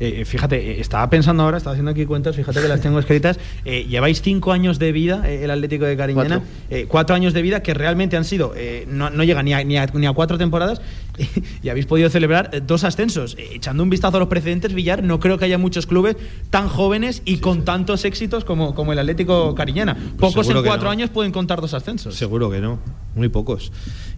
Eh, 0.04 0.22
eh, 0.22 0.26
fíjate, 0.26 0.58
eh, 0.58 0.82
estaba 0.82 1.10
pensando 1.10 1.44
ahora, 1.44 1.56
estaba 1.56 1.76
haciendo 1.76 1.92
aquí 1.92 2.06
cuentas, 2.06 2.36
fíjate 2.36 2.62
que 2.62 2.68
las 2.68 2.82
tengo 2.82 3.00
escritas. 3.00 3.40
lleváis 3.64 4.22
cinco 4.22 4.52
años 4.52 4.78
de 4.78 4.92
vida, 4.92 5.30
el 5.30 5.50
Atlético 5.50 5.86
de 5.86 5.96
Cariñena, 5.96 6.42
cuatro. 6.90 7.16
años 7.16 7.34
de 7.34 7.42
vida 7.42 7.64
que 7.64 7.74
realmente 7.74 8.18
han 8.18 8.26
sido, 8.26 8.54
no, 8.88 9.10
no 9.10 9.24
llega 9.24 9.44
ni 9.44 9.54
a, 9.54 9.64
ni, 9.64 9.78
a, 9.78 9.86
ni 9.86 10.06
a, 10.06 10.12
cuatro 10.12 10.38
temporadas, 10.38 10.82
y 11.64 11.70
habéis 11.70 11.86
podido 11.86 12.10
celebrar 12.10 12.66
dos 12.66 12.84
ascensos. 12.84 13.38
echando 13.38 13.84
un 13.84 13.90
vistazo 13.90 14.18
a 14.18 14.20
los 14.20 14.30
precedentes, 14.30 14.74
Villar, 14.74 15.04
no 15.04 15.22
creo 15.22 15.38
que 15.38 15.46
haya 15.46 15.58
muchos 15.58 15.88
clubes 15.88 16.18
tan 16.50 16.68
jóvenes 16.68 17.22
y 17.24 17.38
con 17.38 17.64
tantos 17.64 18.04
éxitos 18.04 18.44
como, 18.44 18.76
como 18.76 18.92
el 18.92 19.00
Atlético 19.00 19.56
Cariñena. 19.56 19.96
Pues 19.96 20.34
pocos 20.34 20.50
en 20.50 20.64
cuatro 20.64 20.90
años 20.90 21.12
pueden 21.12 21.32
contar 21.32 21.62
dos 21.62 21.74
ascensos. 21.74 22.16
Seguro 22.16 22.50
que 22.50 22.60
no, 22.60 22.80
muy 23.16 23.30
pocos. 23.30 23.72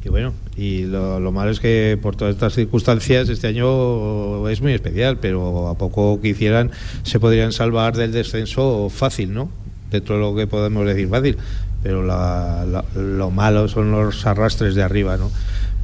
Y 0.05 0.09
bueno, 0.09 0.33
y 0.55 0.83
lo, 0.83 1.19
lo 1.19 1.31
malo 1.31 1.49
es 1.49 1.59
que 1.59 1.97
por 1.99 2.15
todas 2.15 2.35
estas 2.35 2.53
circunstancias 2.53 3.27
este 3.27 3.47
año 3.47 4.47
es 4.47 4.61
muy 4.61 4.73
especial, 4.73 5.17
pero 5.17 5.67
a 5.67 5.79
poco 5.79 6.21
que 6.21 6.27
hicieran 6.29 6.69
se 7.01 7.19
podrían 7.19 7.51
salvar 7.51 7.95
del 7.95 8.11
descenso 8.11 8.89
fácil, 8.89 9.33
¿no? 9.33 9.49
Dentro 9.89 10.15
de 10.15 10.21
lo 10.21 10.35
que 10.35 10.45
podemos 10.45 10.85
decir 10.85 11.09
fácil, 11.09 11.37
pero 11.81 12.03
lo 12.03 13.31
malo 13.31 13.67
son 13.67 13.91
los 13.91 14.27
arrastres 14.27 14.75
de 14.75 14.83
arriba, 14.83 15.17
¿no? 15.17 15.31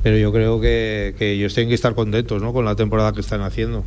Pero 0.03 0.17
yo 0.17 0.31
creo 0.31 0.61
que, 0.61 1.15
que 1.17 1.31
ellos 1.31 1.55
tienen 1.55 1.69
que 1.69 1.75
estar 1.75 1.95
contentos, 1.95 2.43
¿no? 2.43 2.53
Con 2.53 2.63
la 2.63 2.75
temporada 2.75 3.13
que 3.13 3.21
están 3.21 3.41
haciendo 3.41 3.83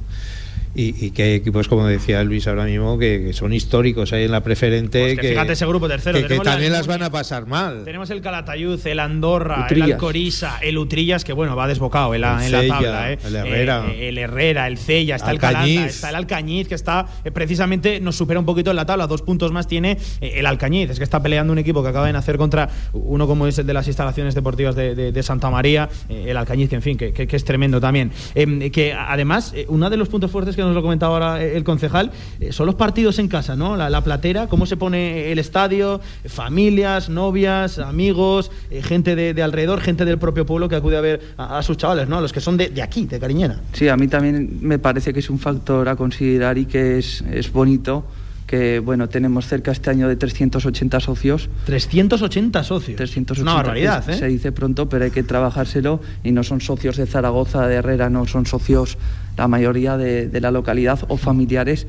y, 0.77 1.11
que 1.11 1.23
hay 1.23 1.33
equipos, 1.35 1.69
como 1.69 1.87
decía 1.87 2.25
Luis 2.25 2.49
ahora 2.49 2.65
mismo, 2.65 2.99
que, 2.99 3.33
son 3.33 3.53
históricos 3.53 4.13
ahí 4.13 4.25
en 4.25 4.33
la 4.33 4.43
preferente. 4.43 5.01
Pues 5.01 5.19
que, 5.19 5.29
fíjate 5.29 5.53
ese 5.53 5.67
grupo 5.67 5.89
tercero. 5.89 6.27
Que, 6.27 6.39
también 6.41 6.73
las 6.73 6.87
van 6.87 7.03
a 7.03 7.11
pasar 7.11 7.47
mal. 7.47 7.85
Tenemos 7.85 8.11
el 8.11 8.21
Calatayud, 8.21 8.85
el 8.85 8.99
Andorra, 8.99 9.69
el 9.71 9.83
Alcoriza, 9.83 10.59
el 10.61 10.79
Utrillas, 10.79 11.25
que 11.25 11.33
bueno, 11.33 11.55
va 11.55 11.69
desbocado 11.69 12.15
en 12.15 12.23
la, 12.23 12.45
en 12.45 12.53
la 12.53 12.67
tabla. 12.67 13.13
¿eh? 13.13 13.19
El 13.25 13.37
Herrera. 13.37 13.87
Eh, 13.89 14.09
el 14.09 14.19
Herrera, 14.19 14.67
el 14.67 14.79
Cella, 14.79 15.17
está 15.17 15.31
el 15.31 15.39
Calanda, 15.39 15.87
está 15.87 16.09
el 16.09 16.17
Alcañiz, 16.17 16.67
que 16.67 16.75
está 16.75 17.07
eh, 17.25 17.31
precisamente 17.31 18.01
nos 18.01 18.17
supera 18.17 18.41
un 18.41 18.47
poquito 18.47 18.71
en 18.71 18.77
la 18.77 18.87
tabla. 18.87 19.07
Dos 19.07 19.23
puntos 19.23 19.53
más 19.53 19.69
tiene 19.69 19.99
el 20.21 20.47
Alcañiz. 20.47 20.91
Es 20.91 20.99
que 20.99 21.05
está 21.05 21.23
peleando 21.23 21.53
un 21.53 21.59
equipo 21.59 21.83
que 21.83 21.91
acaba 21.91 22.07
de 22.07 22.13
nacer 22.13 22.37
contra 22.37 22.69
uno 22.93 23.27
como 23.29 23.47
es 23.47 23.59
el 23.59 23.67
de 23.67 23.75
las 23.75 23.87
instalaciones 23.87 24.35
deportivas 24.35 24.75
de, 24.75 25.23
Santa 25.23 25.49
María, 25.49 25.89
el 26.09 26.37
Alcañiz, 26.37 26.69
que 26.69 26.75
en 26.75 26.83
fin, 26.83 26.99
que, 26.99 27.29
es 27.31 27.45
tremendo 27.45 27.81
también. 27.81 28.11
Em, 28.35 28.71
que 28.71 28.93
además, 28.93 29.55
uno 29.69 29.89
de 29.89 29.97
los 29.97 30.09
puntos 30.09 30.31
fuertes 30.31 30.57
que 30.57 30.64
nos 30.65 30.75
lo 30.75 30.83
comentaba 30.83 31.15
ahora 31.15 31.43
el 31.43 31.65
concejal, 31.65 32.11
eh, 32.41 32.53
son 32.53 32.67
los 32.67 32.75
partidos 32.75 33.19
en 33.19 33.29
casa, 33.29 33.57
¿no? 33.57 33.77
La, 33.77 34.05
platera, 34.05 34.49
cómo 34.49 34.67
se 34.67 34.77
pone 34.77 35.33
el 35.33 35.39
estadio, 35.39 36.01
familias, 36.27 37.09
novias, 37.09 37.79
amigos, 37.79 38.51
eh, 38.71 38.83
gente 38.83 39.17
de, 39.17 39.43
alrededor, 39.43 39.81
gente 39.81 40.05
del 40.05 40.19
propio 40.19 40.45
pueblo 40.45 40.69
que 40.69 40.77
acude 40.77 40.97
a 40.97 41.01
ver 41.01 41.21
a, 41.39 41.63
sus 41.63 41.77
chavales, 41.77 42.09
¿no? 42.09 42.19
A 42.19 42.21
los 42.21 42.33
que 42.33 42.41
son 42.41 42.57
de, 42.57 42.83
aquí, 42.83 43.07
de 43.07 43.19
Cariñena. 43.19 43.61
Sí, 43.73 43.89
a 43.89 43.97
mí 43.97 44.09
también 44.09 44.59
me 44.61 44.79
parece 44.79 45.13
que 45.13 45.21
es 45.21 45.31
un 45.31 45.39
factor 45.39 45.89
a 45.89 45.97
considerar 45.97 46.59
y 46.59 46.67
que 46.67 46.99
es, 46.99 47.23
es 47.33 47.53
bonito 47.53 48.05
que 48.47 48.79
bueno, 48.79 49.09
tenemos 49.09 49.47
cerca 49.47 49.73
este 49.73 49.91
año 49.91 50.09
de 50.09 50.17
380 50.17 51.01
socios. 51.01 51.49
380 51.67 52.65
socios. 52.65 52.97
380, 52.97 53.43
Una 53.43 53.55
barbaridad, 53.55 54.09
¿eh? 54.09 54.19
Se 54.19 54.27
dice 54.27 54.53
pronto, 54.53 54.89
pero 54.89 55.05
hay 55.05 55.11
que 55.11 55.23
trabajárselo 55.23 56.01
y 56.23 56.33
no 56.33 56.43
son 56.43 56.61
socios 56.61 56.97
de 56.97 57.07
Zaragoza, 57.07 57.67
de 57.67 57.77
Herrera, 57.77 58.11
no, 58.11 58.27
son 58.27 58.47
socios 58.47 58.99
la 59.37 59.49
mayoría 59.49 59.97
de, 59.97 60.29
de 60.29 60.41
la 60.41 60.51
localidad 60.51 61.01
o 61.09 61.17
familiares 61.17 61.87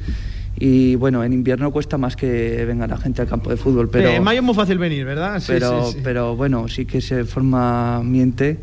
y 0.57 0.95
bueno, 0.95 1.23
en 1.23 1.33
invierno 1.33 1.71
cuesta 1.71 1.97
más 1.97 2.15
que 2.15 2.63
venga 2.65 2.87
la 2.87 2.97
gente 2.97 3.21
al 3.21 3.27
campo 3.27 3.49
de 3.49 3.57
fútbol, 3.57 3.89
pero... 3.89 4.07
en 4.09 4.23
mayo 4.23 4.39
es 4.39 4.45
muy 4.45 4.55
fácil 4.55 4.77
venir, 4.77 5.05
¿verdad? 5.05 5.39
Sí, 5.39 5.47
pero, 5.47 5.91
sí, 5.91 5.97
pero 6.01 6.35
bueno, 6.35 6.67
sí 6.69 6.85
que 6.85 7.01
se 7.01 7.25
forma 7.25 8.01
miente 8.03 8.57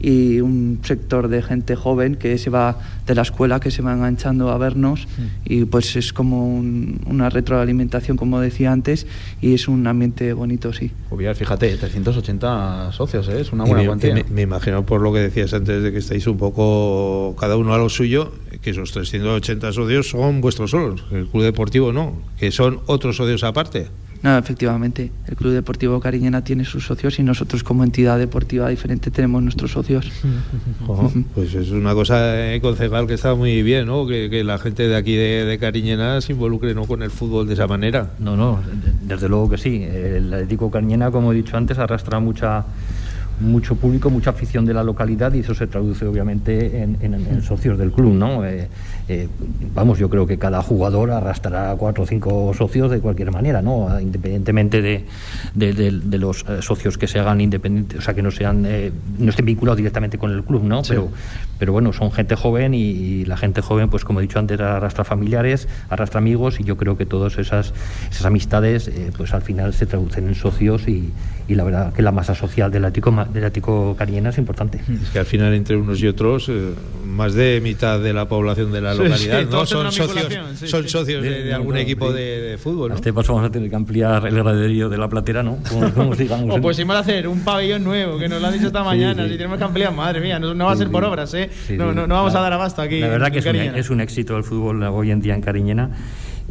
y 0.00 0.40
un 0.40 0.80
sector 0.82 1.28
de 1.28 1.42
gente 1.42 1.76
joven 1.76 2.16
que 2.16 2.38
se 2.38 2.50
va 2.50 2.78
de 3.06 3.14
la 3.14 3.22
escuela, 3.22 3.60
que 3.60 3.70
se 3.70 3.82
va 3.82 3.94
enganchando 3.94 4.50
a 4.50 4.58
vernos 4.58 5.06
mm. 5.06 5.22
y 5.44 5.64
pues 5.64 5.96
es 5.96 6.12
como 6.12 6.56
una 6.56 7.30
retroalimentación, 7.30 8.16
como 8.16 8.40
decía 8.40 8.72
antes, 8.72 9.06
y 9.40 9.54
es 9.54 9.68
un 9.68 9.86
ambiente 9.86 10.32
bonito, 10.32 10.72
sí. 10.72 10.90
Obviar, 11.10 11.34
fíjate, 11.34 11.76
380 11.76 12.92
socios, 12.92 13.28
¿eh? 13.28 13.40
es 13.40 13.52
una 13.52 13.64
buena 13.64 13.84
cuantía. 13.86 14.14
Me, 14.14 14.24
me, 14.24 14.42
imagino 14.42 14.84
por 14.84 15.00
lo 15.00 15.12
que 15.12 15.20
decías 15.20 15.52
antes 15.54 15.82
de 15.82 15.92
que 15.92 15.98
estáis 15.98 16.26
un 16.26 16.38
poco 16.38 17.34
cada 17.38 17.56
uno 17.56 17.74
a 17.74 17.78
lo 17.78 17.88
suyo, 17.88 18.32
que 18.62 18.70
esos 18.70 18.92
380 18.92 19.72
socios 19.72 20.10
son 20.10 20.40
vuestros 20.40 20.70
solos, 20.70 21.04
el 21.10 21.26
club 21.26 21.42
deportivo 21.42 21.92
no, 21.92 22.14
que 22.38 22.50
son 22.50 22.80
otros 22.86 23.16
socios 23.16 23.44
aparte. 23.44 23.88
No, 24.22 24.36
efectivamente, 24.36 25.12
el 25.26 25.36
Club 25.36 25.52
Deportivo 25.52 26.00
Cariñena 26.00 26.42
tiene 26.42 26.64
sus 26.64 26.84
socios 26.86 27.18
y 27.18 27.22
nosotros 27.22 27.62
como 27.62 27.84
entidad 27.84 28.18
deportiva 28.18 28.68
diferente 28.68 29.10
tenemos 29.10 29.42
nuestros 29.42 29.72
socios. 29.72 30.10
pues 31.34 31.54
es 31.54 31.70
una 31.70 31.94
cosa 31.94 32.52
eh, 32.52 32.60
concejal 32.60 33.06
que 33.06 33.14
está 33.14 33.34
muy 33.34 33.62
bien, 33.62 33.86
¿no? 33.86 34.06
Que, 34.06 34.42
la 34.44 34.58
gente 34.58 34.88
de 34.88 34.96
aquí 34.96 35.14
de, 35.14 35.58
Cariñena 35.60 36.20
se 36.20 36.32
involucre 36.32 36.74
¿no? 36.74 36.86
con 36.86 37.02
el 37.02 37.10
fútbol 37.10 37.46
de 37.46 37.54
esa 37.54 37.66
manera. 37.66 38.10
No, 38.18 38.36
no, 38.36 38.60
desde 39.02 39.28
luego 39.28 39.50
que 39.50 39.58
sí. 39.58 39.82
El 39.82 40.32
Atlético 40.32 40.70
Cariñena, 40.70 41.10
como 41.10 41.32
he 41.32 41.36
dicho 41.36 41.56
antes, 41.56 41.78
arrastra 41.78 42.20
mucha 42.20 42.64
mucho 43.40 43.76
público, 43.76 44.10
mucha 44.10 44.30
afición 44.30 44.64
de 44.66 44.74
la 44.74 44.82
localidad 44.82 45.32
y 45.32 45.40
eso 45.40 45.54
se 45.54 45.66
traduce 45.66 46.04
obviamente 46.06 46.82
en, 46.82 47.42
socios 47.42 47.78
del 47.78 47.92
club, 47.92 48.14
¿no? 48.14 48.44
Eh, 48.44 48.68
eh, 49.08 49.28
vamos, 49.74 49.98
yo 49.98 50.10
creo 50.10 50.26
que 50.26 50.38
cada 50.38 50.62
jugador 50.62 51.10
arrastrará 51.10 51.74
cuatro 51.76 52.04
o 52.04 52.06
cinco 52.06 52.52
socios 52.54 52.90
de 52.90 53.00
cualquier 53.00 53.30
manera, 53.30 53.62
¿no? 53.62 53.88
Independientemente 54.00 54.82
de, 54.82 55.04
de, 55.54 56.18
los 56.18 56.44
eh, 56.48 56.60
socios 56.60 56.98
que 56.98 57.06
se 57.06 57.18
hagan 57.18 57.40
independientes, 57.40 57.98
o 57.98 58.02
sea, 58.02 58.14
que 58.14 58.22
no 58.22 58.30
sean 58.30 58.66
no 59.18 59.30
estén 59.30 59.46
vinculados 59.46 59.78
directamente 59.78 60.18
con 60.18 60.32
el 60.32 60.44
club, 60.44 60.62
¿no? 60.64 60.82
Pero, 60.86 61.08
pero 61.58 61.72
bueno, 61.72 61.92
son 61.92 62.12
gente 62.12 62.36
joven 62.36 62.74
y, 62.74 63.24
la 63.24 63.36
gente 63.36 63.62
joven, 63.62 63.90
pues 63.90 64.04
como 64.04 64.20
he 64.20 64.22
dicho 64.22 64.38
antes, 64.38 64.60
arrastra 64.60 65.04
familiares, 65.04 65.68
arrastra 65.90 66.18
amigos 66.18 66.60
y 66.60 66.64
yo 66.64 66.76
creo 66.76 66.96
que 66.96 67.06
todas 67.06 67.38
esas, 67.38 67.72
esas 68.10 68.26
amistades, 68.26 68.90
pues 69.16 69.32
al 69.34 69.42
final 69.42 69.74
se 69.74 69.86
traducen 69.86 70.28
en 70.28 70.34
socios 70.34 70.86
y, 70.88 71.12
y 71.48 71.54
la 71.54 71.64
verdad 71.64 71.92
que 71.94 72.02
la 72.02 72.12
masa 72.12 72.34
social 72.34 72.70
del 72.70 72.84
ático 72.84 73.26
del 73.32 73.44
ático 73.44 73.96
cariñena 73.96 74.28
es 74.30 74.38
importante. 74.38 74.80
Es 75.02 75.08
que 75.08 75.18
al 75.18 75.24
final 75.24 75.54
entre 75.54 75.76
unos 75.76 76.00
y 76.00 76.06
otros, 76.06 76.48
eh, 76.50 76.74
más 77.06 77.32
de 77.32 77.60
mitad 77.62 77.98
de 77.98 78.12
la 78.12 78.28
población 78.28 78.70
de 78.70 78.82
la 78.82 78.94
localidad 78.98 79.44
¿no? 79.50 79.66
son, 79.66 79.92
socios, 79.92 80.34
son 80.64 80.88
socios 80.88 81.22
de, 81.22 81.52
algún 81.52 81.76
equipo 81.76 82.12
de, 82.12 82.58
fútbol. 82.62 82.90
¿no? 82.90 82.96
este 82.96 83.12
paso 83.12 83.34
vamos 83.34 83.48
a 83.48 83.52
tener 83.52 83.70
que 83.70 83.76
ampliar 83.76 84.26
el 84.26 84.34
graderío 84.34 84.88
de 84.88 84.98
la 84.98 85.08
platera, 85.08 85.42
¿no? 85.42 85.58
Como, 85.94 86.14
digamos, 86.14 86.56
o 86.58 86.60
pues 86.60 86.78
a 86.78 86.98
hacer 86.98 87.28
un 87.28 87.40
pabellón 87.40 87.84
nuevo, 87.84 88.18
que 88.18 88.28
nos 88.28 88.40
lo 88.40 88.48
han 88.48 88.54
dicho 88.54 88.66
esta 88.66 88.82
mañana, 88.82 89.24
si 89.24 89.32
tenemos 89.32 89.58
que 89.58 89.64
ampliar, 89.64 89.92
madre 89.92 90.20
mía, 90.20 90.38
no, 90.38 90.64
va 90.64 90.72
a 90.72 90.76
ser 90.76 90.90
por 90.90 91.04
obras, 91.04 91.32
¿eh? 91.34 91.50
no, 91.70 91.92
no, 91.92 92.06
vamos 92.06 92.34
a 92.34 92.40
dar 92.40 92.52
abasto 92.52 92.82
aquí. 92.82 93.00
La 93.00 93.08
verdad 93.08 93.30
que 93.30 93.38
es 93.38 93.46
un, 93.46 93.56
es 93.56 93.90
un 93.90 94.00
éxito 94.00 94.36
el 94.36 94.44
fútbol 94.44 94.82
hoy 94.82 95.10
en 95.10 95.20
día 95.20 95.34
en 95.34 95.40
Cariñena 95.40 95.90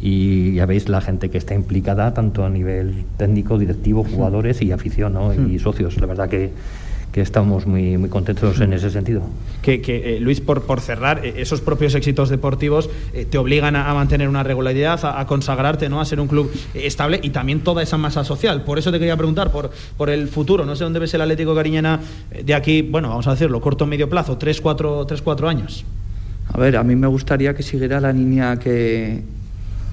y 0.00 0.54
ya 0.54 0.66
veis 0.66 0.88
la 0.88 1.00
gente 1.00 1.28
que 1.28 1.38
está 1.38 1.54
implicada 1.54 2.14
tanto 2.14 2.44
a 2.44 2.50
nivel 2.50 3.04
técnico, 3.16 3.58
directivo, 3.58 4.04
jugadores 4.04 4.62
y 4.62 4.70
afición 4.70 5.14
¿no? 5.14 5.34
y 5.34 5.38
hmm. 5.38 5.58
socios. 5.58 5.96
La 5.98 6.06
verdad 6.06 6.28
que, 6.28 6.52
que 7.12 7.20
estamos 7.20 7.66
muy, 7.66 7.96
muy 7.96 8.08
contentos 8.08 8.60
en 8.60 8.72
ese 8.72 8.90
sentido. 8.90 9.22
Que, 9.62 9.80
que 9.80 10.16
eh, 10.16 10.20
Luis, 10.20 10.40
por, 10.40 10.62
por 10.62 10.80
cerrar, 10.80 11.24
eh, 11.24 11.34
esos 11.38 11.60
propios 11.60 11.94
éxitos 11.94 12.28
deportivos 12.28 12.90
eh, 13.12 13.24
te 13.24 13.38
obligan 13.38 13.76
a, 13.76 13.92
mantener 13.94 14.28
una 14.28 14.42
regularidad, 14.42 15.00
a, 15.04 15.26
consagrarte, 15.26 15.88
¿no? 15.88 16.00
a 16.00 16.04
ser 16.04 16.20
un 16.20 16.28
club 16.28 16.50
estable 16.74 17.18
y 17.22 17.30
también 17.30 17.60
toda 17.60 17.82
esa 17.82 17.96
masa 17.96 18.24
social. 18.24 18.62
Por 18.64 18.78
eso 18.78 18.92
te 18.92 18.98
quería 18.98 19.16
preguntar 19.16 19.50
por, 19.50 19.70
por 19.96 20.10
el 20.10 20.28
futuro. 20.28 20.64
No 20.64 20.76
sé 20.76 20.84
dónde 20.84 20.98
ves 20.98 21.14
el 21.14 21.22
Atlético 21.22 21.54
Cariñena 21.54 22.00
de 22.44 22.54
aquí, 22.54 22.82
bueno, 22.82 23.08
vamos 23.08 23.26
a 23.26 23.32
decirlo, 23.32 23.60
corto 23.60 23.84
o 23.84 23.86
medio 23.86 24.08
plazo, 24.08 24.36
tres, 24.36 24.60
cuatro, 24.60 25.06
tres, 25.06 25.22
cuatro 25.22 25.48
años. 25.48 25.84
A 26.52 26.58
ver, 26.58 26.76
a 26.76 26.82
mí 26.82 26.96
me 26.96 27.06
gustaría 27.06 27.54
que 27.54 27.62
siguiera 27.62 28.00
la 28.00 28.12
línea 28.12 28.56
que, 28.56 29.22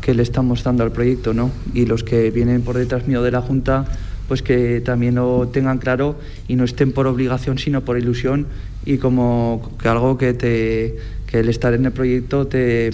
que 0.01 0.13
le 0.13 0.23
estamos 0.23 0.63
dando 0.63 0.83
al 0.83 0.91
proyecto, 0.91 1.33
¿no? 1.33 1.51
Y 1.73 1.85
los 1.85 2.03
que 2.03 2.31
vienen 2.31 2.61
por 2.61 2.77
detrás 2.77 3.07
mío 3.07 3.23
de 3.23 3.31
la 3.31 3.41
Junta, 3.41 3.85
pues 4.27 4.41
que 4.41 4.81
también 4.81 5.15
lo 5.15 5.47
tengan 5.47 5.77
claro 5.77 6.17
y 6.47 6.55
no 6.55 6.63
estén 6.63 6.91
por 6.91 7.07
obligación, 7.07 7.57
sino 7.57 7.81
por 7.81 7.97
ilusión 7.97 8.47
y 8.85 8.97
como 8.97 9.71
que 9.81 9.87
algo 9.87 10.17
que 10.17 10.33
te 10.33 10.95
que 11.25 11.39
el 11.39 11.49
estar 11.49 11.73
en 11.73 11.85
el 11.85 11.91
proyecto 11.91 12.47
te, 12.47 12.91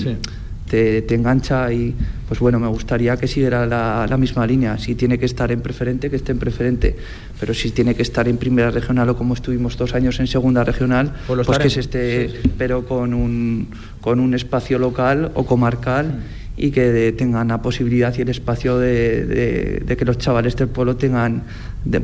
te, 0.70 1.02
te, 1.02 1.16
engancha 1.16 1.72
y 1.72 1.94
pues 2.28 2.40
bueno, 2.40 2.60
me 2.60 2.68
gustaría 2.68 3.18
que 3.18 3.28
siguiera 3.28 3.66
la, 3.66 4.08
la, 4.10 4.18
misma 4.18 4.48
línea. 4.48 4.78
Si 4.78 4.96
tiene 4.96 5.20
que 5.20 5.26
estar 5.26 5.52
en 5.52 5.60
preferente, 5.60 6.10
que 6.10 6.16
esté 6.16 6.32
en 6.32 6.40
preferente, 6.40 6.96
pero 7.40 7.54
si 7.54 7.72
tiene 7.72 7.94
que 7.94 8.04
estar 8.04 8.28
en 8.30 8.38
primera 8.38 8.72
regional 8.72 9.10
o 9.10 9.18
como 9.18 9.34
estuvimos 9.34 9.78
dos 9.78 9.94
años 9.94 10.20
en 10.22 10.28
segunda 10.28 10.64
regional, 10.64 11.14
pues, 11.28 11.46
pues 11.46 11.60
que 11.60 11.70
se 11.70 11.82
esté, 11.82 12.30
sí, 12.30 12.36
sí. 12.42 12.52
pero 12.58 12.86
con 12.86 13.14
un, 13.14 13.68
con 14.00 14.22
un 14.22 14.34
espacio 14.34 14.80
local 14.80 15.32
o 15.34 15.46
comarcal. 15.46 16.22
Y 16.64 16.70
que 16.70 16.92
de, 16.92 17.12
tengan 17.12 17.48
la 17.48 17.62
posibilidad 17.62 18.16
y 18.16 18.22
el 18.22 18.30
espacio 18.30 18.78
de, 18.78 19.26
de, 19.26 19.84
de, 19.84 19.98
que 19.98 20.06
los 20.06 20.20
chavales 20.20 20.56
del 20.56 20.68
pueblo 20.68 20.96
tengan 20.96 21.44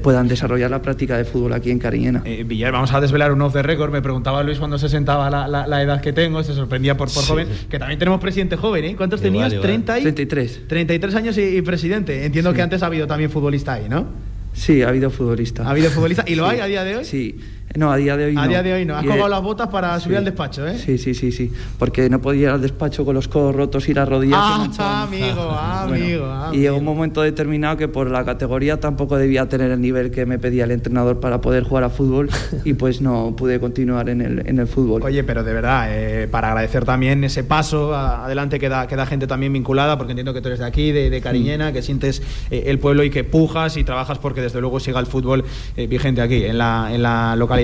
puedan 0.02 0.28
desarrollar 0.28 0.72
la 0.72 0.82
práctica 0.82 1.16
de 1.16 1.26
fútbol 1.26 1.54
aquí 1.54 1.70
en 1.70 1.78
Cariñena. 1.78 2.24
Eh, 2.26 2.44
Villar, 2.44 2.72
vamos 2.72 2.92
a 2.92 3.00
desvelar 3.00 3.32
un 3.32 3.42
off 3.44 3.54
de 3.54 3.62
récord. 3.62 3.92
Me 3.92 4.02
preguntaba 4.02 4.42
Luis 4.42 4.58
cuando 4.58 4.80
se 4.80 4.90
sentaba 4.90 5.30
la, 5.30 5.48
la, 5.48 5.68
la 5.68 5.84
edad 5.84 6.02
que 6.02 6.12
tengo, 6.12 6.42
se 6.42 6.56
sorprendía 6.56 6.98
por, 6.98 7.14
por 7.14 7.24
sí. 7.24 7.30
joven, 7.30 7.48
que 7.70 7.78
también 7.78 8.00
tenemos 8.00 8.20
presidente 8.20 8.56
joven, 8.56 8.86
¿eh? 8.86 8.96
¿Cuántos 8.96 9.20
igual, 9.20 9.34
tenías? 9.34 9.54
Igual. 9.54 9.68
30 9.68 10.00
y... 10.00 10.02
33. 10.02 10.62
33 10.68 11.16
años 11.16 11.38
y, 11.38 11.42
y 11.58 11.62
presidente. 11.62 12.26
Entiendo 12.26 12.50
sí. 12.50 12.56
que 12.56 12.62
antes 12.64 12.82
ha 12.82 12.88
habido 12.88 13.06
también 13.06 13.30
futbolista 13.30 13.74
ahí, 13.74 13.88
¿no? 13.88 14.08
Sí, 14.54 14.82
ha 14.82 14.90
habido 14.90 15.12
futbolista. 15.12 15.68
¿Ha 15.68 15.70
habido 15.70 15.92
futbolista? 15.92 16.24
¿Y 16.26 16.34
lo 16.34 16.50
sí. 16.50 16.56
hay 16.56 16.62
a 16.62 16.66
día 16.66 16.84
de 16.84 16.96
hoy? 16.98 17.06
Sí. 17.06 17.40
No, 17.76 17.92
a 17.92 17.98
día 17.98 18.16
de 18.16 18.26
hoy 18.26 18.36
no. 18.36 18.42
A 18.42 18.48
día 18.48 18.64
de 18.64 18.74
hoy 18.74 18.86
no. 18.86 18.96
Has 18.96 19.06
colgado 19.06 19.28
las 19.28 19.42
botas 19.42 19.68
para 19.68 19.98
sí. 19.98 20.06
subir 20.06 20.18
al 20.18 20.26
despacho, 20.26 20.66
¿eh? 20.66 20.78
Sí, 20.78 20.98
sí, 20.98 21.14
sí, 21.14 21.32
sí. 21.32 21.52
Porque 21.78 22.10
no 22.10 22.22
podía 22.22 22.44
ir 22.44 22.50
al 22.50 22.62
despacho 22.62 23.04
con 23.06 23.14
los 23.14 23.28
codos 23.28 23.56
rotos 23.56 23.90
y 23.90 23.94
las 23.94 24.08
rodillas. 24.08 24.40
Ah, 24.40 25.04
amigo, 25.04 25.22
amigo, 25.22 25.46
bueno, 25.90 26.34
amigo. 26.34 26.54
Y 26.54 26.60
llegó 26.60 26.78
un 26.78 26.86
momento 26.86 27.22
determinado 27.22 27.78
que 27.78 27.88
por 27.88 28.10
la 28.10 28.24
categoría 28.24 28.80
tampoco 28.80 29.18
debía 29.18 29.48
tener 29.50 29.72
el 29.72 29.82
nivel 29.82 30.12
que 30.12 30.26
me 30.26 30.40
pedía 30.40 30.64
el 30.64 30.72
entrenador 30.72 31.20
para 31.20 31.42
poder 31.42 31.64
jugar 31.64 31.84
a 31.84 31.90
fútbol 31.90 32.30
y 32.66 32.74
pues 32.74 33.02
no 33.02 33.36
pude 33.36 33.60
continuar 33.60 34.10
en 34.10 34.22
el, 34.22 34.48
en 34.48 34.60
el 34.60 34.68
fútbol. 34.68 35.04
Oye, 35.04 35.24
pero 35.24 35.44
de 35.44 35.54
verdad, 35.54 35.88
eh, 35.92 36.28
para 36.28 36.50
agradecer 36.50 36.86
también 36.86 37.24
ese 37.24 37.44
paso 37.44 37.94
adelante 37.94 38.60
que 38.60 38.70
da, 38.70 38.88
que 38.88 38.96
da 38.96 39.06
gente 39.06 39.28
también 39.28 39.52
vinculada, 39.52 39.98
porque 39.98 40.12
entiendo 40.14 40.34
que 40.34 40.42
tú 40.42 40.48
eres 40.48 40.60
de 40.60 40.66
aquí, 40.66 40.92
de, 40.92 41.10
de 41.10 41.22
Cariñena, 41.22 41.70
mm. 41.70 41.74
que 41.74 41.82
sientes 41.82 42.22
eh, 42.50 42.64
el 42.68 42.80
pueblo 42.80 43.04
y 43.04 43.10
que 43.10 43.24
pujas 43.24 43.78
y 43.78 43.84
trabajas 43.84 44.20
porque 44.20 44.42
desde 44.42 44.62
luego 44.62 44.80
siga 44.80 45.00
el 45.00 45.06
fútbol 45.06 45.44
eh, 45.76 45.88
vigente 45.88 46.22
aquí, 46.22 46.46
en 46.46 46.58
la, 46.58 46.90
en 46.92 47.04
la 47.04 47.36
localidad. 47.36 47.57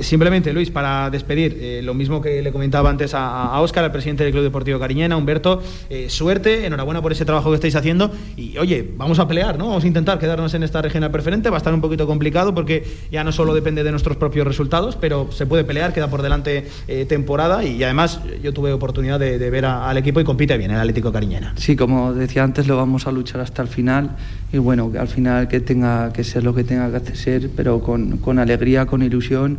Simplemente, 0.00 0.52
Luis, 0.52 0.70
para 0.70 1.10
despedir, 1.10 1.56
eh, 1.60 1.80
lo 1.82 1.94
mismo 1.94 2.20
que 2.20 2.42
le 2.42 2.52
comentaba 2.52 2.90
antes 2.90 3.14
a, 3.14 3.46
a 3.46 3.60
Óscar, 3.60 3.84
al 3.84 3.92
presidente 3.92 4.24
del 4.24 4.32
Club 4.32 4.44
Deportivo 4.44 4.78
Cariñena, 4.78 5.16
Humberto, 5.16 5.62
eh, 5.88 6.08
suerte, 6.08 6.66
enhorabuena 6.66 7.00
por 7.00 7.12
ese 7.12 7.24
trabajo 7.24 7.50
que 7.50 7.56
estáis 7.56 7.76
haciendo 7.76 8.10
y, 8.36 8.58
oye, 8.58 8.88
vamos 8.96 9.18
a 9.18 9.28
pelear, 9.28 9.58
¿no? 9.58 9.68
Vamos 9.68 9.84
a 9.84 9.86
intentar 9.86 10.18
quedarnos 10.18 10.52
en 10.54 10.62
esta 10.62 10.82
regional 10.82 11.10
preferente, 11.10 11.50
va 11.50 11.56
a 11.56 11.58
estar 11.58 11.72
un 11.72 11.80
poquito 11.80 12.06
complicado 12.06 12.54
porque 12.54 12.84
ya 13.10 13.24
no 13.24 13.32
solo 13.32 13.54
depende 13.54 13.84
de 13.84 13.90
nuestros 13.90 14.16
propios 14.16 14.46
resultados, 14.46 14.96
pero 14.96 15.30
se 15.32 15.46
puede 15.46 15.64
pelear, 15.64 15.92
queda 15.92 16.08
por 16.08 16.22
delante 16.22 16.66
eh, 16.88 17.04
temporada 17.06 17.64
y, 17.64 17.82
además 17.82 18.20
yo 18.42 18.52
tuve 18.52 18.72
oportunidad 18.72 19.18
de, 19.18 19.50
ver 19.52 19.66
al 19.66 19.96
equipo 19.98 20.20
y 20.20 20.24
compite 20.24 20.56
bien 20.56 20.70
el 20.70 20.78
Atlético 20.78 21.12
Cariñena. 21.12 21.52
Sí, 21.56 21.76
como 21.76 22.14
decía 22.14 22.42
antes, 22.42 22.66
lo 22.66 22.76
vamos 22.76 23.06
a 23.06 23.12
luchar 23.12 23.40
hasta 23.40 23.62
el 23.62 23.68
final 23.68 24.16
y 24.52 24.58
bueno, 24.58 24.92
al 24.98 25.08
final 25.08 25.48
que 25.48 25.60
tenga 25.60 26.12
que 26.12 26.24
ser 26.24 26.44
lo 26.44 26.54
que 26.54 26.62
tenga 26.62 27.02
que 27.02 27.14
ser, 27.14 27.50
pero 27.56 27.80
con, 27.80 28.18
con 28.18 28.38
alegría, 28.38 28.84
con 28.84 29.02
ilusión 29.02 29.58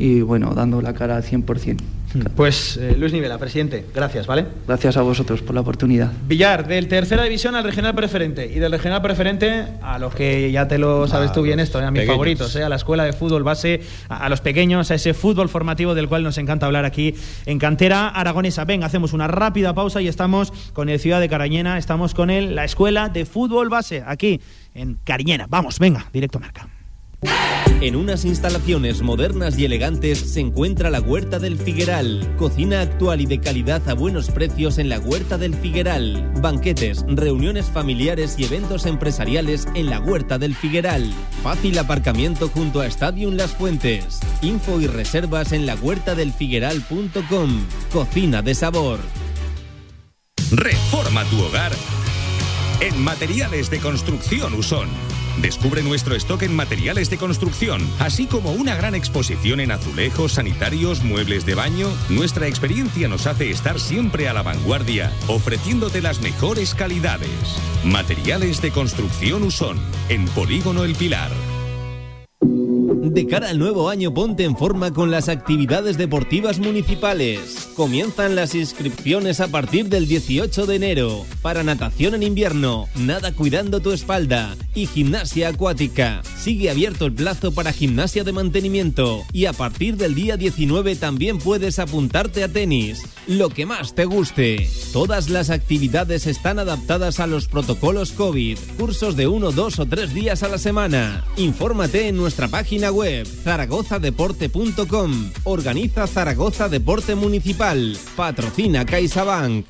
y 0.00 0.22
bueno, 0.22 0.54
dando 0.54 0.80
la 0.80 0.94
cara 0.94 1.16
al 1.16 1.22
100%. 1.22 1.76
Pues 2.34 2.78
eh, 2.78 2.96
Luis 2.98 3.12
Nivela, 3.12 3.38
presidente, 3.38 3.84
gracias, 3.94 4.26
¿vale? 4.26 4.46
Gracias 4.66 4.96
a 4.96 5.02
vosotros 5.02 5.42
por 5.42 5.54
la 5.54 5.60
oportunidad. 5.60 6.10
Villar, 6.26 6.66
del 6.66 6.88
tercera 6.88 7.22
división 7.22 7.54
al 7.54 7.62
regional 7.62 7.94
preferente 7.94 8.46
y 8.46 8.58
del 8.58 8.72
regional 8.72 9.02
preferente 9.02 9.66
a 9.82 9.98
los 9.98 10.14
que 10.14 10.50
ya 10.50 10.66
te 10.66 10.78
lo 10.78 11.06
sabes 11.06 11.30
ah, 11.30 11.32
tú 11.34 11.42
bien 11.42 11.60
esto, 11.60 11.80
eh, 11.80 11.84
a 11.84 11.90
mis 11.90 12.00
pequeños. 12.00 12.14
favoritos, 12.14 12.56
eh, 12.56 12.64
a 12.64 12.68
la 12.70 12.76
escuela 12.76 13.04
de 13.04 13.12
fútbol 13.12 13.44
base, 13.44 13.82
a, 14.08 14.24
a, 14.24 14.28
los 14.30 14.40
pequeños, 14.40 14.90
a 14.90 14.94
ese 14.94 15.12
fútbol 15.12 15.50
formativo 15.50 15.94
del 15.94 16.08
cual 16.08 16.24
nos 16.24 16.38
encanta 16.38 16.64
hablar 16.64 16.86
aquí 16.86 17.14
en 17.44 17.58
Cantera 17.58 18.08
Aragonesa. 18.08 18.64
Venga, 18.64 18.86
hacemos 18.86 19.12
una 19.12 19.28
rápida 19.28 19.74
pausa 19.74 20.00
y 20.00 20.08
estamos 20.08 20.50
con 20.72 20.88
el 20.88 20.98
Ciudad 20.98 21.20
de 21.20 21.28
Carañena, 21.28 21.76
estamos 21.76 22.14
con 22.14 22.30
el, 22.30 22.54
la 22.56 22.64
escuela 22.64 23.10
de 23.10 23.26
fútbol 23.26 23.68
base 23.68 24.02
aquí 24.04 24.40
en 24.74 24.96
Cariñena. 25.04 25.46
Vamos, 25.48 25.78
venga, 25.78 26.06
directo 26.10 26.40
marca. 26.40 26.66
En 27.80 27.96
unas 27.96 28.26
instalaciones 28.26 29.00
modernas 29.00 29.58
y 29.58 29.64
elegantes 29.64 30.18
se 30.18 30.40
encuentra 30.40 30.90
la 30.90 31.00
Huerta 31.00 31.38
del 31.38 31.58
Figueral. 31.58 32.34
Cocina 32.36 32.82
actual 32.82 33.22
y 33.22 33.26
de 33.26 33.40
calidad 33.40 33.88
a 33.88 33.94
buenos 33.94 34.30
precios 34.30 34.76
en 34.76 34.90
la 34.90 34.98
Huerta 34.98 35.38
del 35.38 35.54
Figueral. 35.54 36.30
Banquetes, 36.42 37.04
reuniones 37.08 37.66
familiares 37.66 38.34
y 38.36 38.44
eventos 38.44 38.84
empresariales 38.84 39.66
en 39.74 39.88
la 39.88 39.98
Huerta 39.98 40.36
del 40.38 40.54
Figueral. 40.54 41.10
Fácil 41.42 41.78
aparcamiento 41.78 42.48
junto 42.48 42.80
a 42.80 42.86
Stadium 42.86 43.34
Las 43.34 43.52
Fuentes. 43.52 44.20
Info 44.42 44.78
y 44.80 44.86
reservas 44.86 45.52
en 45.52 45.64
la 45.64 45.74
huertadelfigueral.com. 45.76 47.66
Cocina 47.92 48.42
de 48.42 48.54
sabor. 48.54 49.00
Reforma 50.50 51.24
tu 51.24 51.40
hogar 51.42 51.72
en 52.80 52.98
Materiales 53.02 53.70
de 53.70 53.78
Construcción 53.78 54.54
Usón. 54.54 54.88
Descubre 55.40 55.82
nuestro 55.82 56.14
stock 56.16 56.42
en 56.42 56.54
materiales 56.54 57.08
de 57.08 57.16
construcción, 57.16 57.80
así 57.98 58.26
como 58.26 58.52
una 58.52 58.76
gran 58.76 58.94
exposición 58.94 59.60
en 59.60 59.72
azulejos, 59.72 60.32
sanitarios, 60.32 61.02
muebles 61.02 61.46
de 61.46 61.54
baño. 61.54 61.88
Nuestra 62.10 62.46
experiencia 62.46 63.08
nos 63.08 63.26
hace 63.26 63.50
estar 63.50 63.80
siempre 63.80 64.28
a 64.28 64.34
la 64.34 64.42
vanguardia, 64.42 65.10
ofreciéndote 65.28 66.02
las 66.02 66.20
mejores 66.20 66.74
calidades. 66.74 67.30
Materiales 67.84 68.60
de 68.60 68.70
construcción 68.70 69.42
Usón, 69.42 69.78
en 70.10 70.26
Polígono 70.26 70.84
El 70.84 70.94
Pilar. 70.94 71.30
De 73.02 73.26
cara 73.26 73.48
al 73.48 73.58
nuevo 73.58 73.88
año 73.88 74.12
ponte 74.12 74.44
en 74.44 74.54
forma 74.54 74.92
con 74.92 75.10
las 75.10 75.30
actividades 75.30 75.96
deportivas 75.96 76.58
municipales. 76.58 77.70
Comienzan 77.74 78.36
las 78.36 78.54
inscripciones 78.54 79.40
a 79.40 79.48
partir 79.48 79.88
del 79.88 80.06
18 80.06 80.66
de 80.66 80.76
enero 80.76 81.24
para 81.40 81.62
natación 81.62 82.14
en 82.14 82.22
invierno, 82.22 82.88
nada 82.96 83.32
cuidando 83.32 83.80
tu 83.80 83.92
espalda 83.92 84.54
y 84.74 84.84
gimnasia 84.84 85.48
acuática. 85.48 86.20
Sigue 86.40 86.70
abierto 86.70 87.04
el 87.04 87.12
plazo 87.12 87.52
para 87.52 87.70
gimnasia 87.70 88.24
de 88.24 88.32
mantenimiento 88.32 89.24
y 89.30 89.44
a 89.44 89.52
partir 89.52 89.98
del 89.98 90.14
día 90.14 90.38
19 90.38 90.96
también 90.96 91.36
puedes 91.36 91.78
apuntarte 91.78 92.42
a 92.42 92.48
tenis, 92.48 93.02
lo 93.26 93.50
que 93.50 93.66
más 93.66 93.94
te 93.94 94.06
guste. 94.06 94.66
Todas 94.94 95.28
las 95.28 95.50
actividades 95.50 96.26
están 96.26 96.58
adaptadas 96.58 97.20
a 97.20 97.26
los 97.26 97.46
protocolos 97.46 98.12
COVID, 98.12 98.56
cursos 98.78 99.16
de 99.16 99.26
uno, 99.26 99.52
dos 99.52 99.78
o 99.80 99.84
tres 99.84 100.14
días 100.14 100.42
a 100.42 100.48
la 100.48 100.56
semana. 100.56 101.26
Infórmate 101.36 102.08
en 102.08 102.16
nuestra 102.16 102.48
página 102.48 102.90
web 102.90 103.26
zaragozadeporte.com. 103.26 105.32
Organiza 105.44 106.06
Zaragoza 106.06 106.70
Deporte 106.70 107.16
Municipal. 107.16 107.98
Patrocina 108.16 108.86
CaixaBank. 108.86 109.66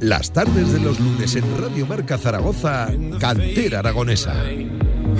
Las 0.00 0.32
tardes 0.32 0.72
de 0.72 0.80
los 0.80 1.00
lunes 1.00 1.34
en 1.34 1.44
Radio 1.60 1.84
Marca 1.86 2.16
Zaragoza, 2.18 2.88
Cantera 3.18 3.80
Aragonesa. 3.80 4.32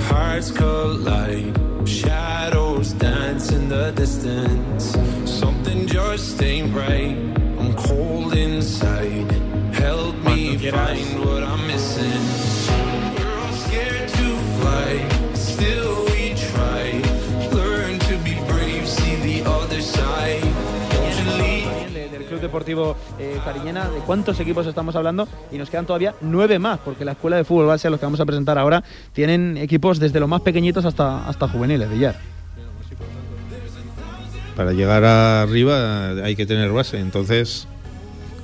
Hearts 0.09 0.51
collide, 0.51 1.53
shadows 1.85 2.93
dance 2.97 3.53
in 3.53 3.67
the 3.67 3.91
distance. 3.91 4.97
Something 5.25 5.85
just 5.85 6.41
ain't 6.41 6.73
right. 6.73 7.17
I'm 7.59 7.73
cold 7.75 8.33
inside. 8.33 9.29
Help 9.73 10.15
me 10.23 10.57
find 10.57 11.25
what 11.25 11.43
I'm 11.43 11.67
missing. 11.67 12.59
Deportivo 22.41 22.95
eh, 23.19 23.37
Cariñena, 23.43 23.89
de 23.89 23.99
cuántos 23.99 24.39
equipos 24.39 24.65
estamos 24.65 24.95
hablando 24.95 25.27
y 25.51 25.57
nos 25.57 25.69
quedan 25.69 25.85
todavía 25.85 26.15
nueve 26.21 26.59
más, 26.59 26.79
porque 26.79 27.05
la 27.05 27.13
escuela 27.13 27.37
de 27.37 27.43
fútbol 27.43 27.67
base 27.67 27.87
a 27.87 27.91
los 27.91 27.99
que 27.99 28.05
vamos 28.05 28.19
a 28.19 28.25
presentar 28.25 28.57
ahora 28.57 28.83
tienen 29.13 29.57
equipos 29.57 29.99
desde 29.99 30.19
los 30.19 30.29
más 30.29 30.41
pequeñitos 30.41 30.85
hasta, 30.85 31.27
hasta 31.27 31.47
juveniles, 31.47 31.89
Villar. 31.89 32.15
Para 34.55 34.73
llegar 34.73 35.03
arriba 35.05 36.09
hay 36.23 36.35
que 36.35 36.45
tener 36.45 36.71
base, 36.71 36.99
entonces 36.99 37.67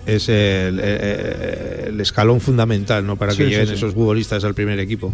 es 0.05 0.29
el, 0.29 0.79
el, 0.79 1.87
el, 1.87 2.01
escalón 2.01 2.41
fundamental 2.41 3.05
¿no? 3.05 3.15
para 3.15 3.31
que 3.31 3.37
sí, 3.37 3.43
lleguen 3.43 3.67
sí, 3.67 3.73
sí. 3.73 3.73
esos 3.75 3.93
futbolistas 3.93 4.43
al 4.43 4.53
primer 4.53 4.79
equipo. 4.79 5.13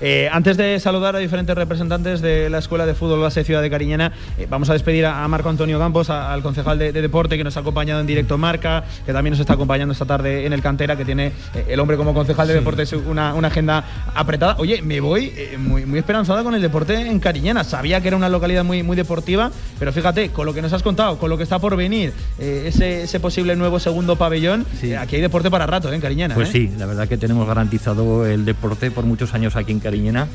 Eh, 0.00 0.28
antes 0.32 0.56
de 0.56 0.78
saludar 0.80 1.16
a 1.16 1.18
diferentes 1.18 1.54
representantes 1.54 2.20
de 2.20 2.50
la 2.50 2.58
Escuela 2.58 2.86
de 2.86 2.94
Fútbol 2.94 3.20
Base 3.20 3.44
Ciudad 3.44 3.62
de 3.62 3.70
Cariñena, 3.70 4.12
eh, 4.38 4.46
vamos 4.48 4.70
a 4.70 4.72
despedir 4.72 5.06
a, 5.06 5.24
a, 5.24 5.28
Marco 5.28 5.48
Antonio 5.48 5.78
Campos, 5.78 6.10
a, 6.10 6.32
al 6.32 6.42
concejal 6.42 6.78
de, 6.78 6.92
de, 6.92 7.02
Deporte 7.02 7.36
que 7.36 7.44
nos 7.44 7.56
ha 7.56 7.60
acompañado 7.60 8.00
en 8.00 8.06
directo 8.06 8.36
Marca, 8.38 8.84
que 9.06 9.12
también 9.12 9.32
nos 9.32 9.40
está 9.40 9.54
acompañando 9.54 9.92
esta 9.92 10.04
tarde 10.04 10.46
en 10.46 10.52
el 10.52 10.62
Cantera, 10.62 10.96
que 10.96 11.04
tiene 11.04 11.32
eh, 11.54 11.66
el 11.68 11.80
hombre 11.80 11.96
como 11.96 12.12
concejal 12.12 12.48
de 12.48 12.54
Deporte 12.54 12.84
una, 12.96 13.34
una, 13.34 13.48
agenda 13.48 13.84
apretada. 14.14 14.56
Oye, 14.58 14.82
me 14.82 15.00
voy 15.00 15.32
eh, 15.36 15.56
muy, 15.58 15.86
muy 15.86 15.98
esperanzada 15.98 16.42
con 16.42 16.54
el 16.54 16.62
deporte 16.62 16.94
en 16.94 17.18
Cariñena. 17.18 17.64
Sabía 17.64 18.00
que 18.00 18.08
era 18.08 18.16
una 18.16 18.28
localidad 18.28 18.64
muy, 18.64 18.82
muy 18.82 18.96
deportiva, 18.96 19.50
pero 19.78 19.92
fíjate, 19.92 20.30
con 20.30 20.46
lo 20.46 20.54
que 20.54 20.62
nos 20.62 20.72
has 20.72 20.82
contado, 20.82 21.18
con 21.18 21.30
lo 21.30 21.36
que 21.36 21.42
está 21.42 21.58
por 21.58 21.76
venir, 21.76 22.12
eh, 22.38 22.64
ese, 22.66 23.04
ese 23.04 23.20
posible 23.20 23.56
nuevo 23.56 23.78
segundo 23.78 24.16
pabellón. 24.18 24.66
Sí. 24.80 24.94
Aquí 24.94 25.16
hay 25.16 25.22
deporte 25.22 25.50
para 25.50 25.66
rato, 25.66 25.90
¿eh, 25.90 25.94
en 25.94 26.00
Cariñena. 26.00 26.34
Pues 26.34 26.50
¿eh? 26.50 26.52
sí, 26.52 26.70
la 26.78 26.86
verdad 26.86 27.08
que 27.08 27.16
tenemos 27.16 27.46
garantizado 27.46 28.26
el 28.26 28.44
deporte 28.44 28.90
por 28.90 29.04
muchos 29.04 29.34
años 29.34 29.56
aquí 29.56 29.72
en 29.72 29.80
Cariñena. 29.80 30.28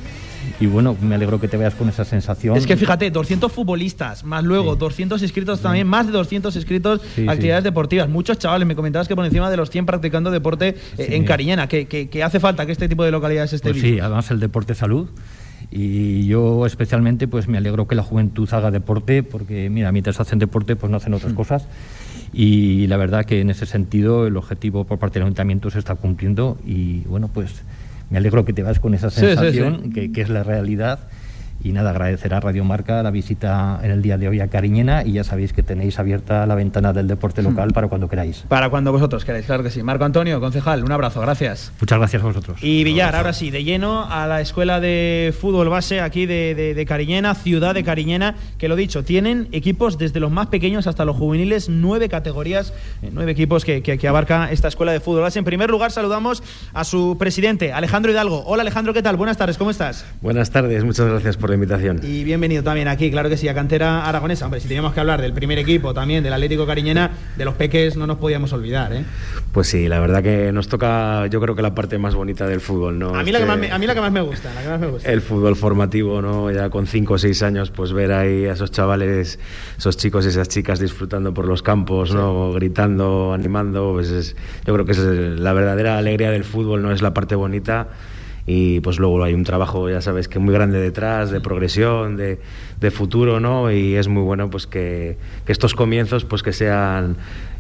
y 0.60 0.66
bueno, 0.66 0.96
me 1.02 1.16
alegro 1.16 1.40
que 1.40 1.48
te 1.48 1.58
veas 1.58 1.76
con 1.76 1.90
esa 1.90 2.06
sensación. 2.06 2.58
Es 2.58 2.66
que 2.66 2.78
fíjate, 2.78 3.12
200 3.12 3.52
futbolistas, 3.52 4.24
más 4.24 4.44
luego 4.44 4.76
200 4.76 5.22
inscritos 5.22 5.62
también, 5.62 5.88
más 5.88 6.08
de 6.08 6.14
200 6.14 6.56
inscritos, 6.56 7.02
actividades 7.28 7.64
deportivas. 7.64 8.10
Muchos 8.10 8.38
chavales, 8.40 8.68
me 8.68 8.76
comentabas 8.76 9.08
que 9.08 9.16
por 9.16 9.26
encima 9.26 9.50
de 9.50 9.58
los 9.58 9.70
100 9.70 9.86
practicando 9.86 10.32
deporte 10.32 10.76
eh, 10.98 11.08
en 11.12 11.26
Cariñena, 11.26 11.68
que, 11.68 11.86
que, 11.86 12.24
hace 12.24 12.40
falta 12.40 12.66
que 12.66 12.72
este 12.72 12.88
tipo 12.88 13.04
de 13.04 13.12
localidades 13.12 13.54
esté 13.54 13.72
pues 13.72 13.82
Sí, 13.82 14.00
además 14.00 14.32
el 14.32 14.40
deporte 14.40 14.76
salud. 14.76 15.10
Y 15.72 16.28
yo 16.28 16.66
especialmente 16.66 17.28
pues 17.28 17.48
me 17.48 17.58
alegro 17.58 17.88
que 17.88 17.96
la 17.96 18.04
juventud 18.04 18.48
haga 18.52 18.70
deporte, 18.70 19.24
porque 19.24 19.70
mira, 19.70 19.92
mientras 19.92 20.20
hacen 20.20 20.38
deporte 20.38 20.76
pues 20.76 20.92
no 20.92 20.98
hacen 20.98 21.14
otras 21.14 21.34
mm. 21.34 21.36
cosas. 21.36 21.68
Y 22.34 22.88
la 22.88 22.98
verdad 22.98 23.26
que 23.26 23.42
en 23.42 23.52
ese 23.52 23.66
sentido 23.66 24.26
el 24.26 24.36
objetivo 24.38 24.86
por 24.86 24.98
parte 24.98 25.20
del 25.20 25.28
ayuntamiento 25.28 25.70
se 25.70 25.80
está 25.80 25.96
cumpliendo 25.96 26.58
y 26.66 27.02
bueno, 27.02 27.30
pues 27.32 27.62
me 28.10 28.18
alegro 28.18 28.44
que 28.44 28.54
te 28.54 28.64
vas 28.64 28.80
con 28.80 28.94
esa 28.94 29.10
sensación, 29.12 29.92
Que, 29.92 30.12
que, 30.12 30.22
es 30.22 30.30
la 30.30 30.44
realidad 30.44 31.00
y 31.64 31.72
nada, 31.72 31.92
agradecer 31.92 32.34
a 32.34 32.40
Radio 32.40 32.64
Marca 32.64 33.02
la 33.04 33.12
visita 33.12 33.80
en 33.84 33.92
el 33.92 34.02
día 34.02 34.18
de 34.18 34.28
hoy 34.28 34.40
a 34.42 34.50
Cariñena 34.50 35.04
y 35.06 35.14
ya 35.14 35.24
sabéis 35.24 35.54
que 35.54 35.64
tenéis 35.64 35.98
abierta 35.98 36.46
la 36.46 36.56
ventana 36.56 36.92
del 36.92 37.08
deporte 37.08 37.42
hmm. 37.42 37.46
local 37.46 37.72
para 37.74 37.88
cuando 37.88 38.10
queráis. 38.10 38.44
Para 38.48 38.70
cuando 38.70 38.92
vosotros 38.92 39.24
queráis, 39.24 39.46
claro 39.46 39.64
que 39.64 39.70
sí. 39.70 39.82
Marco 39.82 40.04
Antonio, 40.04 40.40
concejal, 40.40 40.84
un 40.84 40.92
abrazo, 40.92 41.22
gracias. 41.22 41.72
Muchas 41.80 42.00
gracias 42.00 42.22
a 42.22 42.26
vosotros. 42.26 42.62
Y 42.62 42.84
Villar, 42.84 43.16
ahora 43.16 43.34
sí, 43.34 43.50
de 43.50 43.64
lleno 43.64 44.06
a 44.10 44.28
la 44.28 44.42
escuela 44.42 44.80
de 44.80 45.34
fútbol 45.40 45.70
base 45.70 46.02
aquí 46.02 46.26
de, 46.26 46.86
Cariñena, 46.88 47.34
ciudad 47.34 47.74
de 47.74 47.84
Cariñena, 47.84 48.36
que 48.58 48.68
lo 48.68 48.76
dicho, 48.76 49.04
tienen 49.04 49.48
equipos 49.52 49.98
desde 49.98 50.20
los 50.20 50.32
más 50.32 50.48
pequeños 50.48 50.88
hasta 50.88 51.06
los 51.06 51.16
juveniles, 51.16 51.70
nueve 51.70 52.10
categorías, 52.10 52.74
eh, 53.02 53.10
nueve 53.14 53.32
equipos 53.32 53.64
que, 53.64 53.82
que 53.82 54.08
abarca 54.08 54.52
esta 54.52 54.68
escuela 54.68 54.92
de 54.92 55.00
fútbol 55.00 55.22
base. 55.22 55.40
En 55.40 55.46
primer 55.46 55.70
lugar, 55.70 55.92
saludamos 55.92 56.44
a 56.74 56.84
su 56.84 57.16
presidente, 57.18 57.72
Alejandro 57.72 58.12
Hidalgo. 58.12 58.44
Hola 58.46 58.62
Alejandro, 58.64 58.94
¿qué 58.94 59.02
tal? 59.02 59.16
Buenas 59.16 59.38
tardes, 59.38 59.58
¿cómo 59.58 59.72
estás? 59.72 60.06
Buenas 60.22 60.52
tardes, 60.52 60.84
muchas 60.84 61.08
gracias 61.08 61.38
por 61.38 61.43
invitación. 61.52 62.00
Y 62.04 62.24
bienvenido 62.24 62.64
también 62.64 62.88
aquí, 62.88 63.12
claro 63.12 63.30
que 63.30 63.38
sí, 63.38 63.48
a 63.48 63.54
Cantera 63.54 64.06
Aragonesa. 64.06 64.46
Hombre, 64.46 64.60
si 64.60 64.68
teníamos 64.68 64.94
que 64.94 65.00
hablar 65.00 65.22
del 65.22 65.34
primer 65.34 65.58
equipo 65.60 65.94
también, 65.94 66.24
del 66.24 66.32
Atlético 66.32 66.66
Cariñena, 66.66 67.12
de 67.36 67.46
los 67.46 67.56
peques 67.56 67.98
no 67.98 68.08
nos 68.08 68.18
podíamos 68.18 68.54
olvidar, 68.54 68.94
¿eh? 68.94 69.04
Pues 69.52 69.68
sí, 69.68 69.88
la 69.88 70.00
verdad 70.00 70.24
que 70.24 70.52
nos 70.52 70.68
toca, 70.68 71.28
yo 71.28 71.42
creo 71.42 71.56
que 71.56 71.62
la 71.62 71.76
parte 71.76 71.98
más 71.98 72.16
bonita 72.16 72.48
del 72.48 72.62
fútbol, 72.62 72.98
¿no? 72.98 73.16
A 73.16 73.24
mí, 73.24 73.32
la, 73.32 73.40
que 73.40 73.46
más 73.46 73.58
me, 73.58 73.72
a 73.72 73.78
mí 73.78 73.86
la 73.86 73.94
que 73.94 74.02
más 74.02 74.12
me 74.12 74.22
gusta, 74.22 74.54
la 74.54 74.62
que 74.62 74.70
más 74.70 74.80
me 74.80 74.88
gusta. 74.88 75.12
El 75.12 75.22
fútbol 75.22 75.56
formativo, 75.56 76.22
¿no? 76.22 76.52
Ya 76.52 76.70
con 76.70 76.88
5 76.88 77.14
o 77.14 77.18
6 77.18 77.44
años, 77.44 77.72
pues 77.72 77.94
ver 77.94 78.12
ahí 78.14 78.46
a 78.46 78.54
esos 78.54 78.72
chavales, 78.72 79.40
esos 79.78 79.98
chicos 79.98 80.26
y 80.26 80.30
esas 80.30 80.48
chicas 80.48 80.80
disfrutando 80.80 81.34
por 81.34 81.46
los 81.46 81.62
campos, 81.62 82.14
¿no? 82.14 82.54
Gritando, 82.54 83.34
animando, 83.34 83.92
pues 83.94 84.36
yo 84.66 84.74
creo 84.74 84.86
que 84.86 84.92
es 84.94 85.00
la 85.00 85.54
verdadera 85.54 85.98
alegría 85.98 86.32
del 86.32 86.44
fútbol, 86.44 86.82
¿no? 86.82 86.92
Es 86.92 87.02
la 87.02 87.14
parte 87.14 87.36
bonita 87.36 87.90
y 88.46 88.82
pues 88.82 89.00
luego 89.00 89.24
hay 89.24 89.34
un 89.34 89.44
trabajo, 89.44 89.90
ya 89.90 90.02
sabes, 90.02 90.28
que 90.28 90.40
muy 90.40 90.54
grande 90.54 90.80
detrás, 90.80 91.32
de 91.32 91.40
progresión, 91.40 92.18
de, 92.18 92.40
futuro, 92.92 93.40
¿no? 93.40 93.72
Y 93.72 93.96
es 93.96 94.10
muy 94.10 94.24
bueno 94.24 94.50
pues 94.50 94.68
que, 94.68 95.18
que 95.46 95.52
estos 95.54 95.74
comienzos 95.74 96.26
pues 96.26 96.44
que 96.44 96.52
sean 96.52 97.16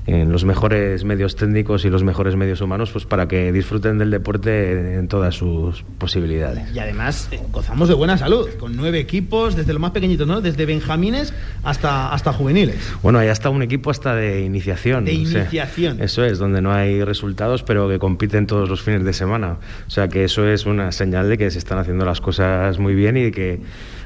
en 0.05 0.31
los 0.31 0.43
mejores 0.43 1.03
medios 1.03 1.35
técnicos 1.35 1.85
y 1.85 1.89
los 1.89 2.03
mejores 2.03 2.35
medios 2.35 2.61
humanos 2.61 2.91
pues 2.91 3.05
para 3.05 3.27
que 3.27 3.51
disfruten 3.51 3.97
del 3.97 4.11
deporte 4.11 4.97
en 4.97 5.07
todas 5.07 5.35
sus 5.35 5.83
posibilidades. 5.97 6.73
Y 6.73 6.79
además 6.79 7.29
eh, 7.31 7.39
gozamos 7.51 7.87
de 7.87 7.95
buena 7.95 8.17
salud, 8.17 8.49
con 8.59 8.75
nueve 8.75 8.99
equipos, 8.99 9.55
desde 9.55 9.73
lo 9.73 9.79
más 9.79 9.91
pequeñitos, 9.91 10.27
¿no? 10.27 10.41
Desde 10.41 10.65
benjamines 10.65 11.33
hasta, 11.63 12.13
hasta 12.13 12.33
juveniles. 12.33 12.75
Bueno, 13.01 13.19
hay 13.19 13.29
hasta 13.29 13.49
un 13.49 13.61
equipo 13.63 13.91
hasta 13.91 14.15
de 14.15 14.41
iniciación. 14.41 15.05
De 15.05 15.13
iniciación. 15.13 16.01
eso 16.01 16.23
es, 16.25 16.37
donde 16.37 16.61
no 16.61 16.73
hay 16.73 17.03
resultados, 17.03 17.63
pero 17.63 17.87
que 17.87 17.99
compiten 17.99 18.47
todos 18.47 18.69
los 18.69 18.81
fines 18.81 19.03
de 19.03 19.13
semana. 19.13 19.57
O 19.87 19.89
sea 19.89 20.07
que 20.09 20.25
eso 20.25 20.47
es 20.47 20.65
una 20.65 20.91
señal 20.91 21.29
de 21.29 21.37
que 21.37 21.49
se 21.51 21.59
están 21.59 21.77
haciendo 21.77 22.05
las 22.05 22.21
cosas 22.21 22.77
muy 22.79 22.95
bien 22.95 23.17
y 23.17 23.23
de 23.23 23.31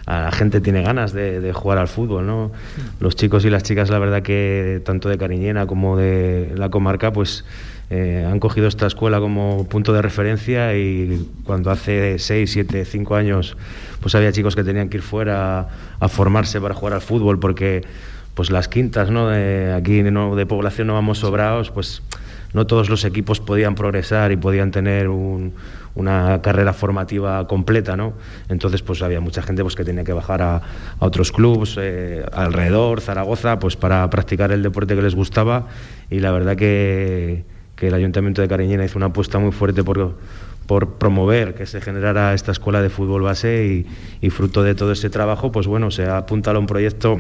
que 0.08 0.12
la 0.12 0.32
gente 0.32 0.62
tiene 0.62 0.82
ganas 0.84 1.12
de, 1.12 1.52
jugar 1.54 1.78
al 1.78 1.88
fútbol, 1.88 2.26
¿no? 2.26 2.52
Los 3.00 3.16
chicos 3.16 3.44
y 3.46 3.50
las 3.50 3.64
chicas, 3.64 3.90
la 3.90 4.00
verdad 4.00 4.22
que 4.22 4.82
tanto 4.86 5.10
de 5.10 5.18
Cariñena 5.18 5.68
como 5.68 5.98
de 5.98 6.54
la 6.56 6.70
comarca, 6.70 7.12
pues 7.12 7.44
eh, 7.90 8.26
han 8.30 8.40
cogido 8.40 8.68
esta 8.68 8.88
escuela 8.88 9.20
como 9.20 9.68
punto 9.68 9.94
de 9.94 10.02
referencia 10.02 10.76
y 10.78 11.30
cuando 11.44 11.72
hace 11.72 12.20
6, 12.20 12.52
7, 12.52 12.86
5 12.86 13.16
años 13.16 13.56
pues 14.02 14.14
había 14.14 14.32
chicos 14.32 14.56
que 14.58 14.64
tenían 14.64 14.90
que 14.90 14.98
ir 14.98 15.04
fuera 15.04 15.70
a, 16.00 16.08
formarse 16.10 16.60
para 16.60 16.74
jugar 16.74 16.94
al 16.94 17.02
fútbol 17.02 17.40
porque 17.40 17.84
pues 18.34 18.52
las 18.52 18.68
quintas, 18.68 19.10
¿no? 19.10 19.30
De, 19.30 19.74
aquí 19.74 20.02
de 20.04 20.46
población 20.46 20.88
no 20.88 20.94
vamos 20.94 21.20
sobrados, 21.20 21.72
pues 21.72 22.02
no 22.54 22.68
todos 22.68 22.90
los 22.90 23.04
equipos 23.04 23.40
podían 23.40 23.76
progresar 23.76 24.32
y 24.32 24.38
podían 24.38 24.72
tener 24.72 25.10
un, 25.10 25.54
una 25.98 26.42
carrera 26.42 26.74
formativa 26.74 27.46
completa, 27.48 27.98
¿no? 27.98 28.14
Entonces, 28.50 28.84
pues 28.84 29.02
había 29.02 29.20
mucha 29.20 29.42
gente 29.42 29.64
pues, 29.64 29.76
que 29.76 29.84
tenía 29.84 30.04
que 30.04 30.14
bajar 30.14 30.42
a, 30.42 30.62
otros 31.00 31.32
clubes 31.32 31.76
eh, 31.80 32.24
alrededor, 32.32 33.02
Zaragoza, 33.02 33.60
pues 33.60 33.76
para 33.76 34.08
practicar 34.10 34.52
el 34.52 34.62
deporte 34.62 34.96
que 34.96 35.02
les 35.02 35.16
gustaba 35.16 35.68
y 36.10 36.20
la 36.20 36.32
verdad 36.32 36.56
que, 36.56 37.44
el 37.80 37.94
Ayuntamiento 37.94 38.42
de 38.42 38.48
Cariñena 38.48 38.86
hizo 38.86 38.98
una 38.98 39.08
apuesta 39.08 39.38
muy 39.38 39.52
fuerte 39.52 39.84
por, 39.84 40.16
por 40.66 40.98
promover 40.98 41.54
que 41.54 41.68
se 41.68 41.80
generara 41.80 42.34
esta 42.34 42.52
escuela 42.52 42.82
de 42.82 42.90
fútbol 42.90 43.22
base 43.22 43.86
y, 44.22 44.30
fruto 44.30 44.64
de 44.64 44.76
todo 44.76 44.92
ese 44.92 45.10
trabajo, 45.10 45.52
pues 45.52 45.68
bueno, 45.68 45.92
se 45.92 46.06
ha 46.06 46.18
apuntado 46.18 46.58
a 46.58 46.60
un 46.60 46.68
proyecto 46.68 47.20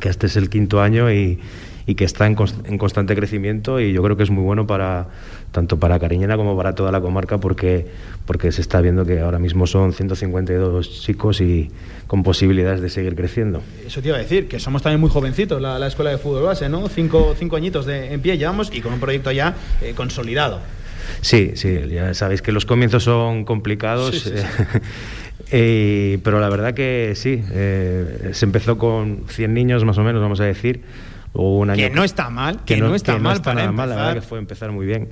que 0.00 0.08
este 0.08 0.26
es 0.26 0.36
el 0.36 0.50
quinto 0.50 0.80
año 0.80 1.12
y, 1.12 1.40
y 1.88 1.94
que 1.94 2.04
está 2.04 2.26
en, 2.26 2.34
constante 2.34 3.16
crecimiento 3.16 3.80
y 3.80 3.94
yo 3.94 4.02
creo 4.02 4.14
que 4.14 4.22
es 4.22 4.30
muy 4.30 4.44
bueno 4.44 4.66
para 4.66 5.08
tanto 5.52 5.78
para 5.78 5.98
Cariñena 5.98 6.36
como 6.36 6.56
para 6.56 6.74
toda 6.74 6.92
la 6.92 7.00
comarca 7.00 7.38
porque, 7.38 7.86
porque 8.26 8.52
se 8.52 8.60
está 8.60 8.80
viendo 8.80 9.04
que 9.04 9.20
ahora 9.20 9.38
mismo 9.38 9.66
son 9.66 9.92
152 9.92 11.02
chicos 11.02 11.40
y 11.40 11.70
con 12.06 12.22
posibilidades 12.22 12.80
de 12.80 12.90
seguir 12.90 13.14
creciendo. 13.14 13.62
Eso 13.86 14.02
te 14.02 14.08
iba 14.08 14.16
a 14.16 14.20
decir, 14.20 14.48
que 14.48 14.60
somos 14.60 14.82
también 14.82 15.00
muy 15.00 15.10
jovencitos 15.10 15.60
la, 15.60 15.86
escuela 15.86 16.10
de 16.10 16.18
fútbol 16.18 16.44
base, 16.44 16.68
¿no? 16.68 16.88
Cinco, 16.88 17.34
cinco 17.38 17.56
añitos 17.56 17.86
de, 17.86 18.12
en 18.12 18.20
pie 18.20 18.36
llevamos 18.36 18.70
y 18.72 18.80
con 18.80 18.92
un 18.92 19.00
proyecto 19.00 19.32
ya 19.32 19.54
eh, 19.80 19.94
consolidado. 19.94 20.60
Sí, 21.22 21.52
sí, 21.54 21.80
ya 21.90 22.12
sabéis 22.12 22.42
que 22.42 22.52
los 22.52 22.66
comienzos 22.66 23.04
son 23.04 23.44
complicados. 23.44 24.32
Eh, 25.50 26.18
pero 26.24 26.40
la 26.40 26.50
verdad 26.50 26.74
que 26.74 27.14
sí, 27.16 27.42
eh, 27.52 28.32
se 28.34 28.44
empezó 28.44 28.76
con 28.76 29.24
100 29.28 29.54
niños 29.54 29.82
más 29.82 29.96
o 29.96 30.02
menos, 30.02 30.20
vamos 30.20 30.40
a 30.40 30.44
decir, 30.44 30.82
que 31.32 31.90
no 31.94 32.04
está 32.04 32.30
mal, 32.30 32.64
que, 32.64 32.76
no, 32.78 32.94
está 32.94 33.18
mal 33.18 33.40
para 33.42 33.64
empezar. 33.64 33.72
Mal, 33.72 33.88
la 33.88 33.96
verdad 33.96 34.14
que 34.14 34.20
fue 34.22 34.38
empezar 34.38 34.72
muy 34.72 34.86
bien. 34.86 35.08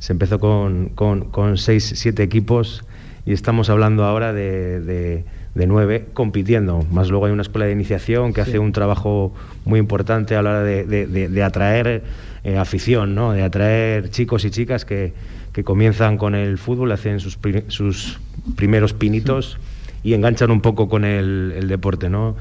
Se 0.00 0.12
empezó 0.12 0.40
con, 0.40 0.88
con, 0.90 1.26
con 1.30 1.56
seis, 1.56 1.92
siete 1.94 2.22
equipos 2.22 2.84
y 3.24 3.32
estamos 3.32 3.70
hablando 3.70 4.04
ahora 4.04 4.32
de, 4.32 4.80
de, 4.80 5.66
nueve 5.66 6.06
compitiendo. 6.14 6.84
Más 6.90 7.10
luego 7.10 7.26
hay 7.26 7.32
una 7.32 7.42
escuela 7.42 7.66
de 7.66 7.72
iniciación 7.72 8.32
que 8.32 8.40
hace 8.40 8.58
un 8.58 8.72
trabajo 8.72 9.32
muy 9.64 9.78
importante 9.78 10.36
a 10.36 10.42
la 10.42 10.50
hora 10.50 10.62
de, 10.62 10.84
de 11.06 11.42
atraer 11.42 12.02
eh, 12.42 12.56
afición, 12.56 13.14
¿no? 13.14 13.32
de 13.32 13.42
atraer 13.42 14.08
chicos 14.08 14.46
y 14.46 14.50
chicas 14.50 14.86
que, 14.86 15.12
que 15.52 15.62
comienzan 15.62 16.16
con 16.16 16.34
el 16.34 16.56
fútbol, 16.56 16.90
hacen 16.92 17.20
sus, 17.20 17.38
sus 17.68 18.18
primeros 18.56 18.94
pinitos 18.94 19.58
y 20.02 20.14
enganchan 20.14 20.50
un 20.50 20.62
poco 20.62 20.88
con 20.88 21.04
el, 21.04 21.52
el 21.54 21.68
deporte. 21.68 22.08
¿no? 22.08 22.36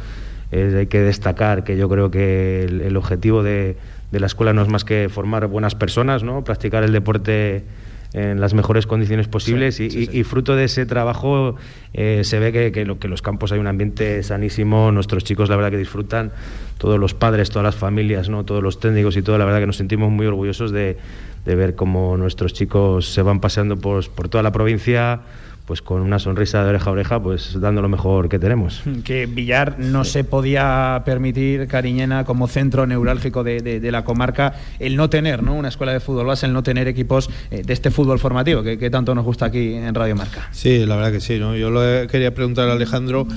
hay 0.51 0.87
que 0.87 1.01
destacar 1.01 1.63
que 1.63 1.77
yo 1.77 1.89
creo 1.89 2.09
que 2.09 2.63
el, 2.63 2.97
objetivo 2.97 3.43
de, 3.43 3.75
la 4.11 4.25
escuela 4.25 4.53
no 4.53 4.61
es 4.61 4.67
más 4.69 4.83
que 4.83 5.09
formar 5.09 5.47
buenas 5.47 5.75
personas, 5.75 6.23
¿no? 6.23 6.43
practicar 6.43 6.83
el 6.83 6.91
deporte 6.91 7.63
en 8.13 8.41
las 8.41 8.55
mejores 8.55 8.87
condiciones 8.87 9.27
posibles 9.27 9.79
y, 9.79 10.23
fruto 10.23 10.55
de 10.55 10.63
ese 10.63 10.87
trabajo 10.87 11.57
eh, 11.93 12.21
se 12.23 12.39
ve 12.39 12.51
que, 12.51 12.71
que, 12.71 12.83
lo, 12.83 12.97
que 12.97 13.07
los 13.07 13.21
campos 13.21 13.51
hay 13.51 13.59
un 13.59 13.67
ambiente 13.67 14.23
sanísimo, 14.23 14.91
nuestros 14.91 15.23
chicos 15.23 15.47
la 15.47 15.55
verdad 15.55 15.69
que 15.69 15.77
disfrutan, 15.77 16.31
todos 16.79 16.99
los 16.99 17.13
padres, 17.13 17.51
todas 17.51 17.63
las 17.65 17.75
familias, 17.75 18.27
¿no? 18.29 18.45
todos 18.45 18.63
los 18.63 18.79
técnicos 18.79 19.15
y 19.15 19.21
todo, 19.21 19.37
la 19.37 19.45
verdad 19.45 19.59
que 19.59 19.67
nos 19.67 19.77
sentimos 19.77 20.09
muy 20.09 20.25
orgullosos 20.25 20.71
de, 20.71 20.97
de 21.45 21.55
ver 21.55 21.75
cómo 21.75 22.17
nuestros 22.17 22.53
chicos 22.53 23.13
se 23.13 23.21
van 23.21 23.41
paseando 23.41 23.77
por, 23.77 24.09
por 24.09 24.27
toda 24.27 24.41
la 24.41 24.51
provincia 24.51 25.21
pues 25.69 25.83
con 25.83 26.01
una 26.01 26.17
sonrisa 26.17 26.63
de 26.63 26.69
oreja 26.69 26.89
a 26.89 26.93
oreja, 26.93 27.21
pues 27.21 27.61
dando 27.61 27.83
lo 27.83 27.89
mejor 27.89 28.27
que 28.27 28.39
tenemos. 28.39 28.81
Que 29.03 29.27
Villar 29.27 29.77
no 29.77 30.03
se 30.03 30.23
podía 30.23 31.03
permitir, 31.05 31.67
Cariñena, 31.67 32.25
como 32.25 32.47
centro 32.47 32.87
neurálgico 32.87 33.43
de, 33.43 33.79
la 33.91 34.03
comarca, 34.03 34.55
el 34.79 34.95
no 34.95 35.11
tener 35.11 35.43
¿no? 35.43 35.53
una 35.53 35.67
escuela 35.67 35.93
de 35.93 35.99
fútbol 35.99 36.25
base, 36.25 36.47
el 36.47 36.53
no 36.53 36.63
tener 36.63 36.87
equipos 36.87 37.29
eh, 37.51 37.61
de 37.63 37.71
este 37.71 37.91
fútbol 37.91 38.17
formativo, 38.17 38.63
que, 38.63 38.89
tanto 38.89 39.13
nos 39.13 39.23
gusta 39.23 39.45
aquí 39.45 39.75
en 39.75 39.93
Radio 39.93 40.15
Marca. 40.15 40.49
Sí, 40.51 40.87
la 40.87 40.95
verdad 40.95 41.11
que 41.11 41.19
sí. 41.19 41.37
¿no? 41.37 41.55
Yo 41.55 41.69
le 41.69 42.07
quería 42.07 42.33
preguntar 42.33 42.67
a 42.67 42.73
Alejandro 42.73 43.27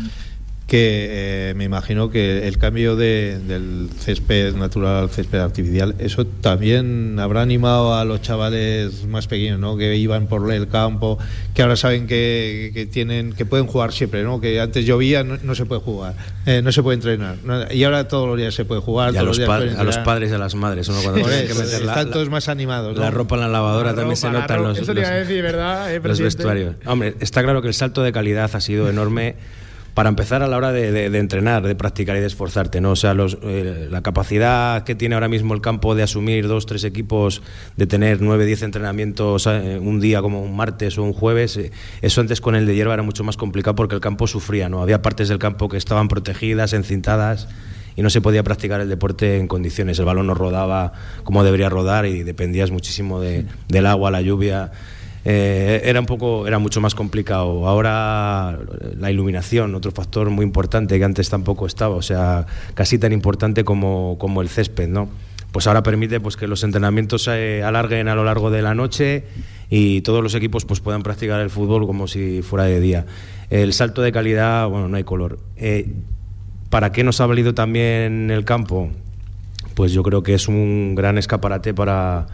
que 0.66 1.50
eh, 1.50 1.54
me 1.54 1.64
imagino 1.64 2.08
que 2.10 2.48
el 2.48 2.56
cambio 2.56 2.96
de, 2.96 3.38
del 3.46 3.90
césped 3.98 4.54
natural 4.54 5.02
al 5.02 5.10
césped 5.10 5.38
artificial, 5.38 5.94
eso 5.98 6.24
también 6.24 7.18
habrá 7.20 7.42
animado 7.42 7.94
a 7.94 8.04
los 8.06 8.22
chavales 8.22 9.04
más 9.06 9.26
pequeños, 9.26 9.58
¿no? 9.60 9.76
Que 9.76 9.96
iban 9.96 10.28
por 10.28 10.50
el 10.50 10.68
campo, 10.68 11.18
que 11.54 11.60
ahora 11.62 11.76
saben 11.76 12.06
que, 12.06 12.70
que 12.72 12.86
tienen, 12.86 13.34
que 13.34 13.44
pueden 13.44 13.66
jugar 13.66 13.92
siempre, 13.92 14.22
¿no? 14.22 14.40
Que 14.40 14.60
antes 14.60 14.86
llovía, 14.86 15.24
no, 15.24 15.36
no 15.42 15.54
se 15.54 15.66
puede 15.66 15.82
jugar, 15.82 16.14
eh, 16.46 16.62
no 16.62 16.72
se 16.72 16.82
puede 16.82 16.94
entrenar, 16.94 17.36
no, 17.44 17.70
y 17.70 17.84
ahora 17.84 18.08
todos 18.08 18.26
los 18.26 18.38
días 18.38 18.54
se 18.54 18.64
puede 18.64 18.80
jugar. 18.80 19.12
Y 19.12 19.18
a 19.18 19.22
los, 19.24 19.36
días 19.36 19.48
pa- 19.48 19.58
pueden 19.58 19.76
a 19.78 19.84
los 19.84 19.98
padres 19.98 20.30
y 20.30 20.34
a 20.34 20.38
las 20.38 20.54
madres, 20.54 20.88
uno 20.88 21.00
cuando 21.02 21.20
Por 21.20 21.28
tienen 21.30 21.48
que 21.48 21.54
meter 21.54 21.82
la, 21.82 21.92
están 21.92 22.06
la- 22.06 22.12
todos 22.12 22.30
más 22.30 22.48
animados. 22.48 22.96
la 22.96 23.10
¿no? 23.10 23.16
ropa 23.18 23.34
en 23.34 23.40
la 23.42 23.48
lavadora 23.48 23.90
La 23.90 23.96
también 23.96 24.16
ropa, 24.16 24.28
se 24.28 24.32
la 24.32 24.40
notan 24.40 24.62
los, 24.62 24.78
Eso 24.78 24.94
le 24.94 25.00
los- 25.02 25.08
iba 25.10 25.16
a 25.16 25.20
decir, 25.20 25.42
¿verdad, 25.42 25.90
eh, 25.90 25.94
los 25.96 26.02
presidente? 26.02 26.36
vestuarios. 26.36 26.76
Hombre, 26.86 27.14
está 27.20 27.42
claro 27.42 27.60
que 27.60 27.68
el 27.68 27.74
salto 27.74 28.02
de 28.02 28.12
calidad 28.12 28.50
ha 28.54 28.60
sido 28.60 28.88
enorme 28.88 29.34
para 29.94 30.08
empezar 30.08 30.42
a 30.42 30.48
la 30.48 30.56
hora 30.56 30.72
de, 30.72 30.90
de- 30.90 31.10
de 31.10 31.18
entrenar, 31.18 31.62
de 31.66 31.74
practicar 31.74 32.16
y 32.16 32.20
de 32.20 32.26
esforzarte, 32.26 32.80
¿no? 32.80 32.92
O 32.92 32.96
sea, 32.96 33.12
los, 33.14 33.36
eh, 33.42 33.88
la 33.90 34.02
capacidad 34.02 34.84
que 34.84 34.94
tiene 34.94 35.14
ahora 35.14 35.28
mismo 35.28 35.52
el 35.54 35.60
campo 35.60 35.94
de 35.94 36.02
asumir 36.02 36.48
dos, 36.48 36.64
tres 36.66 36.84
equipos, 36.84 37.42
de 37.76 37.86
tener 37.86 38.22
nueve, 38.22 38.46
diez 38.46 38.62
entrenamientos 38.62 39.46
eh, 39.46 39.78
un 39.80 40.00
día 40.00 40.22
como 40.22 40.42
un 40.42 40.56
martes 40.56 40.96
o 40.96 41.02
un 41.02 41.12
jueves, 41.12 41.56
eh, 41.58 41.72
eso 42.00 42.20
antes 42.22 42.40
con 42.40 42.54
el 42.54 42.64
de 42.66 42.74
hierba 42.74 42.94
era 42.94 43.02
mucho 43.02 43.22
más 43.24 43.36
complicado 43.36 43.74
porque 43.74 43.94
el 43.94 44.00
campo 44.00 44.26
sufría, 44.26 44.68
¿no? 44.68 44.80
Había 44.82 45.02
partes 45.02 45.28
del 45.28 45.38
campo 45.38 45.68
que 45.68 45.76
estaban 45.76 46.08
protegidas, 46.08 46.72
encintadas 46.72 47.48
y 47.94 48.00
no 48.00 48.08
se 48.08 48.22
podía 48.22 48.42
practicar 48.42 48.80
el 48.80 48.88
deporte 48.88 49.36
en 49.38 49.46
condiciones. 49.46 49.98
El 49.98 50.06
balón 50.06 50.26
no 50.26 50.32
rodaba 50.32 50.94
como 51.24 51.44
debería 51.44 51.68
rodar 51.68 52.06
y 52.06 52.22
dependías 52.22 52.70
muchísimo 52.70 53.20
de- 53.20 53.44
del 53.68 53.84
agua, 53.86 54.10
la 54.10 54.22
lluvia. 54.22 54.72
Eh, 55.24 55.82
era 55.84 56.00
un 56.00 56.06
poco, 56.06 56.46
era 56.46 56.58
mucho 56.58 56.80
más 56.80 56.94
complicado. 56.94 57.66
Ahora 57.68 58.58
la 58.98 59.10
iluminación, 59.10 59.74
otro 59.74 59.92
factor 59.92 60.30
muy 60.30 60.44
importante 60.44 60.98
que 60.98 61.04
antes 61.04 61.28
tampoco 61.28 61.66
estaba, 61.66 61.94
o 61.94 62.02
sea, 62.02 62.46
casi 62.74 62.98
tan 62.98 63.12
importante 63.12 63.64
como, 63.64 64.16
como 64.18 64.42
el 64.42 64.48
césped, 64.48 64.88
¿no? 64.88 65.08
Pues 65.52 65.66
ahora 65.66 65.82
permite 65.82 66.18
pues, 66.18 66.36
que 66.36 66.46
los 66.46 66.64
entrenamientos 66.64 67.24
se 67.24 67.62
alarguen 67.62 68.08
a 68.08 68.14
lo 68.14 68.24
largo 68.24 68.50
de 68.50 68.62
la 68.62 68.74
noche 68.74 69.24
y 69.68 70.00
todos 70.00 70.22
los 70.22 70.34
equipos 70.34 70.64
pues, 70.64 70.80
puedan 70.80 71.02
practicar 71.02 71.40
el 71.40 71.50
fútbol 71.50 71.86
como 71.86 72.08
si 72.08 72.42
fuera 72.42 72.64
de 72.64 72.80
día. 72.80 73.06
El 73.50 73.74
salto 73.74 74.00
de 74.00 74.12
calidad, 74.12 74.66
bueno, 74.68 74.88
no 74.88 74.96
hay 74.96 75.04
color. 75.04 75.38
Eh, 75.56 75.92
¿Para 76.70 76.90
qué 76.90 77.04
nos 77.04 77.20
ha 77.20 77.26
valido 77.26 77.52
también 77.52 78.30
el 78.30 78.46
campo? 78.46 78.90
Pues 79.74 79.92
yo 79.92 80.02
creo 80.02 80.22
que 80.22 80.32
es 80.32 80.48
un 80.48 80.94
gran 80.94 81.18
escaparate 81.18 81.74
para, 81.74 82.26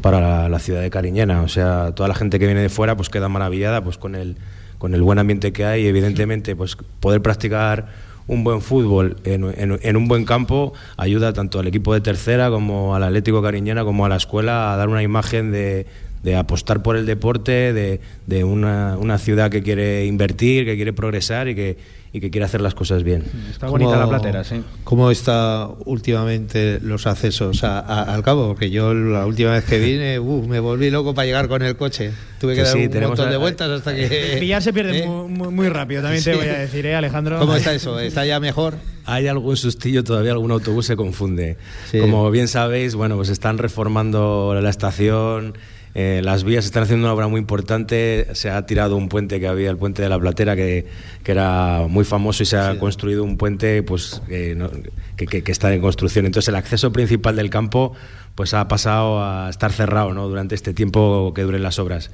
para 0.00 0.48
la, 0.48 0.58
ciudad 0.58 0.80
de 0.82 0.90
Cariñena. 0.90 1.42
O 1.42 1.48
sea, 1.48 1.92
toda 1.94 2.08
la 2.08 2.14
gente 2.14 2.38
que 2.38 2.46
viene 2.46 2.60
de 2.62 2.68
fuera 2.68 2.96
pues 2.96 3.08
queda 3.08 3.28
maravillada 3.28 3.82
pues 3.82 3.98
con 3.98 4.14
el, 4.14 4.36
con 4.78 4.94
el 4.94 5.02
buen 5.02 5.18
ambiente 5.18 5.52
que 5.52 5.64
hay 5.64 5.84
y 5.84 5.86
evidentemente 5.86 6.56
pues 6.56 6.76
poder 7.00 7.22
practicar 7.22 7.86
un 8.26 8.42
buen 8.42 8.60
fútbol 8.62 9.16
en, 9.24 9.44
en- 9.58 9.78
en 9.82 9.96
un 9.96 10.08
buen 10.08 10.24
campo 10.24 10.72
ayuda 10.96 11.32
tanto 11.34 11.58
al 11.60 11.66
equipo 11.66 11.92
de 11.92 12.00
tercera 12.00 12.48
como 12.50 12.94
al 12.94 13.02
Atlético 13.02 13.42
Cariñena 13.42 13.84
como 13.84 14.06
a 14.06 14.08
la 14.08 14.16
escuela 14.16 14.72
a 14.72 14.76
dar 14.78 14.88
una 14.88 15.02
imagen 15.02 15.52
de, 15.52 15.86
de 16.22 16.34
apostar 16.36 16.82
por 16.82 16.96
el 16.96 17.04
deporte, 17.04 17.74
de, 17.74 18.00
de 18.26 18.44
una, 18.44 18.96
una 18.98 19.18
ciudad 19.18 19.50
que 19.50 19.62
quiere 19.62 20.06
invertir, 20.06 20.64
que 20.64 20.74
quiere 20.76 20.94
progresar 20.94 21.48
y 21.48 21.54
que, 21.54 21.76
y 22.14 22.20
que 22.20 22.30
quiere 22.30 22.44
hacer 22.44 22.60
las 22.60 22.74
cosas 22.74 23.02
bien. 23.02 23.24
Está 23.50 23.66
bonita 23.66 23.96
la 23.96 24.08
platera, 24.08 24.44
sí. 24.44 24.62
¿Cómo 24.84 25.10
está 25.10 25.68
últimamente 25.84 26.78
los 26.80 27.08
accesos 27.08 27.64
a- 27.64 27.80
a- 27.80 28.14
al 28.14 28.22
cabo? 28.22 28.46
Porque 28.46 28.70
yo 28.70 28.94
la 28.94 29.26
última 29.26 29.50
vez 29.50 29.64
que 29.64 29.80
vine, 29.80 30.18
uh, 30.20 30.46
me 30.46 30.60
volví 30.60 30.90
loco 30.90 31.12
para 31.12 31.26
llegar 31.26 31.48
con 31.48 31.62
el 31.62 31.76
coche. 31.76 32.12
Tuve 32.38 32.52
que 32.52 32.60
Que 32.60 32.62
dar 32.66 32.72
sí, 32.72 32.86
un 32.86 33.02
montón 33.08 33.28
a- 33.28 33.30
de 33.32 33.36
vueltas 33.36 33.68
hasta 33.68 33.94
que... 33.94 34.36
Pillar 34.40 34.62
se 34.62 34.72
pierde 34.72 34.98
¿Eh? 35.02 35.06
muy, 35.08 35.48
muy- 35.50 35.68
rápido, 35.68 36.02
también 36.02 36.22
te 36.22 36.32
Sí. 36.32 36.38
voy 36.38 36.46
a 36.48 36.58
decir, 36.60 36.86
¿eh, 36.86 36.94
Alejandro? 36.94 37.38
¿Cómo 37.40 37.56
está 37.56 37.74
eso? 37.74 37.98
¿Está 37.98 38.24
ya 38.24 38.38
mejor? 38.38 38.74
Hay 39.06 39.26
algún 39.26 39.56
sustillo, 39.56 40.04
todavía 40.04 40.30
algún 40.32 40.52
autobús 40.52 40.86
se 40.86 40.94
confunde. 40.94 41.56
Sí. 41.90 41.98
Como 41.98 42.30
bien 42.30 42.46
sabéis, 42.46 42.94
bueno, 42.94 43.16
pues 43.16 43.28
están 43.28 43.58
reformando 43.58 44.56
la 44.62 44.70
estación, 44.70 45.58
eh, 45.94 46.20
las 46.24 46.42
vías 46.44 46.64
están 46.64 46.82
haciendo 46.82 47.06
una 47.06 47.14
obra 47.14 47.28
muy 47.28 47.38
importante, 47.40 48.26
se 48.32 48.50
ha 48.50 48.66
tirado 48.66 48.96
un 48.96 49.08
puente 49.08 49.38
que 49.38 49.46
había, 49.46 49.70
el 49.70 49.76
puente 49.76 50.02
de 50.02 50.08
la 50.08 50.18
Platera, 50.18 50.56
que, 50.56 50.86
que 51.22 51.32
era 51.32 51.86
muy 51.88 52.04
famoso 52.04 52.42
y 52.42 52.46
se 52.46 52.56
ha 52.56 52.78
construido 52.78 53.22
un 53.24 53.36
puente 53.36 53.82
pues 53.82 54.20
que, 54.28 54.54
no- 54.54 54.70
que- 55.16 55.26
que- 55.26 55.42
que 55.42 55.52
está 55.52 55.72
en 55.72 55.80
construcción. 55.80 56.26
Entonces 56.26 56.48
el 56.48 56.56
acceso 56.56 56.92
principal 56.92 57.36
del 57.36 57.48
campo 57.50 57.92
pues 58.34 58.54
ha 58.54 58.66
pasado 58.66 59.22
a 59.22 59.48
estar 59.48 59.70
cerrado 59.72 60.12
¿no? 60.12 60.28
durante 60.28 60.54
este 60.56 60.74
tiempo 60.74 61.32
que 61.34 61.42
duren 61.42 61.62
las 61.62 61.78
obras. 61.78 62.10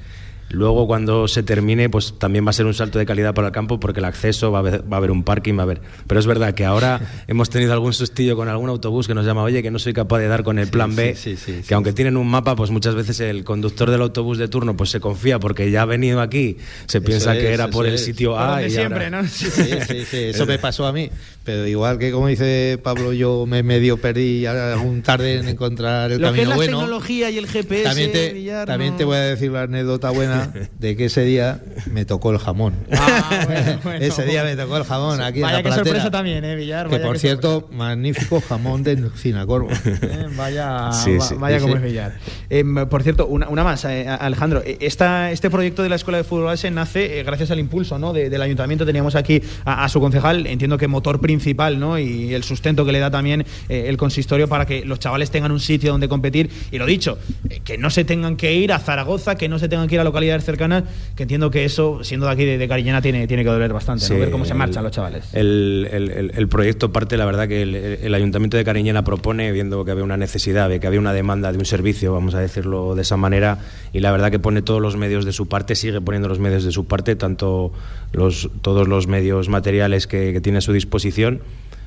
Luego, 0.51 0.85
cuando 0.87 1.27
se 1.27 1.43
termine, 1.43 1.89
pues 1.89 2.13
también 2.17 2.45
va 2.45 2.49
a 2.49 2.53
ser 2.53 2.65
un 2.65 2.73
salto 2.73 2.99
de 2.99 3.05
calidad 3.05 3.33
para 3.33 3.47
el 3.47 3.53
campo 3.53 3.79
porque 3.79 3.99
el 3.99 4.05
acceso 4.05 4.51
va 4.51 4.59
a 4.59 4.61
haber, 4.61 4.81
va 4.91 4.95
a 4.95 4.97
haber 4.97 5.11
un 5.11 5.23
parking, 5.23 5.55
va 5.55 5.59
a 5.59 5.63
haber. 5.63 5.81
Pero 6.07 6.19
es 6.19 6.25
verdad 6.27 6.53
que 6.53 6.65
ahora 6.65 6.99
hemos 7.27 7.49
tenido 7.49 7.73
algún 7.73 7.93
sustillo 7.93 8.35
con 8.35 8.47
algún 8.49 8.69
autobús 8.69 9.07
que 9.07 9.13
nos 9.13 9.25
llama, 9.25 9.43
oye, 9.43 9.63
que 9.63 9.71
no 9.71 9.79
soy 9.79 9.93
capaz 9.93 10.19
de 10.19 10.27
dar 10.27 10.43
con 10.43 10.59
el 10.59 10.67
plan 10.67 10.95
B. 10.95 11.15
sí, 11.15 11.35
sí, 11.37 11.55
sí, 11.61 11.67
que 11.67 11.73
aunque 11.73 11.93
tienen 11.93 12.17
un 12.17 12.27
mapa, 12.29 12.55
pues 12.55 12.69
muchas 12.71 12.95
veces 12.95 13.19
el 13.21 13.43
conductor 13.43 13.89
del 13.89 14.01
autobús 14.01 14.37
de 14.37 14.47
turno 14.47 14.75
pues 14.75 14.89
se 14.89 14.99
confía 14.99 15.39
porque 15.39 15.71
ya 15.71 15.83
ha 15.83 15.85
venido 15.85 16.21
aquí, 16.21 16.57
se 16.87 17.01
piensa 17.01 17.33
que 17.33 17.53
era 17.53 17.69
por 17.69 17.85
el 17.85 17.95
es. 17.95 18.03
sitio 18.05 18.31
Por 18.31 18.41
A. 18.41 18.65
y 18.65 18.69
siempre, 18.71 19.05
ahora- 19.05 19.21
¿no? 19.21 19.27
Sí, 19.27 19.45
sí, 19.51 20.05
sí, 20.09 20.17
eso 20.17 20.45
me 20.45 20.59
pasó 20.59 20.85
a 20.85 20.91
mí. 20.93 21.09
Pero 21.43 21.65
igual 21.65 21.97
que 21.97 22.11
como 22.11 22.27
dice 22.27 22.79
Pablo, 22.83 23.13
yo 23.13 23.45
me 23.47 23.63
medio 23.63 23.97
perdí 23.97 24.45
algún 24.45 25.01
tarde 25.01 25.39
en 25.39 25.47
encontrar 25.47 26.11
el 26.11 26.21
Lo 26.21 26.31
que 26.33 26.41
es 26.41 26.47
camino 26.47 26.49
la 26.51 26.55
bueno. 26.55 26.77
tecnología 26.79 27.29
y 27.31 27.37
el 27.39 27.47
GPS, 27.47 27.83
También 27.83 28.11
te, 28.11 28.33
Villar, 28.33 28.67
también 28.67 28.91
no- 28.91 28.97
te 28.97 29.05
voy 29.05 29.17
a 29.17 29.21
decir 29.21 29.51
la 29.51 29.63
anécdota 29.63 30.11
buena 30.11 30.40
de 30.79 30.95
que 30.95 31.05
ese 31.05 31.21
día 31.23 31.59
me 31.91 32.05
tocó 32.05 32.31
el 32.31 32.37
jamón. 32.39 32.73
Ah, 32.91 33.43
bueno, 33.45 33.79
bueno. 33.83 33.99
ese 34.05 34.25
día 34.25 34.43
me 34.43 34.55
tocó 34.55 34.77
el 34.77 34.83
jamón 34.83 35.21
aquí 35.21 35.39
en 35.39 35.43
Vaya 35.43 35.57
la 35.57 35.63
que 35.63 35.69
platera. 35.69 35.85
sorpresa 35.85 36.11
también, 36.11 36.43
¿eh, 36.45 36.55
Villar? 36.55 36.89
Que 36.89 36.97
por 36.99 37.13
que 37.13 37.19
cierto, 37.19 37.69
magnífico 37.71 38.41
jamón 38.41 38.83
de 38.83 39.09
Cinacorvo. 39.17 39.69
Eh, 40.01 40.27
Vaya, 40.35 40.91
Sí, 40.91 41.15
va- 41.17 41.25
sí, 41.25 41.35
vaya 41.37 41.57
sí, 41.57 41.61
como 41.63 41.75
es 41.75 41.81
Villar. 41.83 42.13
Em, 42.49 42.87
por 42.87 43.03
cierto, 43.03 43.27
una, 43.27 43.47
una 43.49 43.63
más, 43.63 43.85
eh, 43.85 44.07
Alejandro. 44.07 44.61
Eh, 44.65 44.77
Esta, 44.81 45.31
este 45.31 45.49
proyecto 45.49 45.83
de 45.83 45.89
la 45.89 45.95
Escuela 45.95 46.17
de 46.17 46.23
Fútbol 46.23 46.45
Base 46.45 46.69
nace 46.71 47.19
eh, 47.19 47.23
gracias 47.23 47.51
al 47.51 47.59
impulso 47.59 47.97
¿no? 47.99 48.13
de- 48.13 48.29
del 48.29 48.41
ayuntamiento. 48.41 48.85
Teníamos 48.85 49.15
aquí 49.15 49.41
a, 49.65 49.83
a 49.83 49.89
su 49.89 49.99
concejal, 49.99 50.47
entiendo 50.47 50.77
que 50.77 50.87
motor 50.87 51.19
principal 51.21 51.79
¿no? 51.79 51.99
y 51.99 52.33
el 52.33 52.43
sustento 52.43 52.85
que 52.85 52.91
le 52.91 52.99
da 52.99 53.11
también 53.11 53.45
eh, 53.69 53.85
el 53.87 53.97
consistorio 53.97 54.47
para 54.47 54.65
que 54.65 54.85
los 54.85 54.99
chavales 54.99 55.29
tengan 55.31 55.51
un 55.51 55.59
sitio 55.59 55.91
donde 55.91 56.07
competir. 56.07 56.49
Y 56.71 56.77
lo 56.77 56.85
dicho, 56.85 57.17
eh, 57.49 57.59
que 57.63 57.77
no 57.77 57.89
se 57.89 58.03
tengan 58.05 58.37
que 58.37 58.53
ir 58.53 58.71
a 58.73 58.79
Zaragoza, 58.79 59.35
que 59.35 59.49
no 59.49 59.59
se 59.59 59.67
tengan 59.69 59.87
que 59.87 59.95
ir 59.95 60.01
a 60.01 60.03
localidades 60.03 60.30
cercanas, 60.39 60.85
que 61.17 61.23
entiendo 61.23 61.51
que 61.51 61.65
eso, 61.65 62.01
siendo 62.05 62.27
de 62.27 62.31
aquí 62.31 62.45
de, 62.45 62.57
de 62.57 62.67
Cariñena, 62.69 63.01
tiene, 63.01 63.27
tiene 63.27 63.43
que 63.43 63.49
doler 63.49 63.73
bastante, 63.73 64.05
¿no? 64.05 64.07
Sí, 64.07 64.15
ver 64.15 64.31
cómo 64.31 64.45
se 64.45 64.53
el- 64.53 64.57
marchan 64.57 64.83
los 64.83 64.93
chavales. 64.93 65.25
El, 65.33 65.89
el- 65.91 66.09
el- 66.11 66.31
el 66.33 66.47
proyecto 66.47 66.93
parte, 66.93 67.17
la 67.17 67.25
verdad, 67.25 67.49
que 67.49 67.61
el, 67.63 67.75
el 67.75 68.13
Ayuntamiento 68.15 68.55
de 68.55 68.63
Cariñena 68.63 69.03
propone, 69.03 69.51
viendo 69.51 69.83
que 69.83 69.91
había 69.91 70.05
una 70.05 70.15
necesidad, 70.15 70.69
de 70.69 70.79
que 70.79 70.87
había 70.87 71.01
una 71.01 71.11
demanda 71.11 71.51
de 71.51 71.57
un 71.57 71.65
servicio, 71.65 72.13
vamos 72.13 72.33
a 72.35 72.39
decirlo 72.39 72.95
de 72.95 73.01
esa 73.01 73.17
manera, 73.17 73.57
y 73.91 73.99
la 73.99 74.13
verdad 74.13 74.31
que 74.31 74.39
pone 74.39 74.61
todos 74.61 74.81
los 74.81 74.95
medios 74.95 75.25
de 75.25 75.33
su 75.33 75.49
parte, 75.49 75.75
sigue 75.75 75.99
poniendo 75.99 76.29
los 76.29 76.39
medios 76.39 76.63
de 76.63 76.71
su 76.71 76.85
parte, 76.85 77.17
tanto 77.17 77.73
los, 78.13 78.49
todos 78.61 78.87
los 78.87 79.07
medios 79.07 79.49
materiales 79.49 80.05
que, 80.07 80.31
que 80.31 80.39
tiene 80.39 80.59
a 80.59 80.61
su 80.61 80.71
disposición 80.71 81.41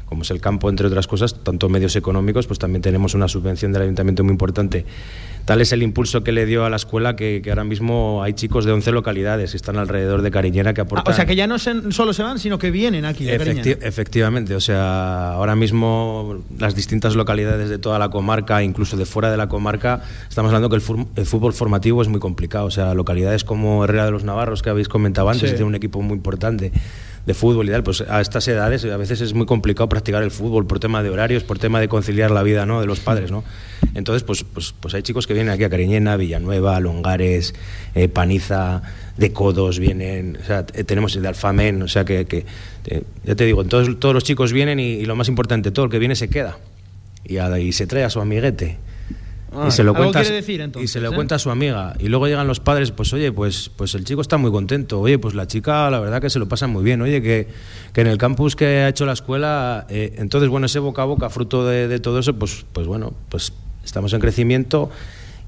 como 0.06 0.22
es 0.22 0.30
el 0.30 0.40
campo, 0.40 0.68
entre 0.70 0.86
otras 0.86 1.06
cosas, 1.06 1.42
tanto 1.42 1.68
medios 1.68 1.96
económicos, 1.96 2.46
pues 2.46 2.58
también 2.58 2.82
tenemos 2.82 3.14
una 3.14 3.28
subvención 3.28 3.72
del 3.72 3.82
ayuntamiento 3.82 4.22
muy 4.24 4.32
importante. 4.32 4.84
Tal 5.44 5.60
es 5.60 5.72
el 5.72 5.82
impulso 5.82 6.24
que 6.24 6.32
le 6.32 6.46
dio 6.46 6.64
a 6.64 6.70
la 6.70 6.76
escuela 6.76 7.16
que, 7.16 7.42
que 7.44 7.50
ahora 7.50 7.64
mismo 7.64 8.22
hay 8.22 8.32
chicos 8.32 8.64
de 8.64 8.72
11 8.72 8.92
localidades 8.92 9.50
que 9.50 9.56
están 9.58 9.76
alrededor 9.76 10.22
de 10.22 10.30
Cariñena 10.30 10.72
que 10.72 10.80
Ah, 10.80 10.84
aportan... 10.84 11.12
o 11.12 11.16
sea, 11.16 11.26
que 11.26 11.36
ya 11.36 11.46
no 11.46 11.58
se- 11.58 11.92
solo 11.92 12.14
se 12.14 12.22
van, 12.22 12.38
sino 12.38 12.58
que 12.58 12.70
vienen 12.70 13.04
aquí 13.04 13.24
de 13.24 13.38
Efecti- 13.38 13.76
efectivamente, 13.82 14.54
o 14.54 14.60
sea, 14.60 15.32
ahora 15.32 15.54
mismo 15.54 16.38
las 16.58 16.74
distintas 16.74 17.14
localidades 17.14 17.68
de 17.68 17.78
toda 17.78 17.98
la 17.98 18.08
comarca, 18.08 18.62
incluso 18.62 18.96
de 18.96 19.04
fuera 19.04 19.30
de 19.30 19.36
la 19.36 19.48
comarca, 19.48 20.02
estamos 20.28 20.48
hablando 20.48 20.70
que 20.70 20.76
el, 20.76 21.06
el 21.16 21.26
fútbol 21.26 21.52
formativo 21.52 22.00
es 22.00 22.08
muy 22.08 22.20
complicado. 22.20 22.64
O 22.66 22.70
sea, 22.70 22.94
localidades 22.94 23.44
como 23.44 23.84
Herrera 23.84 24.06
de 24.06 24.12
los 24.12 24.24
Navarros, 24.24 24.62
que 24.62 24.70
habéis 24.70 24.88
comentado 24.88 25.28
antes, 25.28 25.50
Sí. 25.50 25.56
tiene 25.56 25.66
un 25.68 25.74
equipo 25.74 26.00
muy 26.00 26.16
importante 26.16 26.72
de 27.26 27.34
fútbol 27.34 27.68
y 27.68 27.72
tal, 27.72 27.82
pues 27.82 28.02
a 28.02 28.20
estas 28.20 28.46
edades 28.48 28.84
a 28.84 28.96
veces 28.98 29.20
es 29.22 29.32
muy 29.32 29.46
complicado 29.46 29.88
practicar 29.88 30.22
el 30.22 30.30
fútbol 30.30 30.66
por 30.66 30.78
tema 30.78 31.02
de 31.02 31.08
horarios, 31.10 31.42
por 31.42 31.58
tema 31.58 31.80
de 31.80 31.88
conciliar 31.88 32.30
la 32.30 32.42
vida 32.42 32.66
¿no? 32.66 32.80
de 32.80 32.86
los 32.86 33.00
padres, 33.00 33.30
¿no? 33.30 33.44
Entonces, 33.94 34.22
pues, 34.24 34.44
pues, 34.44 34.74
pues 34.78 34.94
hay 34.94 35.02
chicos 35.02 35.26
que 35.26 35.32
vienen 35.34 35.52
aquí 35.52 35.64
a 35.64 35.70
Cariñena, 35.70 36.16
Villanueva, 36.16 36.78
Longares, 36.80 37.54
eh, 37.94 38.08
Paniza, 38.08 38.82
de 39.16 39.32
Codos 39.32 39.78
vienen, 39.78 40.38
o 40.42 40.44
sea, 40.46 40.66
t- 40.66 40.84
tenemos 40.84 41.14
el 41.16 41.22
de 41.22 41.28
Alfamen, 41.28 41.80
o 41.82 41.88
sea 41.88 42.04
que, 42.04 42.24
que, 42.26 42.44
eh, 42.86 43.02
ya 43.24 43.34
te 43.34 43.44
digo, 43.46 43.64
todos, 43.64 43.98
todos 44.00 44.14
los 44.14 44.24
chicos 44.24 44.52
vienen 44.52 44.80
y, 44.80 44.94
y 44.94 45.04
lo 45.06 45.14
más 45.16 45.28
importante, 45.28 45.70
todo 45.70 45.84
el 45.86 45.90
que 45.90 45.98
viene 46.00 46.16
se 46.16 46.28
queda 46.28 46.58
y, 47.24 47.38
a- 47.38 47.58
y 47.58 47.72
se 47.72 47.86
trae 47.86 48.04
a 48.04 48.10
su 48.10 48.20
amiguete. 48.20 48.76
Ah, 49.54 49.66
y 49.68 49.70
se 49.70 49.84
lo 49.84 49.94
cuenta, 49.94 50.20
quiere 50.20 50.36
decir, 50.36 50.60
entonces, 50.60 50.90
y 50.90 50.92
se 50.92 51.00
lo 51.00 51.10
¿eh? 51.10 51.14
cuenta 51.14 51.36
a 51.36 51.38
su 51.38 51.50
amiga. 51.50 51.94
Y 51.98 52.08
luego 52.08 52.26
llegan 52.26 52.46
los 52.46 52.60
padres 52.60 52.90
pues 52.90 53.12
oye 53.12 53.32
pues 53.32 53.70
pues 53.76 53.94
el 53.94 54.04
chico 54.04 54.20
está 54.20 54.36
muy 54.36 54.50
contento. 54.50 55.00
Oye 55.00 55.18
pues 55.18 55.34
la 55.34 55.46
chica 55.46 55.90
la 55.90 56.00
verdad 56.00 56.20
que 56.20 56.30
se 56.30 56.38
lo 56.38 56.48
pasa 56.48 56.66
muy 56.66 56.82
bien. 56.82 57.00
Oye 57.02 57.22
que, 57.22 57.48
que 57.92 58.00
en 58.00 58.06
el 58.06 58.18
campus 58.18 58.56
que 58.56 58.66
ha 58.66 58.88
hecho 58.88 59.06
la 59.06 59.12
escuela 59.12 59.86
eh, 59.88 60.14
entonces 60.18 60.48
bueno 60.48 60.66
ese 60.66 60.78
boca 60.78 61.02
a 61.02 61.04
boca 61.04 61.30
fruto 61.30 61.66
de, 61.66 61.88
de 61.88 62.00
todo 62.00 62.18
eso 62.18 62.34
pues 62.34 62.66
pues 62.72 62.86
bueno 62.86 63.14
pues 63.28 63.52
estamos 63.84 64.12
en 64.12 64.20
crecimiento 64.20 64.90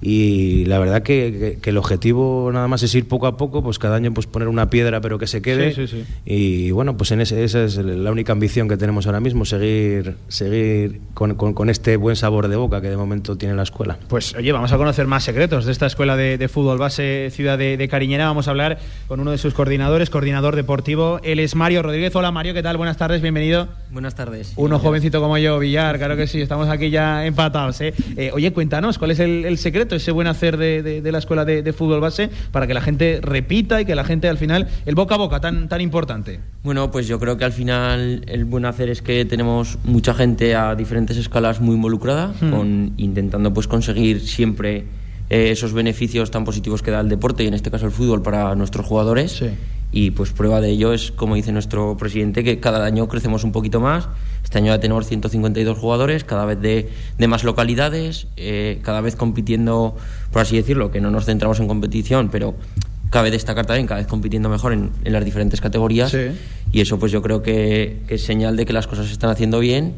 y 0.00 0.64
la 0.66 0.78
verdad 0.78 1.02
que, 1.02 1.58
el 1.66 1.78
objetivo 1.78 2.50
nada 2.52 2.68
más 2.68 2.82
es 2.82 2.94
ir 2.94 3.08
poco 3.08 3.26
a 3.26 3.36
poco, 3.36 3.62
pues 3.62 3.78
cada 3.78 3.96
año 3.96 4.12
pues 4.14 4.26
poner 4.26 4.48
una 4.48 4.70
piedra 4.70 5.00
pero 5.00 5.18
que 5.18 5.26
se 5.26 5.42
quede 5.42 5.74
y 6.24 6.70
bueno, 6.70 6.96
pues 6.96 7.10
en 7.10 7.20
ese, 7.20 7.42
esa 7.42 7.64
es 7.64 7.76
la 7.76 8.12
única 8.12 8.32
ambición 8.32 8.68
que 8.68 8.76
tenemos 8.76 9.06
ahora 9.06 9.20
mismo, 9.20 9.44
seguir, 9.44 10.16
seguir 10.28 11.00
con, 11.14 11.34
con, 11.34 11.70
este 11.70 11.96
buen 11.96 12.14
sabor 12.14 12.48
de 12.48 12.56
boca 12.56 12.80
que 12.80 12.88
de 12.88 12.96
momento 12.96 13.36
tiene 13.36 13.54
la 13.54 13.64
escuela. 13.64 13.98
Pues 14.08 14.34
oye, 14.34 14.52
vamos 14.52 14.72
a 14.72 14.76
conocer 14.76 15.06
más 15.06 15.24
secretos 15.24 15.64
de 15.64 15.72
esta 15.72 15.86
escuela 15.86 16.16
de, 16.16 16.48
fútbol 16.48 16.78
base 16.78 17.30
Ciudad 17.32 17.58
de, 17.58 17.88
Cariñena, 17.88 18.26
vamos 18.26 18.48
a 18.48 18.50
hablar 18.50 18.78
con 19.08 19.18
uno 19.20 19.32
de 19.32 19.38
sus 19.38 19.54
coordinadores, 19.54 20.10
coordinador 20.10 20.54
deportivo, 20.54 21.20
él 21.24 21.40
es 21.40 21.54
Mario 21.54 21.82
Rodríguez. 21.82 22.14
Hola 22.14 22.30
Mario, 22.30 22.54
¿qué 22.54 22.62
tal? 22.62 22.76
Buenas 22.76 22.96
tardes, 22.96 23.22
bienvenido. 23.22 23.68
Buenas 23.90 24.14
tardes. 24.14 24.52
Uno 24.56 24.78
jovencito 24.78 25.20
como 25.20 25.38
yo, 25.38 25.58
Villar, 25.58 25.98
claro 25.98 26.16
que 26.16 26.26
sí, 26.26 26.40
estamos 26.40 26.68
aquí 26.68 26.90
ya 26.90 27.26
empatados. 27.26 27.80
¿eh? 27.80 27.94
Eh, 28.16 28.30
oye, 28.32 28.52
cuéntanos, 28.52 28.98
¿cuál 28.98 29.10
es 29.10 29.20
el 29.20 29.58
secreto? 29.58 29.85
Ese 29.94 30.10
buen 30.10 30.26
hacer 30.26 30.56
de, 30.56 31.02
la 31.04 31.18
escuela 31.18 31.44
de, 31.44 31.72
fútbol 31.72 32.00
base, 32.00 32.30
para 32.50 32.66
que 32.66 32.74
la 32.74 32.80
gente 32.80 33.20
repita 33.22 33.80
y 33.80 33.84
que 33.84 33.94
la 33.94 34.04
gente 34.04 34.28
al 34.28 34.38
final, 34.38 34.68
el 34.84 34.94
boca 34.94 35.14
a 35.14 35.18
boca 35.18 35.40
tan, 35.40 35.68
tan 35.68 35.80
importante? 35.80 36.40
Bueno, 36.64 36.90
pues 36.90 37.06
yo 37.06 37.20
creo 37.20 37.36
que 37.36 37.44
al 37.44 37.52
final 37.52 38.24
el 38.26 38.44
buen 38.44 38.64
hacer 38.64 38.88
es 38.88 39.02
que 39.02 39.24
tenemos 39.24 39.78
mucha 39.84 40.14
gente 40.14 40.54
a 40.56 40.74
diferentes 40.74 41.16
escalas 41.16 41.60
muy 41.60 41.76
involucrada, 41.76 42.34
hmm. 42.40 42.50
con, 42.50 42.92
intentando 42.96 43.54
pues 43.54 43.68
conseguir 43.68 44.20
siempre 44.20 44.84
eh, 45.28 45.50
esos 45.50 45.72
beneficios 45.72 46.30
tan 46.30 46.44
positivos 46.44 46.82
que 46.82 46.90
da 46.90 47.00
el 47.00 47.08
deporte 47.08 47.42
y 47.44 47.48
en 47.48 47.54
este 47.54 47.70
caso 47.70 47.86
el 47.86 47.92
fútbol 47.92 48.22
para 48.22 48.54
nuestros 48.54 48.86
jugadores. 48.86 49.42
Y 49.92 50.10
pues 50.10 50.30
prueba 50.32 50.60
de 50.60 50.70
ello 50.70 50.92
es, 50.92 51.10
como 51.10 51.36
dice 51.36 51.52
nuestro 51.52 51.96
presidente, 51.96 52.44
que 52.44 52.60
cada 52.60 52.84
año 52.84 53.08
crecemos 53.08 53.44
un 53.44 53.52
poquito 53.52 53.80
más. 53.80 54.08
Este 54.46 54.58
año 54.58 54.68
ya 54.68 54.78
tenemos 54.78 55.08
152 55.08 55.76
jugadores, 55.76 56.22
cada 56.22 56.44
vez 56.44 56.60
de, 56.60 56.88
de 57.18 57.26
más 57.26 57.42
localidades, 57.42 58.28
eh, 58.36 58.78
cada 58.84 59.00
vez 59.00 59.16
compitiendo, 59.16 59.96
por 60.30 60.40
así 60.40 60.54
decirlo, 60.56 60.92
que 60.92 61.00
no 61.00 61.10
nos 61.10 61.24
centramos 61.24 61.58
en 61.58 61.66
competición, 61.66 62.28
pero 62.30 62.54
cabe 63.10 63.32
destacar 63.32 63.66
también, 63.66 63.88
cada 63.88 63.98
vez 63.98 64.06
compitiendo 64.06 64.48
mejor 64.48 64.72
en, 64.72 64.92
en 65.02 65.12
las 65.12 65.24
diferentes 65.24 65.60
categorías. 65.60 66.16
Y 66.70 66.80
eso 66.80 66.96
pues 67.00 67.10
yo 67.10 67.22
creo 67.22 67.42
que, 67.42 68.02
que 68.06 68.14
es 68.14 68.22
señal 68.22 68.56
de 68.56 68.66
que 68.66 68.72
las 68.72 68.86
cosas 68.86 69.06
se 69.08 69.14
están 69.14 69.30
haciendo 69.30 69.58
bien 69.58 69.94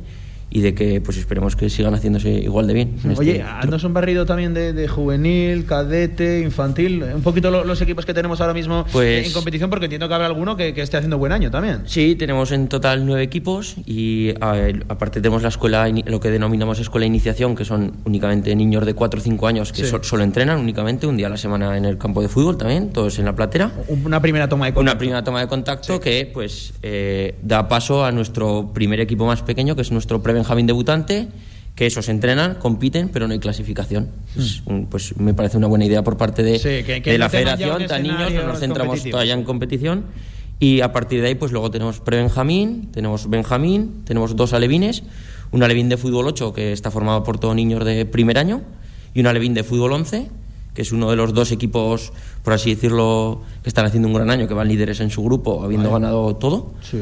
y 0.50 0.60
de 0.60 0.74
que 0.74 1.00
pues 1.00 1.16
esperemos 1.18 1.56
que 1.56 1.68
sigan 1.68 1.94
haciéndose 1.94 2.30
igual 2.30 2.66
de 2.66 2.74
bien. 2.74 2.94
Oye, 3.16 3.42
andas 3.42 3.84
un 3.84 3.92
barrido 3.92 4.24
también 4.24 4.54
de, 4.54 4.88
juvenil, 4.88 5.66
cadete, 5.66 6.40
infantil, 6.40 7.02
un 7.02 7.22
poquito 7.22 7.50
los 7.50 7.80
equipos 7.82 8.06
que 8.06 8.14
tenemos 8.14 8.40
ahora 8.40 8.54
mismo 8.54 8.86
pues 8.90 9.26
en 9.26 9.32
competición, 9.32 9.68
porque 9.68 9.86
entiendo 9.86 10.08
que 10.08 10.14
habrá 10.14 10.26
alguno 10.26 10.56
que, 10.56 10.74
esté 10.78 10.96
haciendo 10.96 11.18
buen 11.18 11.32
año 11.32 11.50
también. 11.50 11.82
Sí, 11.86 12.14
tenemos 12.14 12.52
en 12.52 12.68
total 12.68 13.04
nueve 13.04 13.22
equipos 13.22 13.76
y 13.84 14.32
aparte 14.40 15.20
tenemos 15.20 15.42
la 15.42 15.48
escuela, 15.48 15.88
lo 15.88 16.20
que 16.20 16.30
denominamos 16.30 16.78
escuela 16.78 17.02
de 17.02 17.08
iniciación, 17.08 17.54
que 17.54 17.64
son 17.64 17.94
únicamente 18.04 18.54
niños 18.54 18.86
de 18.86 18.94
4 18.94 19.20
o 19.20 19.22
5 19.22 19.46
años 19.46 19.72
que 19.72 19.84
solo 19.84 20.22
entrenan 20.22 20.58
únicamente 20.58 21.06
un 21.06 21.16
día 21.16 21.26
a 21.26 21.30
la 21.30 21.36
semana 21.36 21.76
en 21.76 21.84
el 21.84 21.98
campo 21.98 22.22
de 22.22 22.28
fútbol 22.28 22.56
también, 22.56 22.90
todos 22.90 23.18
en 23.18 23.24
la 23.24 23.34
platera. 23.34 23.72
Una 23.88 24.22
primera 24.22 24.48
toma 24.48 24.66
de 24.66 24.72
contacto. 24.72 24.92
Una 24.92 24.98
primera 24.98 25.24
toma 25.24 25.40
de 25.40 25.48
contacto 25.48 26.00
que 26.00 26.30
pues 26.32 26.72
eh, 26.82 27.36
da 27.42 27.68
paso 27.68 28.04
a 28.04 28.12
nuestro 28.12 28.70
primer 28.72 29.00
equipo 29.00 29.26
más 29.26 29.42
pequeño, 29.42 29.76
que 29.76 29.82
es 29.82 29.90
nuestro 29.90 30.22
pre 30.22 30.37
Benjamín 30.38 30.66
debutante, 30.66 31.28
que 31.74 31.86
esos 31.86 32.08
entrenan, 32.08 32.56
compiten, 32.56 33.08
pero 33.08 33.26
no 33.26 33.34
hay 33.34 33.38
clasificación. 33.38 34.08
Mm. 34.66 34.84
pues 34.84 35.16
me 35.16 35.34
parece 35.34 35.56
una 35.56 35.66
buena 35.66 35.84
idea 35.84 36.02
por 36.02 36.16
parte 36.16 36.42
de, 36.42 36.58
de 36.58 37.18
la 37.18 37.28
federación, 37.28 37.86
tan 37.86 38.02
niños, 38.02 38.32
no 38.32 38.46
nos 38.46 38.60
centramos 38.60 39.02
todavía 39.04 39.34
en 39.34 39.44
competición. 39.44 40.04
Y 40.60 40.80
a 40.80 40.92
partir 40.92 41.20
de 41.20 41.28
ahí, 41.28 41.34
pues 41.36 41.52
luego 41.52 41.70
tenemos 41.70 42.00
pre-Benjamín, 42.00 42.90
tenemos 42.90 43.30
Benjamín, 43.30 44.02
tenemos 44.04 44.34
dos 44.34 44.52
alevines, 44.52 45.04
un 45.52 45.62
alevín 45.62 45.88
de 45.88 45.96
fútbol 45.96 46.26
8 46.26 46.52
que 46.52 46.72
está 46.72 46.90
formado 46.90 47.22
por 47.22 47.38
todos 47.38 47.54
niños 47.54 47.84
de 47.84 48.06
primer 48.06 48.38
año 48.38 48.62
y 49.14 49.20
un 49.20 49.28
alevín 49.28 49.54
de 49.54 49.62
fútbol 49.62 49.92
11 49.92 50.28
que 50.78 50.82
es 50.82 50.92
uno 50.92 51.10
de 51.10 51.16
los 51.16 51.34
dos 51.34 51.50
equipos, 51.50 52.12
por 52.44 52.52
así 52.52 52.72
decirlo, 52.72 53.42
que 53.64 53.68
están 53.68 53.84
haciendo 53.84 54.06
un 54.06 54.14
gran 54.14 54.30
año, 54.30 54.46
que 54.46 54.54
van 54.54 54.68
líderes 54.68 55.00
en 55.00 55.10
su 55.10 55.24
grupo, 55.24 55.64
habiendo 55.64 55.90
ganado 55.90 56.36
todo. 56.36 56.72
Sí. 56.88 56.98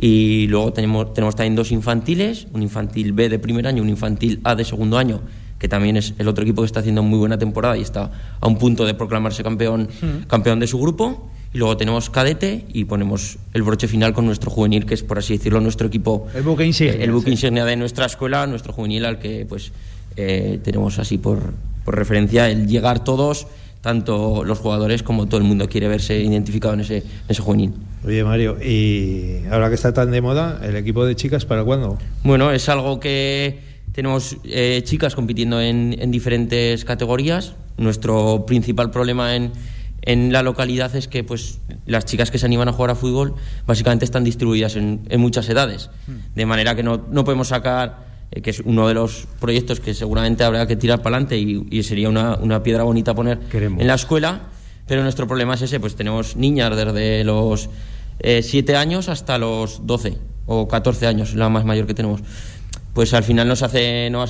Y 0.00 0.48
luego 0.48 0.72
tenemos, 0.72 1.14
tenemos 1.14 1.36
también 1.36 1.54
dos 1.54 1.70
infantiles, 1.70 2.48
un 2.52 2.64
infantil 2.64 3.12
B 3.12 3.28
de 3.28 3.38
primer 3.38 3.68
año, 3.68 3.84
un 3.84 3.88
infantil 3.88 4.40
A 4.42 4.56
de 4.56 4.64
segundo 4.64 4.98
año, 4.98 5.20
que 5.60 5.68
también 5.68 5.96
es 5.96 6.14
el 6.18 6.26
otro 6.26 6.42
equipo 6.42 6.62
que 6.62 6.66
está 6.66 6.80
haciendo 6.80 7.04
muy 7.04 7.20
buena 7.20 7.38
temporada 7.38 7.76
y 7.76 7.82
está 7.82 8.10
a 8.40 8.48
un 8.48 8.58
punto 8.58 8.84
de 8.84 8.94
proclamarse 8.94 9.44
campeón, 9.44 9.88
hmm. 10.02 10.26
campeón 10.26 10.58
de 10.58 10.66
su 10.66 10.80
grupo. 10.80 11.30
Y 11.54 11.58
luego 11.58 11.76
tenemos 11.76 12.10
cadete 12.10 12.64
y 12.72 12.84
ponemos 12.86 13.38
el 13.54 13.62
broche 13.62 13.86
final 13.86 14.12
con 14.12 14.26
nuestro 14.26 14.50
juvenil, 14.50 14.86
que 14.86 14.94
es, 14.94 15.04
por 15.04 15.18
así 15.18 15.36
decirlo, 15.36 15.60
nuestro 15.60 15.86
equipo. 15.86 16.26
El 16.34 16.42
buque 16.42 16.66
insignia. 16.66 17.04
El 17.04 17.12
buque 17.12 17.30
insignia 17.30 17.64
de 17.64 17.76
nuestra 17.76 18.06
escuela, 18.06 18.44
nuestro 18.48 18.72
juvenil, 18.72 19.04
al 19.04 19.20
que 19.20 19.46
pues 19.48 19.70
eh, 20.16 20.60
tenemos 20.62 20.98
así 20.98 21.18
por, 21.18 21.52
por 21.84 21.96
referencia 21.96 22.48
el 22.50 22.66
llegar 22.66 23.04
todos 23.04 23.46
tanto 23.80 24.44
los 24.44 24.58
jugadores 24.58 25.02
como 25.02 25.26
todo 25.26 25.38
el 25.38 25.44
mundo 25.44 25.68
quiere 25.68 25.88
verse 25.88 26.18
identificado 26.18 26.74
en 26.74 26.80
ese, 26.80 26.98
en 26.98 27.04
ese 27.28 27.42
juvenil. 27.42 27.72
Oye 28.04 28.24
Mario, 28.24 28.58
y 28.62 29.42
ahora 29.50 29.68
que 29.68 29.74
está 29.74 29.92
tan 29.92 30.10
de 30.10 30.20
moda, 30.20 30.60
¿el 30.62 30.76
equipo 30.76 31.04
de 31.04 31.16
chicas 31.16 31.44
para 31.44 31.64
cuándo? 31.64 31.98
Bueno, 32.22 32.50
es 32.50 32.68
algo 32.68 33.00
que 33.00 33.60
tenemos 33.92 34.36
eh, 34.44 34.82
chicas 34.84 35.14
compitiendo 35.14 35.60
en, 35.60 35.96
en, 35.98 36.10
diferentes 36.10 36.84
categorías. 36.84 37.54
Nuestro 37.76 38.44
principal 38.46 38.90
problema 38.90 39.34
en, 39.34 39.52
en, 40.02 40.32
la 40.32 40.42
localidad 40.42 40.94
es 40.94 41.08
que 41.08 41.24
pues, 41.24 41.60
las 41.86 42.04
chicas 42.04 42.30
que 42.30 42.38
se 42.38 42.46
animan 42.46 42.68
a 42.68 42.72
jugar 42.72 42.90
a 42.90 42.94
fútbol 42.94 43.34
básicamente 43.66 44.04
están 44.04 44.24
distribuidas 44.24 44.76
en, 44.76 45.00
en 45.08 45.20
muchas 45.20 45.48
edades, 45.48 45.90
hmm. 46.06 46.34
de 46.34 46.46
manera 46.46 46.74
que 46.74 46.82
no, 46.82 47.06
no 47.10 47.24
podemos 47.24 47.48
sacar 47.48 48.09
eh, 48.32 48.42
que 48.42 48.50
es 48.50 48.60
uno 48.60 48.86
de 48.86 48.94
los 48.94 49.26
proyectos 49.40 49.80
que 49.80 49.92
seguramente 49.94 50.44
habrá 50.44 50.66
que 50.66 50.76
tirar 50.76 51.02
para 51.02 51.16
adelante 51.16 51.38
y, 51.38 51.82
sería 51.82 52.08
una, 52.08 52.36
una, 52.36 52.62
piedra 52.62 52.84
bonita 52.84 53.14
poner 53.14 53.40
en 53.52 53.86
la 53.86 53.94
escuela, 53.94 54.42
pero 54.86 55.02
nuestro 55.02 55.26
problema 55.26 55.54
es 55.54 55.62
ese, 55.62 55.80
pues 55.80 55.96
tenemos 55.96 56.36
niñas 56.36 56.76
desde 56.76 57.24
los 57.24 57.68
7 58.22 58.72
eh, 58.72 58.76
años 58.76 59.08
hasta 59.08 59.38
los 59.38 59.86
12 59.86 60.16
o 60.46 60.68
14 60.68 61.06
años, 61.06 61.34
la 61.34 61.48
más 61.48 61.64
mayor 61.64 61.86
que 61.86 61.94
tenemos 61.94 62.22
pues 62.94 63.14
al 63.14 63.22
final 63.22 63.46
nos 63.46 63.62
hace 63.62 64.10
no, 64.10 64.24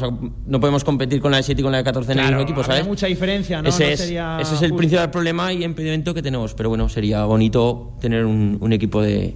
no 0.47 0.61
podemos 0.61 0.85
competir 0.85 1.21
con 1.21 1.31
la 1.31 1.39
de 1.39 1.45
7 1.45 1.61
y 1.61 1.65
con 1.65 1.73
la 1.73 1.79
de 1.79 1.85
14 1.85 2.13
en 2.13 2.19
el 2.19 2.27
mismo 2.27 2.41
equipo, 2.43 2.63
¿sabes? 2.63 2.87
mucha 2.87 3.07
diferencia, 3.07 3.63
¿no? 3.63 3.69
Ese, 3.71 3.93
es, 3.93 4.01
ese 4.01 4.55
es 4.55 4.63
el 4.63 4.75
principal 4.75 5.11
problema 5.11 5.53
y 5.53 5.65
impedimento 5.65 6.13
que 6.13 6.23
tenemos, 6.23 6.55
pero 6.55 6.69
bueno, 6.69 6.89
sería 6.89 7.25
bonito 7.25 7.95
tener 8.01 8.27
un, 8.27 8.59
un 8.61 8.73
equipo 8.73 9.03
de, 9.03 9.35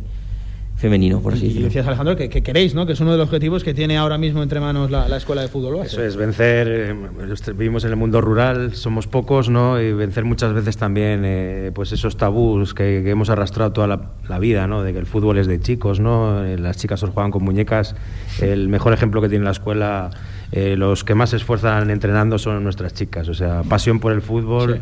femenino, 0.77 1.21
por 1.21 1.35
así 1.35 1.43
decirlo. 1.43 1.63
Y 1.63 1.65
decías, 1.65 1.87
Alejandro, 1.87 2.17
que, 2.17 2.29
queréis, 2.29 2.75
¿no? 2.75 2.85
Que 2.87 2.93
es 2.93 3.01
uno 3.01 3.13
de 3.13 3.19
los 3.19 3.27
objetivos 3.27 3.63
que 3.63 3.75
tiene 3.75 3.97
ahora 3.97 4.19
mismo 4.19 4.43
entre 4.43 4.61
manos 4.61 4.91
la, 4.91 5.17
escuela 5.17 5.43
de 5.43 5.49
fútbol 5.49 5.85
Eso 5.85 6.03
es, 6.03 6.17
vencer, 6.17 6.69
eh, 6.69 6.95
vivimos 7.55 7.85
en 7.85 7.91
el 7.91 7.97
mundo 7.97 8.21
rural, 8.21 8.75
somos 8.75 9.07
pocos, 9.07 9.49
¿no? 9.49 9.81
Y 9.81 9.93
vencer 9.93 10.25
muchas 10.25 10.53
veces 10.53 10.77
también, 10.77 11.23
eh, 11.25 11.71
pues 11.75 11.93
esos 11.93 12.17
tabús 12.17 12.75
que, 12.75 13.09
hemos 13.09 13.31
arrastrado 13.31 13.73
toda 13.73 13.87
la, 14.29 14.39
vida, 14.39 14.67
¿no? 14.67 14.83
De 14.83 14.93
que 14.93 14.99
el 14.99 15.07
fútbol 15.07 15.39
es 15.39 15.47
de 15.47 15.61
chicos, 15.61 16.01
¿no? 16.01 16.45
Eh, 16.45 16.59
las 16.59 16.77
chicas 16.77 17.01
solo 17.01 17.13
juegan 17.13 17.31
con 17.31 17.45
muñecas. 17.45 17.95
El 18.41 18.69
mejor 18.69 18.93
ejemplo 18.93 19.23
que 19.23 19.29
tiene 19.29 19.45
la 19.45 19.53
escuela, 19.53 20.11
los 20.53 21.05
que 21.05 21.15
más 21.15 21.31
se 21.31 21.37
esfuerzan 21.37 21.91
entrenando 21.91 22.39
son 22.39 22.63
nuestras 22.63 22.95
chicas, 22.95 23.29
o 23.29 23.35
sea, 23.35 23.63
pasión 23.63 24.01
por 24.01 24.13
el 24.13 24.23
fútbol. 24.23 24.81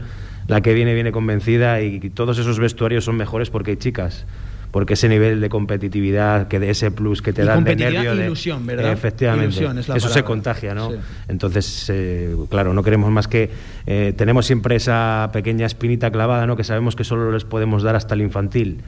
La 0.49 0.61
que 0.61 0.75
viene, 0.75 0.95
viene 0.95 1.13
convencida 1.13 1.81
y 1.83 2.01
todos 2.11 2.39
esos 2.39 2.59
vestuarios 2.59 3.05
son 3.05 3.17
mejores 3.17 3.51
porque 3.51 3.73
hay 3.73 3.77
chicas 3.77 4.27
porque 4.73 4.95
ese 4.95 5.09
nivel 5.09 5.41
de 5.41 5.49
competitividad, 5.51 6.49
que 6.49 6.59
de 6.59 6.71
ese 6.71 6.91
plus 6.91 7.21
que 7.21 7.33
te 7.33 7.45
dan 7.45 7.63
de 7.63 7.77
nervio, 7.77 8.17
de 8.17 8.27
ilusión, 8.27 8.67
¿verdad? 8.67 8.91
efectivamente, 8.91 9.65
eso 9.95 10.09
se 10.09 10.25
contagia, 10.25 10.75
¿no? 10.75 10.91
Entonces, 11.29 11.87
eh, 11.91 12.35
claro, 12.49 12.75
no 12.75 12.83
queremos 12.83 13.11
más 13.11 13.29
que 13.29 13.51
eh, 13.87 14.15
tenemos 14.17 14.47
siempre 14.47 14.75
esa 14.75 15.31
pequeña 15.33 15.67
espinita 15.67 16.11
clavada, 16.11 16.47
¿no? 16.47 16.57
Que 16.57 16.65
sabemos 16.65 16.97
que 16.97 17.05
solo 17.05 17.31
les 17.31 17.45
podemos 17.45 17.83
dar 17.83 17.95
hasta 17.97 18.15
el 18.15 18.23
infantil 18.23 18.79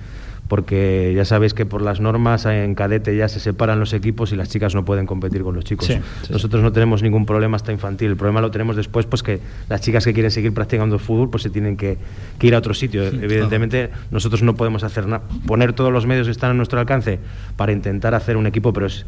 porque 0.49 1.13
ya 1.17 1.25
sabéis 1.25 1.55
que 1.55 1.65
por 1.65 1.81
las 1.83 2.01
normas 2.01 2.45
en 2.47 2.75
cadete 2.75 3.17
ya 3.17 3.29
se 3.29 3.41
separan 3.41 3.81
los 3.81 3.93
equipos 3.93 4.33
y 4.33 4.37
las 4.37 4.49
chicas 4.49 4.75
no 4.75 4.85
pueden 4.85 5.07
competir 5.07 5.43
con 5.43 5.55
los 5.55 5.65
chicos. 5.65 5.91
Nosotros 6.31 6.63
no 6.63 6.73
tenemos 6.73 7.03
ningún 7.03 7.27
problema 7.27 7.57
hasta 7.57 7.73
infantil, 7.73 8.11
el 8.11 8.17
problema 8.17 8.41
lo 8.41 8.51
tenemos 8.51 8.77
después, 8.77 9.07
pues 9.07 9.23
que 9.23 9.41
las 9.69 9.81
chicas 9.81 10.05
que 10.05 10.13
quieren 10.13 10.31
seguir 10.31 10.53
practicando 10.53 10.99
fútbol 10.99 11.31
pues 11.31 11.43
se 11.43 11.51
tienen 11.51 11.77
que, 11.77 11.99
ir 12.41 12.55
a 12.55 12.59
otro 12.59 12.75
sitio. 12.75 13.05
Evidentemente 13.05 13.91
nosotros 14.11 14.43
no 14.43 14.55
podemos 14.55 14.85
hacer 14.85 15.07
nada, 15.07 15.25
poner 15.47 15.73
todos 15.73 15.93
los 15.93 16.07
medios 16.07 16.27
que 16.27 16.33
están 16.33 16.51
a 16.51 16.55
nuestro 16.55 16.79
alcance 16.79 17.19
para 17.57 17.73
intentar 17.73 18.15
hacer 18.15 18.37
un 18.37 18.47
equipo, 18.47 18.73
pero 18.73 18.87
es, 18.87 19.07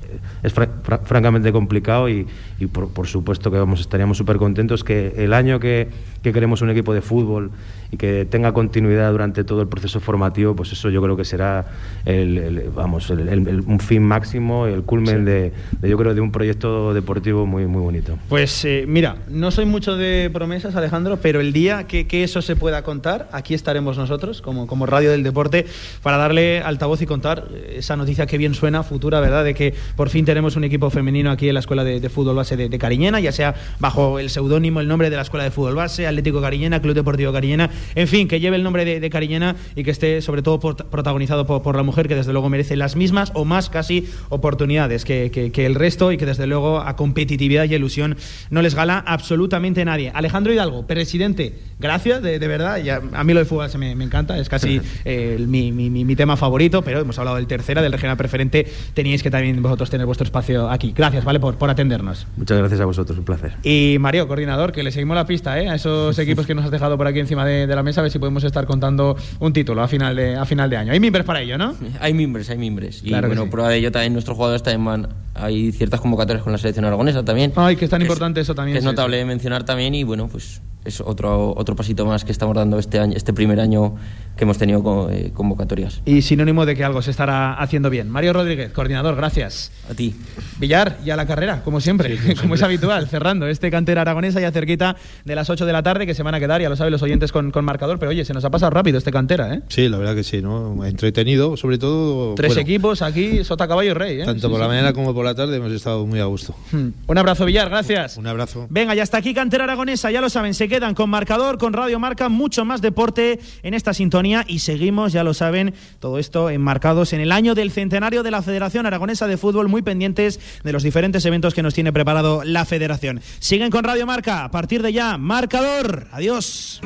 francamente 1.05 1.53
complicado 1.53 2.09
y, 2.09 2.27
por, 2.73 3.07
supuesto 3.07 3.51
que 3.51 3.59
vamos, 3.59 3.81
estaríamos 3.81 4.17
súper 4.17 4.37
contentos 4.37 4.85
que 4.85 5.13
el 5.19 5.33
año 5.35 5.61
que, 5.61 5.89
que 6.27 6.33
queremos 6.33 6.61
un 6.61 6.71
equipo 6.71 6.93
de 6.93 7.03
fútbol 7.03 7.53
y 7.93 7.97
que 7.97 8.25
tenga 8.25 8.53
continuidad 8.53 9.13
durante 9.13 9.45
todo 9.45 9.63
el 9.63 9.69
proceso 9.69 10.01
formativo, 10.01 10.57
pues 10.57 10.73
eso 10.73 10.91
yo 10.91 11.01
creo 11.01 11.17
que 11.17 11.25
será 11.25 11.67
el, 12.05 12.69
vamos, 12.75 13.09
un 13.11 13.79
fin 13.79 14.03
máximo, 14.03 14.67
el 14.67 14.83
culmen 14.83 15.25
de, 15.25 15.53
yo 15.83 15.97
creo, 15.97 16.15
de 16.15 16.21
un 16.21 16.33
proyecto 16.33 16.93
deportivo 16.95 17.47
muy, 17.47 17.67
muy 17.67 17.81
bonito. 17.81 18.19
Pues 18.29 18.65
eh, 18.65 18.87
mira, 18.89 19.19
no 19.29 19.53
soy 19.53 19.67
mucho 19.67 19.97
de 19.97 20.29
promesas, 20.33 20.75
Alejandro, 20.75 21.19
pero 21.23 21.41
el 21.41 21.53
día 21.53 21.85
que, 21.85 22.07
eso 22.25 22.43
se 22.43 22.57
pueda 22.57 22.83
contar, 22.83 23.29
aquí 23.31 23.55
estaremos 23.55 23.97
nosotros, 23.97 24.43
como, 24.43 24.67
como 24.67 24.87
Radio 24.87 25.13
del 25.13 25.23
Deporte, 25.23 25.67
para 26.03 26.17
darle 26.17 26.61
altavoz 26.61 27.03
y 27.03 27.07
contar 27.07 27.47
esa 27.69 27.95
noticia 27.95 28.27
que 28.27 28.37
bien 28.37 28.55
suena, 28.55 28.83
futura, 28.83 29.21
¿verdad?, 29.21 29.45
de 29.45 29.55
que 29.55 29.75
por 29.95 30.09
fin 30.09 30.25
tenemos 30.25 30.57
un 30.57 30.65
equipo 30.65 30.91
femenino 30.91 31.31
aquí 31.31 31.47
en 31.47 31.55
la 31.55 31.61
Escuela 31.61 31.85
de, 31.85 32.09
Fútbol 32.09 32.35
Base 32.35 32.57
de, 32.57 32.79
Cariñena, 32.79 33.21
ya 33.21 33.31
sea 33.31 33.55
bajo 33.79 34.19
el 34.19 34.29
seudónimo, 34.29 34.81
el 34.81 34.89
nombre 34.89 35.09
de 35.09 35.15
la 35.15 35.23
Escuela 35.23 35.45
de 35.45 35.53
Fútbol 35.53 35.77
Base, 35.77 36.16
Atlético 36.17 36.41
Cariñena, 36.41 36.81
Club 36.81 36.95
Deportivo 36.95 37.33
Cariñena, 37.33 37.71
en 37.95 38.09
fin, 38.09 38.27
que 38.27 38.41
lleve 38.41 38.57
el 38.57 38.63
nombre 38.63 38.85
de, 38.85 39.11
Cariñena 39.11 39.55
y 39.75 39.85
que 39.85 39.91
esté 39.91 40.23
sobre 40.23 40.43
todo 40.43 40.59
protagonizado 40.59 41.47
por, 41.47 41.77
la 41.77 41.83
mujer, 41.83 42.09
que 42.09 42.15
desde 42.15 42.33
luego 42.33 42.49
merece 42.49 42.75
las 42.75 42.97
mismas 42.97 43.31
o 43.35 43.45
más 43.45 43.69
casi 43.69 44.09
oportunidades 44.31 45.05
que, 45.05 45.31
que, 45.31 45.67
el 45.67 45.75
resto 45.75 46.13
y 46.13 46.17
que 46.17 46.27
desde 46.27 46.47
luego 46.47 46.81
a 46.81 46.97
competitividad 46.97 47.65
y 47.65 47.75
ilusión 47.75 48.17
no 48.51 48.63
les 48.63 48.75
gala 48.75 48.99
absolutamente 49.07 49.85
nadie. 49.85 50.11
Alejandro 50.15 50.53
Hidalgo, 50.53 50.87
presidente, 50.87 51.59
gracias, 51.79 52.23
de, 52.23 52.39
verdad, 52.39 52.79
ya, 52.79 53.03
a 53.13 53.25
mí 53.25 53.35
lo 53.35 53.41
de 53.41 53.45
fútbol 53.45 53.69
me, 53.79 53.95
me 53.95 54.05
encanta, 54.05 54.39
es 54.39 54.49
casi 54.49 54.81
eh, 55.05 55.37
mi, 55.47 55.73
mi, 55.73 55.91
mi, 55.91 56.17
tema 56.17 56.37
favorito, 56.37 56.83
pero 56.83 57.01
hemos 57.01 57.19
hablado 57.19 57.37
del 57.37 57.47
tercera, 57.47 57.83
del 57.83 57.93
regional 57.93 58.17
preferente, 58.17 58.67
teníais 58.95 59.23
que 59.23 59.31
también 59.31 59.63
vosotros 59.63 59.91
tener 59.91 60.07
vuestro 60.07 60.25
espacio 60.25 60.71
aquí. 60.71 60.95
Gracias, 60.97 61.25
¿vale? 61.25 61.41
Por, 61.41 61.57
por 61.57 61.69
atendernos. 61.69 62.27
Muchas 62.37 62.57
gracias 62.59 62.81
a 62.81 62.87
vosotros, 62.87 63.19
un 63.19 63.25
placer. 63.25 63.57
Y 63.63 63.97
Mario, 64.01 64.27
coordinador, 64.29 64.73
que 64.73 64.83
le 64.83 64.91
seguimos 64.93 65.17
la 65.17 65.27
pista 65.27 65.61
¿eh? 65.61 65.69
a 65.69 65.75
esos 65.75 66.06
equipos 66.19 66.47
que 66.47 66.55
nos 66.55 66.65
has 66.65 66.71
dejado 66.71 66.97
por 66.97 67.07
aquí 67.07 67.21
encima 67.21 67.45
de, 67.45 67.67
la 67.67 67.83
mesa, 67.83 68.01
a 68.01 68.03
ver 68.03 68.13
si 68.13 68.19
podemos 68.19 68.45
estar 68.45 68.67
contando 68.67 69.17
un 69.41 69.53
título 69.53 69.83
a 69.83 69.89
final 69.89 70.17
de, 70.17 70.37
a 70.37 70.45
final 70.45 70.71
de 70.71 70.77
año. 70.77 70.93
Hay 70.93 71.01
mimbres 71.01 71.25
para 71.25 71.43
ello, 71.43 71.59
¿no? 71.59 71.75
Hay 72.01 72.15
mimbres, 72.15 72.49
hay 72.51 72.59
mimbres. 72.59 73.03
Y 73.05 73.11
bueno, 73.11 73.51
prueba 73.51 73.69
de 73.71 73.79
ello 73.79 73.93
también 73.93 74.13
nuestros 74.13 74.37
jugadores 74.37 74.63
también 74.63 74.85
van, 74.85 75.09
hay 75.35 75.73
ciertas 75.73 76.01
convocatorias 76.01 76.43
con 76.43 76.53
la 76.53 76.59
selección 76.59 76.85
aragonesa 76.85 77.25
también. 77.25 77.53
Ay, 77.57 77.77
que 77.77 77.85
es 77.85 77.91
tan 77.91 78.03
importante 78.03 78.41
eso 78.41 78.55
también. 78.55 78.79
es 78.79 78.85
notable 78.85 79.25
mencionar 79.25 79.65
también 79.65 79.95
y 79.95 80.05
bueno, 80.05 80.29
pues 80.29 80.61
es 80.87 81.01
otro, 81.01 81.53
otro 81.57 81.75
pasito 81.75 82.07
más 82.07 82.25
que 82.25 82.33
estamos 82.33 82.55
dando 82.55 82.79
este, 82.79 82.99
año, 82.99 83.17
este 83.17 83.33
primer 83.33 83.61
año 83.61 83.97
que 84.37 84.45
hemos 84.45 84.59
tenido 84.59 85.11
eh, 85.11 85.33
convocatorias. 85.35 86.03
Y 86.05 86.23
sinónimo 86.23 86.67
de 86.67 86.77
que 86.77 86.85
algo 86.85 87.03
se 87.03 87.11
estará 87.11 87.55
haciendo 87.55 87.91
bien. 87.91 88.09
Mario 88.11 88.33
Rodríguez, 88.33 88.71
coordinador, 88.71 89.17
gracias. 89.17 89.73
A 89.91 89.95
ti. 89.95 90.15
Villar, 90.59 90.99
y 91.05 91.11
a 91.11 91.17
la 91.17 91.27
carrera, 91.27 91.63
como 91.65 91.81
siempre, 91.81 92.19
como, 92.41 92.55
es 92.55 92.63
habitual, 92.63 93.09
cerrando 93.09 93.47
este 93.47 93.71
cantera 93.71 94.03
aragonesa 94.03 94.41
ya 94.41 94.53
cerquita 94.53 94.97
de 95.25 95.35
las 95.35 95.51
8 95.51 95.67
de 95.67 95.73
la 95.73 95.83
tarde 95.83 95.86
que 95.87 96.15
se 96.15 96.23
van 96.25 96.35
a 96.35 96.41
quedar, 96.41 96.61
ya 96.61 96.69
lo 96.69 96.75
saben 96.75 96.91
los 96.91 97.03
oyentes 97.03 97.31
con, 97.31 97.53
con 97.53 97.65
marcador, 97.65 97.99
pero 98.01 98.11
oye, 98.11 98.25
se 98.25 98.35
nos 98.35 98.45
ha 98.45 98.51
pasado 98.51 98.71
rápido 98.71 98.99
este 98.99 99.13
cantera, 99.13 99.55
¿eh? 99.55 99.63
Sí, 99.69 99.89
la 99.89 99.99
verdad 99.99 100.17
que 100.17 100.25
sí, 100.25 100.43
¿no? 100.43 100.85
Entretenido, 100.85 101.57
sobre 101.57 101.79
todo. 101.79 102.35
Tres 102.35 102.57
equipos 102.57 103.03
aquí, 103.03 103.45
Sota, 103.45 103.69
Caballo 103.69 103.93
y 103.93 103.95
Rey, 103.95 104.21
¿eh? 104.21 104.25
Tanto 104.25 104.51
por 104.51 104.59
la 104.59 104.67
mañana 104.67 104.93
como 104.93 105.15
por 105.15 105.25
la 105.25 105.35
tarde 105.35 105.57
hemos 105.57 105.71
estado 105.71 106.05
muy 106.05 106.19
a 106.19 106.25
gusto. 106.25 106.57
Hmm. 106.73 106.89
Un 107.07 107.19
abrazo, 107.19 107.45
Villar, 107.45 107.69
gracias. 107.69 108.17
Un 108.17 108.27
abrazo. 108.27 108.67
Venga, 108.69 108.95
ya 108.95 109.05
hasta 109.05 109.19
aquí 109.19 109.33
cantera 109.33 109.65
aragonesa, 109.65 110.11
ya 110.11 110.21
lo 110.21 110.29
saben, 110.29 110.55
se 110.55 110.69
quedan 110.69 110.95
con 110.95 111.09
marcador 111.09 111.59
con 111.59 111.73
Radio 111.73 112.01
Marca, 112.01 112.29
mucho 112.29 112.65
más 112.65 112.83
deporte 112.83 113.39
en 113.63 113.75
esta 113.75 113.95
sintonía 113.95 114.45
y 114.49 114.59
seguimos, 114.59 115.13
ya 115.13 115.23
lo 115.23 115.35
saben, 115.35 115.75
todo 116.01 116.19
esto 116.19 116.51
enmarcados 116.51 117.13
en 117.13 117.21
el 117.21 117.31
año 117.31 117.55
del 117.55 117.71
centenario 117.71 118.23
de 118.23 118.31
la 118.31 118.43
Federación 118.43 118.87
Aragonesa 118.87 119.29
de 119.29 119.37
Fútbol, 119.37 119.69
muy 119.69 119.83
pendientes 119.83 120.41
de 120.65 120.73
los 120.73 120.83
diferentes 120.83 121.25
eventos 121.25 121.55
que 121.55 121.63
nos 121.63 121.75
tiene 121.75 121.93
preparado 121.93 122.43
la 122.45 122.65
Federación. 122.65 123.21
Siguen 123.39 123.71
con 123.71 123.85
Radio 123.85 124.07
Marca, 124.07 124.45
a 124.45 124.51
partir 124.51 124.83
de 124.83 124.93
ya, 124.93 125.19
marcador. 125.19 125.76
Adiós. 126.13 126.81